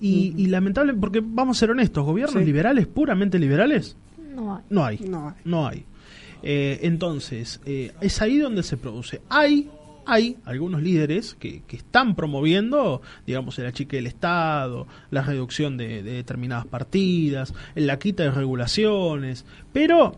Y, 0.00 0.34
y 0.36 0.46
lamentable, 0.46 0.94
porque 0.94 1.20
vamos 1.24 1.56
a 1.56 1.60
ser 1.60 1.70
honestos, 1.72 2.04
gobiernos 2.04 2.38
Sí. 2.40 2.44
liberales, 2.46 2.86
puramente 2.86 3.38
liberales, 3.38 3.96
No 4.34 4.54
hay. 4.56 4.62
no 4.70 4.84
hay. 4.84 4.98
No 5.00 5.28
hay. 5.28 5.34
No 5.44 5.66
hay. 5.66 5.84
Eh, 6.44 6.78
entonces, 6.82 7.60
eh, 7.66 7.92
es 8.00 8.22
ahí 8.22 8.38
donde 8.38 8.62
se 8.62 8.76
produce. 8.76 9.20
Hay, 9.28 9.68
hay 10.06 10.36
algunos 10.44 10.80
líderes 10.82 11.34
que, 11.34 11.62
que 11.66 11.76
están 11.78 12.14
promoviendo, 12.14 13.02
digamos, 13.26 13.58
el 13.58 13.66
achique 13.66 13.96
del 13.96 14.06
Estado, 14.06 14.86
la 15.10 15.22
reducción 15.22 15.76
de, 15.76 16.04
de 16.04 16.12
determinadas 16.12 16.66
partidas, 16.66 17.52
la 17.74 17.98
quita 17.98 18.22
de 18.22 18.30
regulaciones, 18.30 19.44
pero 19.72 20.14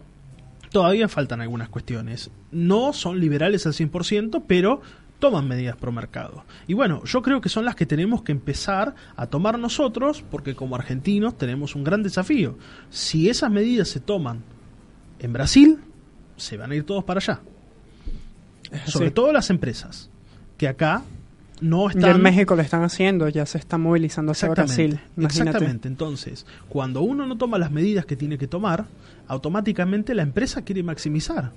todavía 0.70 1.08
faltan 1.08 1.40
algunas 1.40 1.68
cuestiones. 1.68 2.30
No 2.50 2.92
son 2.92 3.20
liberales 3.20 3.66
al 3.66 3.72
100%, 3.72 4.44
pero 4.46 4.80
toman 5.18 5.46
medidas 5.46 5.76
pro 5.76 5.92
mercado. 5.92 6.44
Y 6.66 6.72
bueno, 6.74 7.04
yo 7.04 7.20
creo 7.20 7.40
que 7.42 7.48
son 7.50 7.64
las 7.66 7.74
que 7.76 7.84
tenemos 7.86 8.22
que 8.22 8.32
empezar 8.32 8.94
a 9.16 9.26
tomar 9.26 9.58
nosotros, 9.58 10.24
porque 10.30 10.54
como 10.54 10.76
argentinos 10.76 11.36
tenemos 11.36 11.74
un 11.74 11.84
gran 11.84 12.02
desafío. 12.02 12.56
Si 12.88 13.28
esas 13.28 13.50
medidas 13.50 13.88
se 13.88 14.00
toman 14.00 14.42
en 15.18 15.32
Brasil, 15.34 15.78
se 16.36 16.56
van 16.56 16.70
a 16.72 16.74
ir 16.76 16.84
todos 16.84 17.04
para 17.04 17.18
allá. 17.18 17.40
Sobre 18.86 19.08
Sí. 19.08 19.14
todo 19.14 19.32
las 19.32 19.50
empresas, 19.50 20.08
que 20.56 20.68
acá 20.68 21.02
no 21.60 21.90
Ya 21.90 22.10
en 22.12 22.22
México 22.22 22.56
lo 22.56 22.62
están 22.62 22.82
haciendo, 22.82 23.28
ya 23.28 23.44
se 23.46 23.58
está 23.58 23.78
movilizando 23.78 24.32
hacia 24.32 24.48
Brasil. 24.48 25.00
Imagínate. 25.16 25.48
exactamente. 25.50 25.88
Entonces, 25.88 26.46
cuando 26.68 27.02
uno 27.02 27.26
no 27.26 27.36
toma 27.36 27.58
las 27.58 27.70
medidas 27.70 28.06
que 28.06 28.16
tiene 28.16 28.38
que 28.38 28.46
tomar, 28.46 28.86
automáticamente 29.28 30.14
la 30.14 30.22
empresa 30.22 30.62
quiere 30.62 30.82
maximizar. 30.82 31.52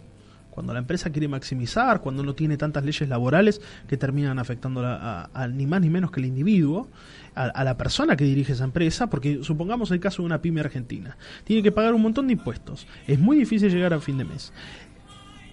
Cuando 0.51 0.71
la 0.71 0.77
empresa 0.79 1.09
quiere 1.09 1.27
maximizar, 1.27 2.01
cuando 2.01 2.21
no 2.21 2.35
tiene 2.35 2.57
tantas 2.57 2.85
leyes 2.85 3.09
laborales 3.09 3.59
que 3.87 3.97
terminan 3.97 4.37
afectando 4.37 4.85
a, 4.85 5.23
a- 5.23 5.29
a 5.33 5.47
ni 5.47 5.65
más 5.65 5.81
ni 5.81 5.89
menos 5.89 6.11
que 6.11 6.19
el 6.19 6.27
individuo, 6.27 6.87
a, 7.33 7.45
a 7.45 7.63
la 7.63 7.75
persona 7.75 8.15
que 8.15 8.23
dirige 8.23 8.53
esa 8.53 8.63
empresa, 8.65 9.07
porque 9.07 9.39
supongamos 9.41 9.89
el 9.89 9.99
caso 9.99 10.21
de 10.21 10.27
una 10.27 10.43
pyme 10.43 10.61
argentina, 10.61 11.17
tiene 11.43 11.63
que 11.63 11.71
pagar 11.71 11.95
un 11.95 12.03
montón 12.03 12.27
de 12.27 12.33
impuestos, 12.33 12.85
es 13.07 13.17
muy 13.17 13.35
difícil 13.35 13.71
llegar 13.71 13.93
a 13.93 13.99
fin 13.99 14.19
de 14.19 14.25
mes. 14.25 14.53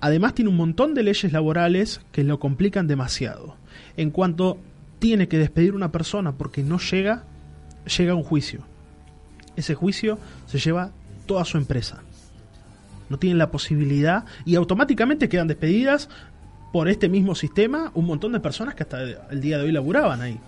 Además 0.01 0.35
tiene 0.35 0.51
un 0.51 0.57
montón 0.57 0.95
de 0.95 1.03
leyes 1.03 1.33
laborales 1.33 2.01
que 2.13 2.25
lo 2.25 2.41
complican 2.41 2.87
demasiado. 2.87 3.57
En 3.97 4.11
cuanto 4.11 4.59
tiene 4.99 5.29
que 5.29 5.39
despedir 5.39 5.75
una 5.75 5.93
persona 5.93 6.33
porque 6.33 6.63
no 6.63 6.79
llega, 6.79 7.25
llega 7.99 8.15
un 8.15 8.23
juicio. 8.23 8.63
Ese 9.57 9.75
juicio 9.75 10.19
se 10.47 10.59
lleva 10.59 10.93
toda 11.27 11.45
su 11.45 11.59
empresa. 11.59 12.03
No 13.09 13.19
tienen 13.19 13.39
la 13.39 13.51
posibilidad 13.51 14.25
y 14.45 14.55
automáticamente 14.55 15.29
quedan 15.29 15.49
despedidas 15.49 16.09
por 16.73 16.89
este 16.89 17.09
mismo 17.09 17.35
sistema 17.35 17.91
un 17.95 18.07
montón 18.07 18.33
de 18.33 18.41
personas 18.41 18.75
que 18.75 18.85
hasta 18.85 19.03
el 19.31 19.41
día 19.41 19.59
de 19.59 19.65
hoy 19.65 19.73
laburaban 19.73 20.23
ahí. 20.23 20.39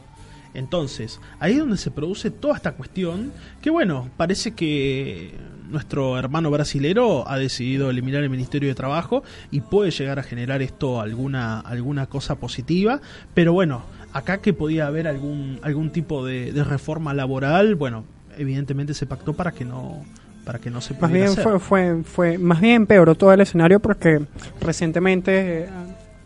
Entonces, 0.54 1.20
ahí 1.40 1.52
es 1.52 1.58
donde 1.58 1.76
se 1.76 1.90
produce 1.90 2.30
toda 2.30 2.56
esta 2.56 2.72
cuestión 2.72 3.32
que 3.60 3.70
bueno, 3.70 4.10
parece 4.16 4.52
que 4.52 5.34
nuestro 5.70 6.18
hermano 6.18 6.50
brasilero 6.50 7.26
ha 7.28 7.38
decidido 7.38 7.90
eliminar 7.90 8.22
el 8.22 8.30
Ministerio 8.30 8.68
de 8.68 8.74
Trabajo 8.74 9.22
y 9.50 9.62
puede 9.62 9.90
llegar 9.90 10.18
a 10.18 10.22
generar 10.22 10.60
esto 10.60 11.00
alguna 11.00 11.60
alguna 11.60 12.06
cosa 12.06 12.36
positiva, 12.36 13.00
pero 13.34 13.52
bueno, 13.52 13.82
acá 14.12 14.38
que 14.38 14.52
podía 14.52 14.86
haber 14.86 15.08
algún 15.08 15.58
algún 15.62 15.90
tipo 15.90 16.24
de, 16.24 16.52
de 16.52 16.64
reforma 16.64 17.14
laboral, 17.14 17.74
bueno, 17.74 18.04
evidentemente 18.36 18.94
se 18.94 19.06
pactó 19.06 19.32
para 19.32 19.52
que 19.52 19.64
no 19.64 20.04
para 20.44 20.58
que 20.58 20.70
no 20.70 20.80
se 20.80 20.94
Más 20.94 21.12
bien 21.12 21.26
hacer. 21.26 21.44
fue, 21.44 21.60
fue, 21.60 22.02
fue, 22.04 22.38
más 22.38 22.60
bien 22.60 22.74
empeoró 22.74 23.14
todo 23.14 23.32
el 23.32 23.40
escenario 23.40 23.80
porque 23.80 24.22
recientemente, 24.60 25.64
eh, 25.64 25.68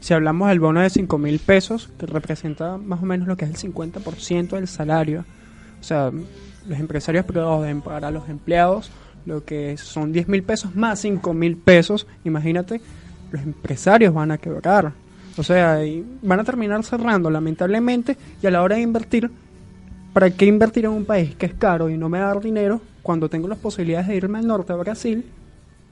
si 0.00 0.14
hablamos 0.14 0.48
del 0.48 0.60
bono 0.60 0.80
de 0.80 0.90
5 0.90 1.18
mil 1.18 1.38
pesos, 1.38 1.90
que 1.98 2.06
representa 2.06 2.78
más 2.78 3.02
o 3.02 3.06
menos 3.06 3.26
lo 3.26 3.36
que 3.36 3.44
es 3.44 3.50
el 3.50 3.72
50% 3.72 4.50
del 4.50 4.68
salario, 4.68 5.24
o 5.80 5.84
sea, 5.84 6.10
los 6.66 6.78
empresarios 6.78 7.24
privados 7.24 7.62
deben 7.62 7.80
pagar 7.80 8.06
a 8.06 8.10
los 8.10 8.28
empleados 8.28 8.90
lo 9.26 9.44
que 9.44 9.76
son 9.76 10.12
10 10.12 10.28
mil 10.28 10.42
pesos 10.42 10.74
más 10.74 11.00
5 11.00 11.34
mil 11.34 11.56
pesos, 11.56 12.06
imagínate, 12.24 12.80
los 13.30 13.42
empresarios 13.42 14.14
van 14.14 14.30
a 14.30 14.38
quebrar. 14.38 14.92
O 15.36 15.42
sea, 15.42 15.84
y 15.84 16.04
van 16.22 16.40
a 16.40 16.44
terminar 16.44 16.82
cerrando, 16.84 17.28
lamentablemente, 17.28 18.16
y 18.40 18.46
a 18.46 18.50
la 18.50 18.62
hora 18.62 18.76
de 18.76 18.82
invertir, 18.82 19.30
¿para 20.12 20.30
qué 20.30 20.46
invertir 20.46 20.86
en 20.86 20.92
un 20.92 21.04
país 21.04 21.34
que 21.34 21.46
es 21.46 21.54
caro 21.54 21.90
y 21.90 21.98
no 21.98 22.08
me 22.08 22.20
da 22.20 22.34
dinero 22.40 22.80
cuando 23.02 23.28
tengo 23.28 23.46
las 23.48 23.58
posibilidades 23.58 24.08
de 24.08 24.16
irme 24.16 24.38
al 24.38 24.46
norte 24.46 24.72
a 24.72 24.76
Brasil, 24.76 25.26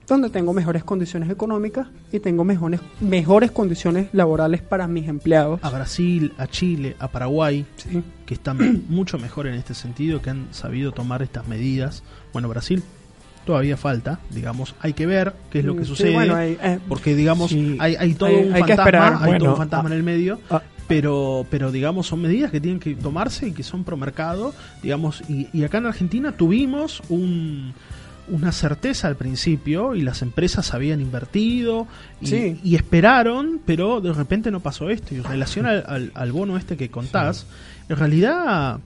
donde 0.06 0.28
tengo 0.30 0.52
mejores 0.52 0.84
condiciones 0.84 1.30
económicas 1.30 1.86
y 2.12 2.20
tengo 2.20 2.44
mejores, 2.44 2.80
mejores 3.00 3.50
condiciones 3.50 4.08
laborales 4.12 4.60
para 4.62 4.86
mis 4.86 5.08
empleados? 5.08 5.60
a 5.62 5.70
Brasil, 5.70 6.32
a 6.38 6.46
Chile, 6.46 6.96
a 6.98 7.08
Paraguay, 7.08 7.64
Sí. 7.76 8.02
que 8.26 8.34
están 8.34 8.82
mucho 8.88 9.18
mejor 9.18 9.46
en 9.46 9.54
este 9.54 9.74
sentido, 9.74 10.20
que 10.20 10.30
han 10.30 10.48
sabido 10.52 10.92
tomar 10.92 11.22
estas 11.22 11.48
medidas. 11.48 12.02
Bueno, 12.32 12.48
Brasil 12.48 12.82
todavía 13.46 13.76
falta, 13.76 14.20
digamos, 14.30 14.74
hay 14.80 14.94
que 14.94 15.04
ver 15.06 15.34
qué 15.50 15.58
es 15.58 15.64
lo 15.66 15.74
que 15.74 15.80
Mm, 15.80 15.84
Sí, 15.84 15.88
sucede, 15.90 16.14
bueno, 16.14 16.34
hay- 16.34 16.56
eh, 16.62 16.78
porque 16.88 17.14
digamos, 17.14 17.50
Sí. 17.50 17.76
hay, 17.78 17.94
hay 17.96 18.14
todo 18.14 18.28
Hay- 18.30 18.36
un 18.36 18.54
hay 18.54 18.62
que 18.62 18.74
fantasma, 18.76 18.82
esperar. 18.84 19.18
hay 19.22 19.38
todo 19.38 19.50
un 19.50 19.56
fantasma 19.56 19.88
ah, 19.90 19.92
en 19.92 19.98
el 19.98 20.02
medio, 20.02 20.40
ah. 20.50 20.62
pero, 20.88 21.46
pero 21.50 21.70
digamos, 21.70 22.06
son 22.06 22.22
medidas 22.22 22.50
que 22.50 22.60
tienen 22.60 22.80
que 22.80 22.94
tomarse 22.94 23.48
y 23.48 23.52
que 23.52 23.62
son 23.62 23.84
pro 23.84 23.96
mercado, 23.98 24.54
digamos, 24.82 25.22
y, 25.28 25.48
y 25.52 25.62
acá 25.64 25.76
en 25.78 25.86
Argentina 25.86 26.32
tuvimos 26.32 27.02
un 27.10 27.74
una 28.28 28.52
certeza 28.52 29.08
al 29.08 29.16
principio 29.16 29.94
y 29.94 30.02
las 30.02 30.22
empresas 30.22 30.72
habían 30.74 31.00
invertido 31.00 31.86
y, 32.20 32.26
Sí. 32.26 32.60
y 32.64 32.74
esperaron, 32.76 33.60
pero 33.66 34.00
de 34.00 34.12
repente 34.12 34.50
no 34.50 34.60
pasó 34.60 34.88
esto. 34.90 35.14
Y 35.14 35.18
en 35.18 35.24
relación 35.24 35.66
al, 35.66 35.84
al- 35.86 36.12
al 36.14 36.32
bono 36.32 36.56
este 36.56 36.76
que 36.76 36.90
contás, 36.90 37.46
en 37.88 37.96
realidad 37.96 38.78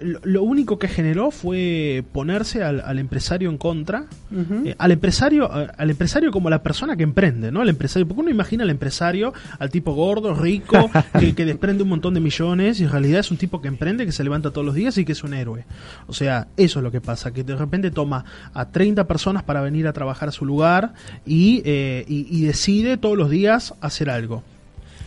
lo, 0.00 0.42
único 0.42 0.78
que 0.78 0.88
generó 0.88 1.30
fue 1.30 2.04
ponerse 2.12 2.64
al, 2.64 2.80
al 2.80 2.98
empresario 2.98 3.48
en 3.48 3.58
contra, 3.58 4.06
eh, 4.32 4.74
al 4.76 4.90
empresario 4.90 5.50
al 5.52 5.90
empresario 5.90 6.32
como 6.32 6.50
la 6.50 6.62
persona 6.62 6.96
que 6.96 7.04
emprende, 7.04 7.52
¿no? 7.52 7.62
El 7.62 7.68
empresario, 7.68 8.06
porque 8.06 8.22
uno 8.22 8.30
imagina 8.30 8.64
al 8.64 8.70
empresario, 8.70 9.32
al 9.58 9.70
tipo 9.70 9.94
gordo, 9.94 10.34
rico, 10.34 10.90
que, 11.18 11.34
que 11.34 11.44
desprende 11.44 11.84
un 11.84 11.90
montón 11.90 12.14
de 12.14 12.20
millones 12.20 12.80
y 12.80 12.84
en 12.84 12.90
realidad 12.90 13.20
es 13.20 13.30
un 13.30 13.36
tipo 13.36 13.60
que 13.60 13.68
emprende, 13.68 14.04
que 14.04 14.12
se 14.12 14.24
levanta 14.24 14.50
todos 14.50 14.66
los 14.66 14.74
días 14.74 14.98
y 14.98 15.04
que 15.04 15.12
es 15.12 15.22
un 15.22 15.32
héroe. 15.34 15.64
O 16.06 16.12
sea, 16.12 16.48
eso 16.56 16.80
es 16.80 16.82
lo 16.82 16.90
que 16.90 17.00
pasa, 17.00 17.32
que 17.32 17.44
de 17.44 17.54
repente 17.54 17.90
toma 17.90 18.24
a 18.52 18.70
30 18.70 19.06
personas 19.06 19.44
para 19.44 19.60
venir 19.60 19.86
a 19.86 19.92
trabajar 19.92 20.28
a 20.28 20.32
su 20.32 20.44
lugar 20.44 20.94
y, 21.24 21.62
eh, 21.64 22.04
y, 22.08 22.26
y 22.36 22.46
decide 22.46 22.96
todos 22.96 23.16
los 23.16 23.30
días 23.30 23.74
hacer 23.80 24.10
algo. 24.10 24.42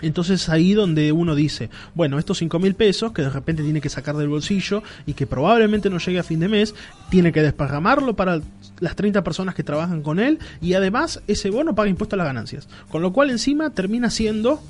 Entonces 0.01 0.49
ahí 0.49 0.73
donde 0.73 1.11
uno 1.11 1.35
dice, 1.35 1.69
bueno, 1.95 2.19
estos 2.19 2.37
5 2.37 2.59
mil 2.59 2.75
pesos 2.75 3.11
que 3.11 3.21
de 3.21 3.29
repente 3.29 3.63
tiene 3.63 3.81
que 3.81 3.89
sacar 3.89 4.15
del 4.15 4.27
bolsillo 4.27 4.83
y 5.05 5.13
que 5.13 5.25
probablemente 5.25 5.89
no 5.89 5.97
llegue 5.97 6.19
a 6.19 6.23
fin 6.23 6.39
de 6.39 6.47
mes, 6.47 6.75
tiene 7.09 7.31
que 7.31 7.41
desparramarlo 7.41 8.15
para 8.15 8.41
las 8.79 8.95
30 8.95 9.23
personas 9.23 9.55
que 9.55 9.63
trabajan 9.63 10.01
con 10.03 10.19
él 10.19 10.39
y 10.61 10.73
además 10.73 11.21
ese 11.27 11.49
bono 11.49 11.75
paga 11.75 11.89
impuesto 11.89 12.15
a 12.15 12.17
las 12.17 12.27
ganancias. 12.27 12.67
Con 12.89 13.01
lo 13.01 13.11
cual 13.11 13.31
encima 13.31 13.71
termina 13.71 14.09
siendo 14.09 14.61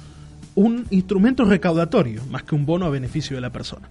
un 0.55 0.87
instrumento 0.89 1.45
recaudatorio 1.45 2.23
más 2.31 2.43
que 2.43 2.55
un 2.55 2.65
bono 2.65 2.85
a 2.85 2.89
beneficio 2.89 3.35
de 3.35 3.41
la 3.41 3.51
persona. 3.51 3.89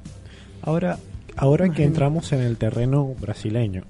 Ahora, 0.63 0.99
ahora 1.37 1.69
que 1.69 1.85
entramos 1.85 2.33
en 2.33 2.41
el 2.41 2.57
terreno 2.57 3.15
brasileño, 3.21 3.85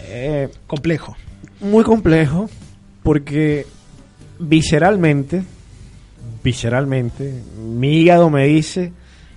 eh, 0.00 0.48
Complejo. 0.66 1.16
muy 1.60 1.84
complejo 1.84 2.50
porque 3.02 3.66
visceralmente 4.38 5.44
visceralmente, 6.42 7.42
mi 7.58 7.98
hígado 7.98 8.30
me 8.30 8.46
dice 8.46 8.92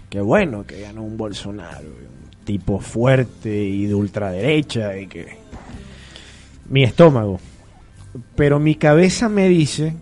que 0.09 0.21
bueno, 0.21 0.65
que 0.65 0.81
ganó 0.81 1.03
un 1.03 1.17
Bolsonaro, 1.17 1.87
un 1.87 2.45
tipo 2.45 2.79
fuerte 2.79 3.63
y 3.63 3.85
de 3.85 3.93
ultraderecha 3.93 4.97
y 4.97 5.07
que 5.07 5.37
mi 6.69 6.83
estómago. 6.83 7.39
Pero 8.35 8.59
mi 8.59 8.75
cabeza 8.75 9.27
me 9.27 9.49
dice, 9.49 9.93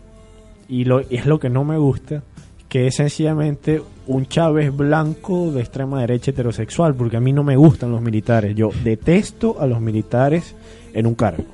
y, 0.67 0.85
lo, 0.85 1.01
y 1.01 1.15
es 1.15 1.25
lo 1.25 1.39
que 1.39 1.49
no 1.49 1.63
me 1.63 1.77
gusta, 1.77 2.23
que 2.69 2.87
es 2.87 2.95
sencillamente 2.95 3.81
un 4.07 4.25
Chávez 4.27 4.75
blanco 4.75 5.51
de 5.51 5.61
extrema 5.61 6.01
derecha 6.01 6.31
heterosexual, 6.31 6.95
porque 6.95 7.17
a 7.17 7.19
mí 7.19 7.31
no 7.31 7.43
me 7.43 7.55
gustan 7.55 7.91
los 7.91 8.01
militares. 8.01 8.55
Yo 8.55 8.69
detesto 8.83 9.59
a 9.59 9.67
los 9.67 9.79
militares 9.81 10.55
en 10.93 11.07
un 11.07 11.15
cargo. 11.15 11.45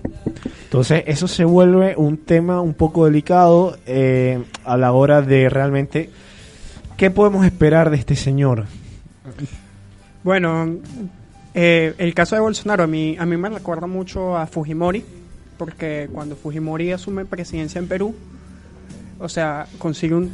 Entonces, 0.70 1.04
eso 1.08 1.28
se 1.28 1.46
vuelve 1.46 1.96
un 1.98 2.18
tema 2.18 2.62
un 2.62 2.76
poco 2.76 3.06
delicado 3.06 3.76
eh, 3.88 4.44
a 4.64 4.78
la 4.78 4.92
hora 4.92 5.24
de 5.24 5.50
realmente 5.50 6.12
qué 6.96 7.10
podemos 7.10 7.44
esperar 7.44 7.90
de 7.90 7.98
este 7.98 8.16
señor. 8.16 8.66
Bueno, 10.24 10.78
eh, 11.56 11.96
el 11.98 12.14
caso 12.14 12.36
de 12.36 12.42
Bolsonaro 12.42 12.84
a 12.84 12.88
mí, 12.88 13.18
a 13.18 13.26
mí 13.26 13.36
me 13.36 13.50
recuerda 13.50 13.88
mucho 13.88 14.38
a 14.38 14.46
Fujimori, 14.46 15.04
porque 15.58 16.08
cuando 16.14 16.36
Fujimori 16.36 16.92
asume 16.92 17.26
presidencia 17.26 17.80
en 17.80 17.88
Perú, 17.88 18.14
o 19.18 19.28
sea, 19.28 19.66
consigue 19.80 20.14
un 20.14 20.30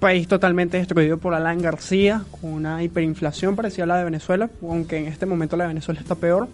país 0.00 0.26
totalmente 0.26 0.78
destruido 0.78 1.18
por 1.18 1.34
Alan 1.34 1.60
García, 1.60 2.24
con 2.40 2.54
una 2.54 2.82
hiperinflación 2.82 3.54
parecida 3.54 3.84
a 3.84 3.88
la 3.88 3.98
de 3.98 4.04
Venezuela, 4.04 4.48
aunque 4.62 4.96
en 4.96 5.08
este 5.08 5.26
momento 5.26 5.58
la 5.58 5.64
de 5.64 5.68
Venezuela 5.68 6.00
está 6.00 6.14
peor. 6.14 6.48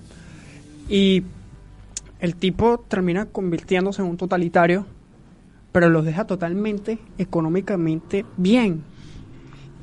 Y 0.89 1.23
el 2.21 2.37
tipo 2.37 2.79
termina 2.89 3.27
convirtiéndose 3.27 4.03
en 4.03 4.09
un 4.09 4.17
totalitario, 4.17 4.87
pero 5.73 5.89
los 5.89 6.05
deja 6.05 6.27
totalmente 6.27 6.99
económicamente 7.19 8.25
bien. 8.37 8.83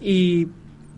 Y 0.02 0.48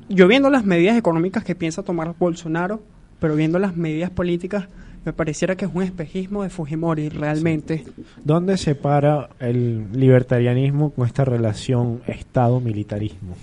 yo 0.09 0.27
viendo 0.27 0.49
las 0.49 0.65
medidas 0.65 0.97
económicas 0.97 1.43
que 1.43 1.55
piensa 1.55 1.83
tomar 1.83 2.15
Bolsonaro, 2.17 2.81
pero 3.19 3.35
viendo 3.35 3.59
las 3.59 3.75
medidas 3.75 4.09
políticas, 4.09 4.67
me 5.05 5.13
pareciera 5.13 5.55
que 5.55 5.65
es 5.65 5.71
un 5.73 5.83
espejismo 5.83 6.43
de 6.43 6.49
Fujimori 6.49 7.09
realmente. 7.09 7.85
¿Dónde 8.23 8.57
se 8.57 8.75
para 8.75 9.29
el 9.39 9.87
libertarianismo 9.93 10.91
con 10.91 11.07
esta 11.07 11.23
relación 11.23 12.01
Estado-militarismo? 12.05 13.35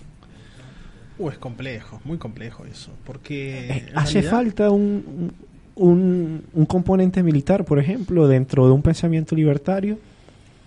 Uh, 1.19 1.31
es 1.31 1.39
complejo, 1.39 2.01
muy 2.05 2.19
complejo 2.19 2.67
eso. 2.67 2.91
Porque. 3.05 3.71
Eh, 3.71 3.87
¿Hace 3.95 4.21
realidad- 4.21 4.31
falta 4.31 4.71
un, 4.71 5.33
un, 5.77 6.43
un 6.53 6.67
componente 6.67 7.23
militar, 7.23 7.65
por 7.65 7.79
ejemplo, 7.79 8.27
dentro 8.27 8.67
de 8.67 8.73
un 8.73 8.83
pensamiento 8.83 9.37
libertario? 9.37 9.99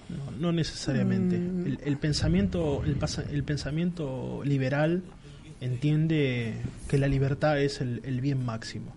No, 0.10 0.32
no 0.40 0.52
necesariamente. 0.52 1.38
Mm. 1.38 1.66
El, 1.68 1.80
el 1.84 1.98
pensamiento, 1.98 2.84
el, 2.86 2.96
pasa- 2.96 3.26
el 3.32 3.44
pensamiento 3.44 4.42
liberal 4.46 5.04
entiende 5.62 6.54
que 6.88 6.98
la 6.98 7.08
libertad 7.08 7.60
es 7.62 7.82
el, 7.82 8.02
el 8.06 8.22
bien 8.22 8.46
máximo. 8.46 8.94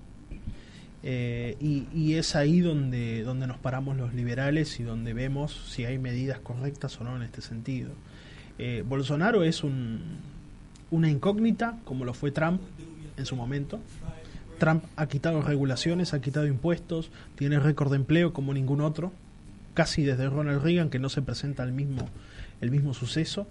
Eh, 1.05 1.57
y, 1.61 1.87
y 1.93 2.15
es 2.15 2.37
ahí 2.37 2.61
donde, 2.61 3.25
donde 3.25 3.49
nos 3.49 3.59
paramos 3.59 3.97
los 3.97 4.15
liberales 4.15 4.79
y 4.79 4.85
donde 4.85 5.13
vemos 5.15 5.53
si 5.69 5.85
hay 5.85 5.99
medidas 5.99 6.39
correctas 6.39 7.01
o 7.01 7.05
no 7.05 7.17
en 7.17 7.23
este 7.23 7.41
sentido. 7.43 7.91
Eh, 8.59 8.85
Bolsonaro 8.89 9.43
es 9.43 9.65
un, 9.65 9.99
una 10.93 11.11
incógnita, 11.11 11.79
como 11.85 12.05
lo 12.05 12.15
fue 12.15 12.31
Trump 12.31 12.61
en 13.17 13.27
su 13.27 13.35
momento. 13.35 13.81
Trump 14.63 14.85
ha 14.95 15.07
quitado 15.07 15.43
regulaciones, 15.43 16.15
ha 16.15 16.21
quitado 16.21 16.47
impuestos, 16.47 17.11
tiene 17.35 17.59
récord 17.59 17.91
de 17.91 17.97
empleo 17.97 18.33
como 18.33 18.55
ningún 18.55 18.81
otro, 18.81 19.13
casi 19.75 20.05
desde 20.05 20.31
Ronald 20.31 20.63
Reagan, 20.63 20.89
que 20.89 21.01
no 21.01 21.09
se 21.09 21.21
presenta 21.21 21.65
el 21.65 21.73
mismo, 21.73 22.09
el 22.61 22.71
mismo 22.71 22.95
suceso. 22.95 23.49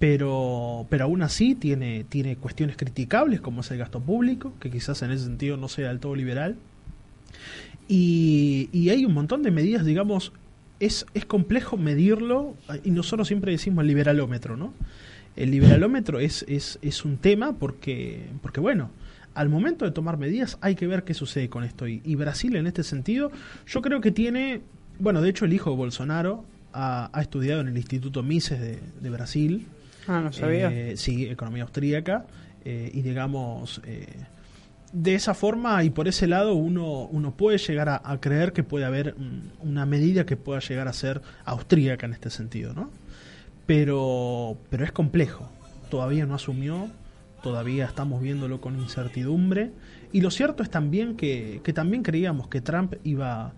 Pero, 0.00 0.88
pero 0.90 1.04
aún 1.04 1.22
así 1.22 1.54
tiene, 1.54 2.02
tiene 2.02 2.34
cuestiones 2.34 2.76
criticables, 2.76 3.40
como 3.40 3.60
es 3.60 3.70
el 3.70 3.78
gasto 3.78 4.00
público, 4.00 4.52
que 4.58 4.72
quizás 4.72 5.02
en 5.02 5.12
ese 5.12 5.26
sentido 5.26 5.56
no 5.56 5.68
sea 5.68 5.86
del 5.86 6.00
todo 6.00 6.16
liberal. 6.16 6.56
Y, 7.86 8.70
y 8.72 8.88
hay 8.88 9.04
un 9.04 9.14
montón 9.14 9.44
de 9.44 9.52
medidas, 9.52 9.84
digamos, 9.84 10.32
es, 10.80 11.06
es 11.14 11.26
complejo 11.26 11.76
medirlo, 11.76 12.56
y 12.82 12.90
nosotros 12.90 13.28
siempre 13.28 13.52
decimos 13.52 13.82
el 13.82 13.86
liberalómetro, 13.86 14.56
¿no? 14.56 14.74
El 15.36 15.52
liberalómetro 15.52 16.18
es, 16.18 16.44
es, 16.48 16.80
es 16.82 17.04
un 17.04 17.18
tema 17.18 17.52
porque, 17.52 18.26
porque, 18.42 18.58
bueno, 18.58 18.90
al 19.34 19.48
momento 19.48 19.84
de 19.84 19.90
tomar 19.92 20.16
medidas 20.18 20.58
hay 20.60 20.74
que 20.74 20.86
ver 20.86 21.04
qué 21.04 21.14
sucede 21.14 21.48
con 21.48 21.64
esto. 21.64 21.86
Y, 21.88 22.00
y 22.04 22.14
Brasil 22.16 22.56
en 22.56 22.66
este 22.66 22.82
sentido, 22.82 23.30
yo 23.66 23.80
creo 23.82 24.00
que 24.00 24.10
tiene, 24.10 24.60
bueno, 24.98 25.20
de 25.22 25.30
hecho 25.30 25.44
el 25.44 25.52
hijo 25.52 25.70
de 25.70 25.76
Bolsonaro 25.76 26.44
ha, 26.72 27.10
ha 27.12 27.20
estudiado 27.22 27.60
en 27.60 27.68
el 27.68 27.76
Instituto 27.76 28.22
Mises 28.22 28.60
de, 28.60 28.78
de 29.00 29.10
Brasil, 29.10 29.66
Ah, 30.08 30.20
no 30.22 30.32
sabía. 30.32 30.70
eh, 30.72 30.96
sí, 30.96 31.26
economía 31.26 31.62
austríaca. 31.64 32.26
eh, 32.64 32.90
y 32.92 33.02
digamos, 33.02 33.80
eh, 33.84 34.06
de 34.92 35.14
esa 35.14 35.34
forma 35.34 35.84
y 35.84 35.90
por 35.90 36.08
ese 36.08 36.26
lado 36.26 36.54
uno, 36.54 37.02
uno 37.04 37.30
puede 37.36 37.58
llegar 37.58 37.88
a, 37.88 38.02
a 38.04 38.20
creer 38.20 38.52
que 38.52 38.64
puede 38.64 38.84
haber 38.84 39.14
mm, 39.16 39.68
una 39.68 39.86
medida 39.86 40.26
que 40.26 40.36
pueda 40.36 40.58
llegar 40.60 40.88
a 40.88 40.92
ser 40.92 41.22
austríaca 41.44 42.06
en 42.06 42.12
este 42.12 42.28
sentido, 42.30 42.74
¿no? 42.74 42.90
Pero, 43.66 44.56
pero 44.68 44.84
es 44.84 44.92
complejo. 44.92 45.48
Todavía 45.90 46.26
no 46.26 46.34
asumió, 46.34 46.88
todavía 47.42 47.84
estamos 47.86 48.20
viéndolo 48.22 48.60
con 48.60 48.78
incertidumbre. 48.78 49.70
Y 50.12 50.20
lo 50.20 50.30
cierto 50.30 50.62
es 50.62 50.70
también 50.70 51.16
que, 51.16 51.60
que 51.64 51.72
también 51.72 52.02
creíamos 52.02 52.48
que 52.48 52.60
Trump 52.60 52.94
iba, 53.04 53.52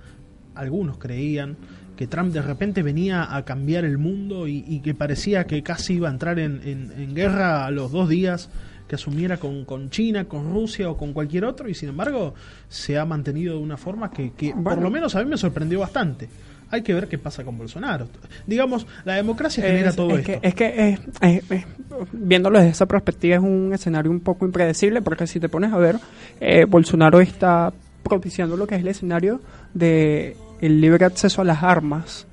algunos 0.54 0.98
creían, 0.98 1.56
que 1.96 2.06
Trump 2.06 2.32
de 2.32 2.42
repente 2.42 2.82
venía 2.82 3.34
a 3.36 3.44
cambiar 3.44 3.84
el 3.84 3.98
mundo 3.98 4.48
y, 4.48 4.64
y 4.66 4.80
que 4.80 4.94
parecía 4.94 5.44
que 5.46 5.62
casi 5.62 5.94
iba 5.94 6.08
a 6.08 6.12
entrar 6.12 6.38
en, 6.38 6.60
en- 6.64 6.92
en 6.96 7.14
guerra 7.14 7.66
a 7.66 7.70
los 7.70 7.92
dos 7.92 8.08
días 8.08 8.48
que 8.88 8.96
asumiera 8.96 9.36
con, 9.38 9.64
con 9.64 9.88
China, 9.90 10.24
con 10.26 10.52
Rusia 10.52 10.90
o 10.90 10.96
con 10.96 11.12
cualquier 11.12 11.44
otro 11.46 11.68
y 11.68 11.74
sin 11.74 11.88
embargo 11.90 12.34
se 12.68 12.98
ha 12.98 13.04
mantenido 13.06 13.54
de 13.56 13.60
una 13.62 13.76
forma 13.78 14.10
que, 14.10 14.32
que 14.32 14.52
por 14.52 14.80
lo 14.82 14.90
menos 14.90 15.14
a 15.14 15.22
mí 15.22 15.30
me 15.30 15.36
sorprendió 15.38 15.80
bastante. 15.80 16.28
Hay 16.72 16.82
que 16.82 16.92
ver 16.94 17.06
qué 17.06 17.18
pasa 17.18 17.44
con 17.44 17.56
Bolsonaro. 17.56 18.08
Digamos, 18.46 18.86
la 19.04 19.14
democracia 19.14 19.62
genera 19.62 19.90
Es- 19.90 19.96
todo 19.96 20.10
es 20.16 20.26
esto. 20.28 20.40
Que, 20.40 20.48
es 20.48 20.54
que 20.54 20.98
es- 21.20 21.64
viéndolo 22.12 22.58
desde 22.58 22.70
esa 22.70 22.86
perspectiva 22.86 23.36
es 23.36 23.42
un 23.42 23.72
escenario 23.72 24.10
un 24.10 24.20
poco 24.20 24.44
impredecible 24.46 25.02
porque 25.02 25.26
si 25.26 25.38
te 25.38 25.48
pones 25.48 25.72
a 25.72 25.76
ver, 25.78 25.96
eh, 26.40 26.64
Bolsonaro 26.64 27.20
está 27.20 27.72
propiciando 28.02 28.56
lo 28.56 28.66
que 28.66 28.74
es 28.74 28.80
el 28.80 28.88
escenario 28.88 29.40
de 29.74 30.36
el 30.60 30.80
libre 30.80 31.04
acceso 31.04 31.42
a 31.42 31.44
las 31.44 31.62
armas. 31.62 32.26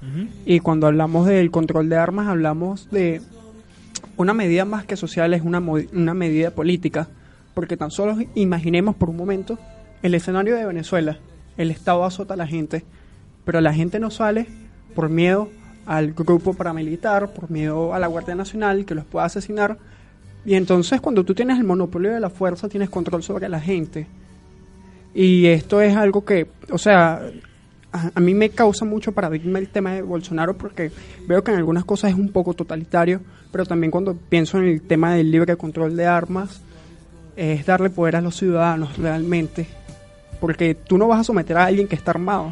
Y 0.45 0.59
cuando 0.59 0.87
hablamos 0.87 1.27
del 1.27 1.51
control 1.51 1.89
de 1.89 1.97
armas 1.97 2.27
hablamos 2.27 2.89
de 2.91 3.21
una 4.17 4.33
medida 4.33 4.65
más 4.65 4.85
que 4.85 4.95
social 4.97 5.33
es 5.33 5.41
una, 5.41 5.59
una 5.59 6.13
medida 6.13 6.51
política. 6.51 7.07
Porque 7.53 7.75
tan 7.75 7.91
solo 7.91 8.17
imaginemos 8.35 8.95
por 8.95 9.09
un 9.09 9.17
momento 9.17 9.59
el 10.01 10.13
escenario 10.13 10.55
de 10.55 10.65
Venezuela. 10.65 11.17
El 11.57 11.71
Estado 11.71 12.05
azota 12.05 12.35
a 12.35 12.37
la 12.37 12.47
gente 12.47 12.85
pero 13.45 13.61
la 13.61 13.73
gente 13.73 13.99
no 13.99 14.11
sale 14.11 14.47
por 14.95 15.09
miedo 15.09 15.49
al 15.85 16.13
grupo 16.13 16.53
paramilitar, 16.53 17.33
por 17.33 17.49
miedo 17.49 17.93
a 17.93 17.99
la 17.99 18.07
Guardia 18.07 18.35
Nacional 18.35 18.85
que 18.85 18.95
los 18.95 19.05
pueda 19.05 19.25
asesinar. 19.25 19.77
Y 20.45 20.55
entonces 20.55 21.01
cuando 21.01 21.23
tú 21.23 21.33
tienes 21.33 21.57
el 21.57 21.63
monopolio 21.63 22.11
de 22.11 22.19
la 22.19 22.29
fuerza, 22.29 22.69
tienes 22.69 22.89
control 22.89 23.23
sobre 23.23 23.49
la 23.49 23.59
gente. 23.59 24.07
Y 25.13 25.47
esto 25.47 25.81
es 25.81 25.95
algo 25.95 26.23
que, 26.23 26.47
o 26.71 26.77
sea, 26.77 27.21
a, 27.91 28.19
mí 28.19 28.33
me 28.33 28.49
causa 28.49 28.85
mucho 28.85 29.11
paradigma 29.11 29.59
el 29.59 29.69
tema 29.69 29.93
de 29.93 30.01
Bolsonaro 30.01 30.57
porque 30.57 30.91
veo 31.27 31.43
que 31.43 31.51
en 31.51 31.57
algunas 31.57 31.85
cosas 31.85 32.11
es 32.11 32.17
un 32.17 32.31
poco 32.31 32.53
totalitario, 32.53 33.21
pero 33.51 33.65
también 33.65 33.89
cuando 33.89 34.15
pienso 34.15 34.59
en 34.59 34.65
el 34.65 34.81
tema 34.81 35.13
del 35.15 35.31
libre 35.31 35.55
control 35.57 35.95
de 35.95 36.05
armas, 36.05 36.61
es 37.35 37.65
darle 37.65 37.89
poder 37.89 38.17
a 38.17 38.21
los 38.21 38.35
ciudadanos 38.35 38.97
realmente. 38.97 39.67
Porque 40.39 40.75
tú 40.75 40.97
no 40.97 41.07
vas 41.07 41.21
a 41.21 41.23
someter 41.23 41.57
a 41.57 41.65
alguien 41.65 41.87
que 41.87 41.95
está 41.95 42.11
armado. 42.11 42.51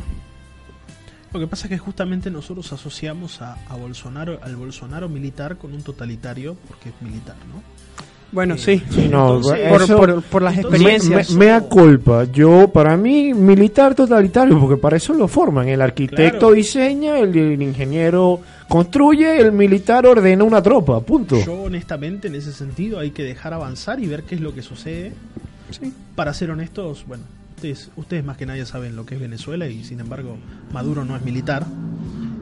Lo 1.34 1.40
que 1.40 1.48
pasa 1.48 1.66
es 1.68 1.72
que 1.72 1.78
justamente 1.78 2.32
nosotros 2.32 2.72
asociamos 2.74 3.42
a, 3.42 3.58
a 3.70 3.76
Bolsonaro, 3.76 4.40
al 4.42 4.56
Bolsonaro 4.56 5.10
militar 5.10 5.58
con 5.58 5.74
un 5.74 5.82
totalitario, 5.84 6.56
porque 6.68 6.90
es 6.90 6.96
militar, 7.02 7.36
¿no? 7.54 7.62
Bueno, 8.32 8.56
Eh, 8.56 8.58
sí. 8.58 8.84
Sí, 8.90 9.08
no, 9.10 9.38
Entonces- 9.38 9.70
por, 9.70 9.82
eso- 9.82 9.98
por- 9.98 10.22
por 10.24 10.42
las 10.42 10.56
entonces- 10.58 10.82
experiencias. 10.82 11.32
Me, 11.32 11.46
da 11.46 11.62
culpa. 11.62 12.26
Yo, 12.26 12.68
para 12.70 12.98
mí, 12.98 13.34
militar 13.34 13.96
totalitario, 13.96 14.60
porque 14.60 14.76
para 14.76 14.98
eso 14.98 15.14
lo 15.14 15.28
forman. 15.30 15.68
El 15.70 15.82
arquitecto 15.82 16.40
Claro. 16.40 16.54
diseña, 16.54 17.20
el, 17.20 17.36
el 17.38 17.62
ingeniero 17.62 18.42
construye, 18.68 19.40
el 19.40 19.54
militar 19.54 20.06
ordena 20.06 20.44
una 20.44 20.62
tropa. 20.62 21.00
Punto. 21.02 21.38
Yo 21.46 21.54
honestamente 21.62 22.28
en 22.28 22.36
ese 22.36 22.52
sentido 22.52 23.00
hay 23.00 23.12
que 23.12 23.24
dejar 23.24 23.54
avanzar 23.54 24.00
y 24.02 24.08
ver 24.08 24.24
qué 24.24 24.36
es 24.36 24.42
lo 24.42 24.54
que 24.54 24.62
sucede. 24.62 25.14
Para 26.16 26.34
ser 26.34 26.52
honestos, 26.52 27.06
bueno, 27.08 27.24
ustedes, 27.58 27.90
ustedes 27.96 28.24
más 28.24 28.38
que 28.38 28.46
nadie 28.46 28.66
saben 28.66 28.96
lo 28.96 29.06
que 29.06 29.16
es 29.16 29.22
Venezuela 29.22 29.68
y 29.68 29.84
sin 29.84 30.00
embargo 30.00 30.38
Maduro 30.72 31.04
no 31.04 31.16
es 31.16 31.24
militar. 31.24 31.66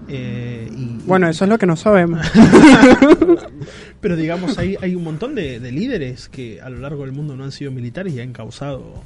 Eh, 0.07 0.70
y, 0.76 0.99
Bueno, 1.07 1.28
eso 1.30 1.45
es 1.45 1.49
lo 1.49 1.57
que 1.57 1.66
no 1.66 1.76
sabemos. 1.78 2.20
pero 4.01 4.16
digamos 4.16 4.57
hay, 4.57 4.76
hay 4.82 4.93
un 4.93 5.03
montón 5.03 5.34
de, 5.34 5.59
de 5.59 5.72
líderes 5.72 6.28
que 6.30 6.61
a 6.61 6.70
lo 6.70 6.80
largo 6.80 7.03
del 7.03 7.11
mundo 7.13 7.36
no 7.36 7.43
han 7.45 7.51
sido 7.51 7.72
militares 7.72 8.13
y 8.13 8.20
han 8.20 8.34
causado 8.34 9.01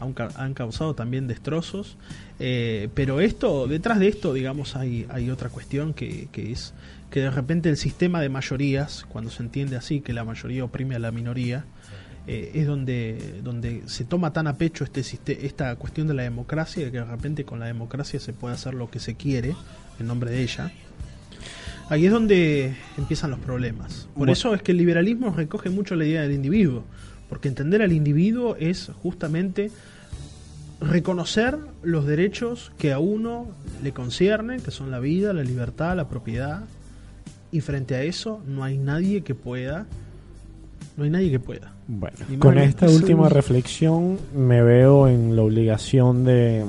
han, 0.00 0.12
ca- 0.12 0.30
han 0.36 0.54
causado 0.54 0.94
también 0.94 1.26
destrozos. 1.26 1.96
Eh, 2.38 2.88
pero 2.94 3.20
esto, 3.20 3.66
detrás 3.66 3.98
de 3.98 4.06
esto, 4.06 4.32
digamos, 4.32 4.76
hay, 4.76 5.06
hay 5.10 5.28
otra 5.28 5.48
cuestión 5.48 5.92
que, 5.92 6.28
que 6.30 6.52
es 6.52 6.72
que 7.10 7.20
de 7.20 7.30
repente 7.30 7.68
el 7.68 7.76
sistema 7.76 8.20
de 8.20 8.28
mayorías, 8.28 9.06
cuando 9.08 9.30
se 9.32 9.42
entiende 9.42 9.76
así, 9.76 10.00
que 10.00 10.12
la 10.12 10.22
mayoría 10.24 10.62
oprime 10.62 10.94
a 10.94 10.98
la 11.00 11.10
minoría, 11.10 11.64
eh, 12.30 12.50
es 12.52 12.66
donde, 12.66 13.40
donde 13.42 13.84
se 13.86 14.04
toma 14.04 14.34
tan 14.34 14.46
a 14.48 14.58
pecho 14.58 14.84
este 14.84 15.46
esta 15.46 15.74
cuestión 15.76 16.06
de 16.08 16.12
la 16.12 16.24
democracia, 16.24 16.90
que 16.90 16.98
de 16.98 17.04
repente 17.04 17.46
con 17.46 17.58
la 17.58 17.64
democracia 17.64 18.20
se 18.20 18.34
puede 18.34 18.54
hacer 18.54 18.74
lo 18.74 18.90
que 18.90 19.00
se 19.00 19.14
quiere 19.14 19.56
en 19.98 20.06
nombre 20.06 20.30
de 20.30 20.42
ella. 20.42 20.70
Ahí 21.88 22.04
es 22.04 22.12
donde 22.12 22.76
empiezan 22.98 23.30
los 23.30 23.40
problemas. 23.40 24.08
Por 24.08 24.18
Bueno. 24.18 24.32
eso 24.34 24.52
es 24.52 24.60
que 24.60 24.72
el 24.72 24.78
liberalismo 24.78 25.34
recoge 25.34 25.70
mucho 25.70 25.96
la 25.96 26.04
idea 26.04 26.20
del 26.20 26.32
individuo, 26.32 26.84
porque 27.30 27.48
entender 27.48 27.80
al 27.80 27.92
individuo 27.92 28.56
es 28.56 28.90
justamente 29.02 29.70
reconocer 30.82 31.56
los 31.82 32.04
derechos 32.06 32.72
que 32.76 32.92
a 32.92 32.98
uno 32.98 33.46
le 33.82 33.92
conciernen, 33.92 34.60
que 34.60 34.70
son 34.70 34.90
la 34.90 35.00
vida, 35.00 35.32
la 35.32 35.44
libertad, 35.44 35.96
la 35.96 36.10
propiedad, 36.10 36.64
y 37.50 37.62
frente 37.62 37.94
a 37.94 38.02
eso 38.02 38.42
no 38.46 38.64
hay 38.64 38.76
nadie 38.76 39.22
que 39.22 39.34
pueda, 39.34 39.86
no 40.98 41.04
hay 41.04 41.10
nadie 41.10 41.30
que 41.30 41.40
pueda. 41.40 41.72
Bueno, 41.86 42.16
con 42.40 42.58
esta 42.58 42.86
última 42.86 43.28
reflexión 43.30 44.18
me 44.36 44.60
veo 44.62 45.08
en 45.08 45.34
la 45.36 45.42
obligación 45.42 46.24
de, 46.24 46.64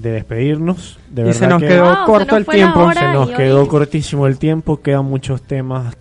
de 0.00 0.10
despedirnos. 0.12 0.98
De 1.10 1.22
Y 1.22 1.24
verdad 1.26 1.38
se 1.40 1.46
nos 1.48 1.60
que 1.62 1.68
quedó 1.68 1.84
Wow, 1.84 2.06
corto 2.06 2.38
nos 2.38 2.48
el 2.48 2.54
tiempo. 2.54 2.92
se 2.94 3.12
nos 3.12 3.30
quedó 3.30 3.62
hoy- 3.62 3.68
cortísimo 3.68 4.26
el 4.26 4.38
tiempo, 4.38 4.80
quedan 4.80 5.04
muchos 5.04 5.42
temas 5.42 5.94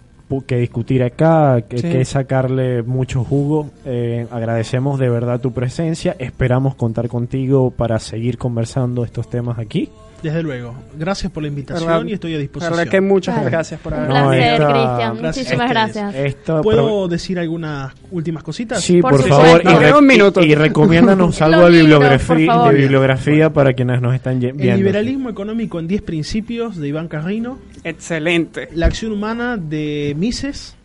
que 0.47 0.57
discutir 0.57 1.03
acá, 1.03 1.61
que, 1.61 1.77
Sí. 1.77 1.89
que 1.91 2.05
sacarle 2.05 2.81
mucho 2.81 3.23
jugo. 3.23 3.69
Eh, 3.85 4.25
agradecemos 4.31 4.97
de 4.97 5.07
verdad 5.07 5.39
tu 5.39 5.51
presencia, 5.51 6.15
esperamos 6.17 6.73
contar 6.73 7.07
contigo 7.07 7.69
para 7.69 7.99
seguir 7.99 8.39
conversando 8.39 9.03
estos 9.03 9.29
temas 9.29 9.59
aquí. 9.59 9.89
Desde 10.23 10.41
luego, 10.41 10.73
gracias 10.97 11.31
por 11.31 11.43
la 11.43 11.49
invitación 11.49 11.85
Verdad- 11.87 12.05
y 12.07 12.13
estoy 12.13 12.31
a 12.31 12.35
La 12.37 12.41
disposición. 12.41 12.77
verdad 12.77 12.91
que 12.91 13.01
muchas 13.01 13.43
gracias 13.45 13.79
por 13.81 13.93
Un 13.93 13.99
haber 13.99 14.09
placer, 14.09 14.53
esta- 14.53 14.67
Cristian. 14.67 15.17
Gracias 15.17 15.37
Muchísimas 15.45 15.69
gracias. 15.69 16.35
¿Puedo 16.63 17.07
decir 17.09 17.39
algunas 17.39 17.93
últimas 18.09 18.41
cositas? 18.43 18.81
Sí, 18.81 19.01
Por 19.01 19.21
favor, 19.27 19.61
y, 19.63 19.67
re- 19.67 19.93
un 19.93 20.07
minuto. 20.07 20.39
recomiéndanos 20.41 21.41
algo 21.41 21.65
de 21.65 21.71
bibliografía, 21.71 23.43
de 23.45 23.49
para 23.49 23.73
quienes 23.73 24.01
nos 24.01 24.15
están 24.15 24.39
ye- 24.39 24.49
El 24.49 24.53
viendo. 24.55 24.77
liberalismo 24.77 25.29
económico 25.29 25.79
en 25.79 25.87
10 25.87 26.01
principios 26.01 26.77
de 26.77 26.87
Iván 26.87 27.09
Carrino, 27.09 27.59
Excelente. 27.83 28.69
La 28.73 28.85
acción 28.85 29.11
humana 29.11 29.57
de 29.57 30.15
Mises, 30.17 30.77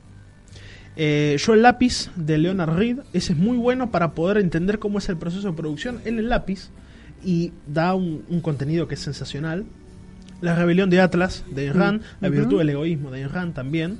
eh, 0.96 1.36
Yo 1.38 1.54
el 1.54 1.62
lápiz 1.62 2.10
de 2.16 2.38
Leonard 2.38 2.76
Reed, 2.76 2.98
ese 3.12 3.34
es 3.34 3.38
muy 3.38 3.56
bueno 3.56 3.92
para 3.92 4.12
poder 4.14 4.38
entender 4.38 4.80
cómo 4.80 4.98
es 4.98 5.08
el 5.08 5.16
proceso 5.16 5.46
de 5.48 5.56
producción 5.56 6.00
en 6.04 6.18
el 6.18 6.28
lápiz 6.28 6.70
y 7.24 7.52
da 7.66 7.94
un, 7.94 8.24
un 8.28 8.40
contenido 8.40 8.86
que 8.88 8.94
es 8.94 9.00
sensacional. 9.00 9.64
La 10.40 10.54
rebelión 10.54 10.88
de 10.88 11.00
Atlas 11.00 11.44
de 11.50 11.62
Ayn 11.68 11.74
Rand, 11.74 12.02
La 12.20 12.28
virtud 12.28 12.58
del 12.58 12.70
egoísmo 12.70 13.10
de 13.10 13.22
Ayn 13.22 13.28
Rand 13.30 13.54
también. 13.54 13.98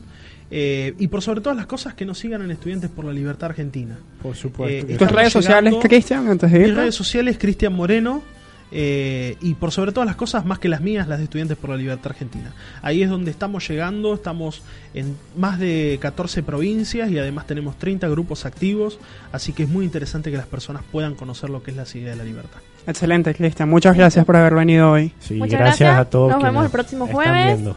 eh, 0.51 0.95
y 0.99 1.09
por 1.09 1.21
sobre 1.21 1.41
todas 1.41 1.57
las 1.57 1.67
cosas 1.67 1.95
que 1.95 2.07
nos 2.07 2.19
sigan 2.19 2.43
en 2.43 2.51
Estudiantes 2.51 2.89
por 2.91 3.05
la 3.05 3.13
Libertad 3.13 3.51
Argentina. 3.51 3.99
Por 4.23 4.35
supuesto. 4.37 4.87
Eh, 4.93 4.97
¿Tus 4.97 5.11
redes 5.11 5.33
sociales, 5.33 5.75
Cristian, 5.83 6.29
antes 6.29 6.51
de 6.53 6.59
Mis 6.61 6.75
redes 6.75 6.95
sociales, 6.95 7.37
Cristian 7.39 7.73
Moreno. 7.75 8.23
eh, 8.71 9.37
y 9.41 9.55
por 9.55 9.73
sobre 9.73 9.93
todas 9.93 10.07
las 10.07 10.15
cosas, 10.17 10.45
más 10.45 10.59
que 10.59 10.69
las 10.69 10.81
mías, 10.83 11.09
las 11.09 11.19
de 11.19 11.25
Estudiantes 11.25 11.57
por 11.57 11.71
la 11.71 11.77
Libertad 11.77 12.13
Argentina. 12.13 12.53
Ahí 12.83 13.03
es 13.03 13.09
donde 13.11 13.31
estamos 13.31 13.67
llegando, 13.67 14.15
estamos 14.15 14.63
en 14.95 15.17
más 15.37 15.59
de 15.59 15.99
14 16.01 16.43
provincias 16.43 17.11
y 17.11 17.19
además 17.19 17.47
tenemos 17.47 17.79
30 17.79 18.09
grupos 18.09 18.45
activos, 18.47 18.99
así 19.33 19.53
que 19.55 19.63
es 19.65 19.69
muy 19.71 19.85
interesante 19.87 20.31
que 20.31 20.37
las 20.37 20.47
personas 20.47 20.83
puedan 20.93 21.15
conocer 21.15 21.49
lo 21.51 21.63
que 21.63 21.71
es 21.73 21.77
la 21.79 21.85
idea 21.95 22.11
de 22.11 22.17
la 22.17 22.25
libertad. 22.25 22.61
Excelente, 22.89 23.35
Cristian. 23.35 23.69
Muchas 23.69 23.95
gracias 23.97 24.25
por 24.25 24.35
haber 24.37 24.55
venido 24.55 24.91
hoy. 24.91 25.13
Sí, 25.21 25.35
Muchas 25.35 25.61
gracias, 25.61 25.79
gracias. 25.81 25.99
a 25.99 26.05
todos. 26.11 26.33
Nos 26.33 26.43
vemos 26.43 26.65
el 26.65 26.71
próximo 26.71 27.07
jueves. 27.07 27.47
viendo. 27.59 27.75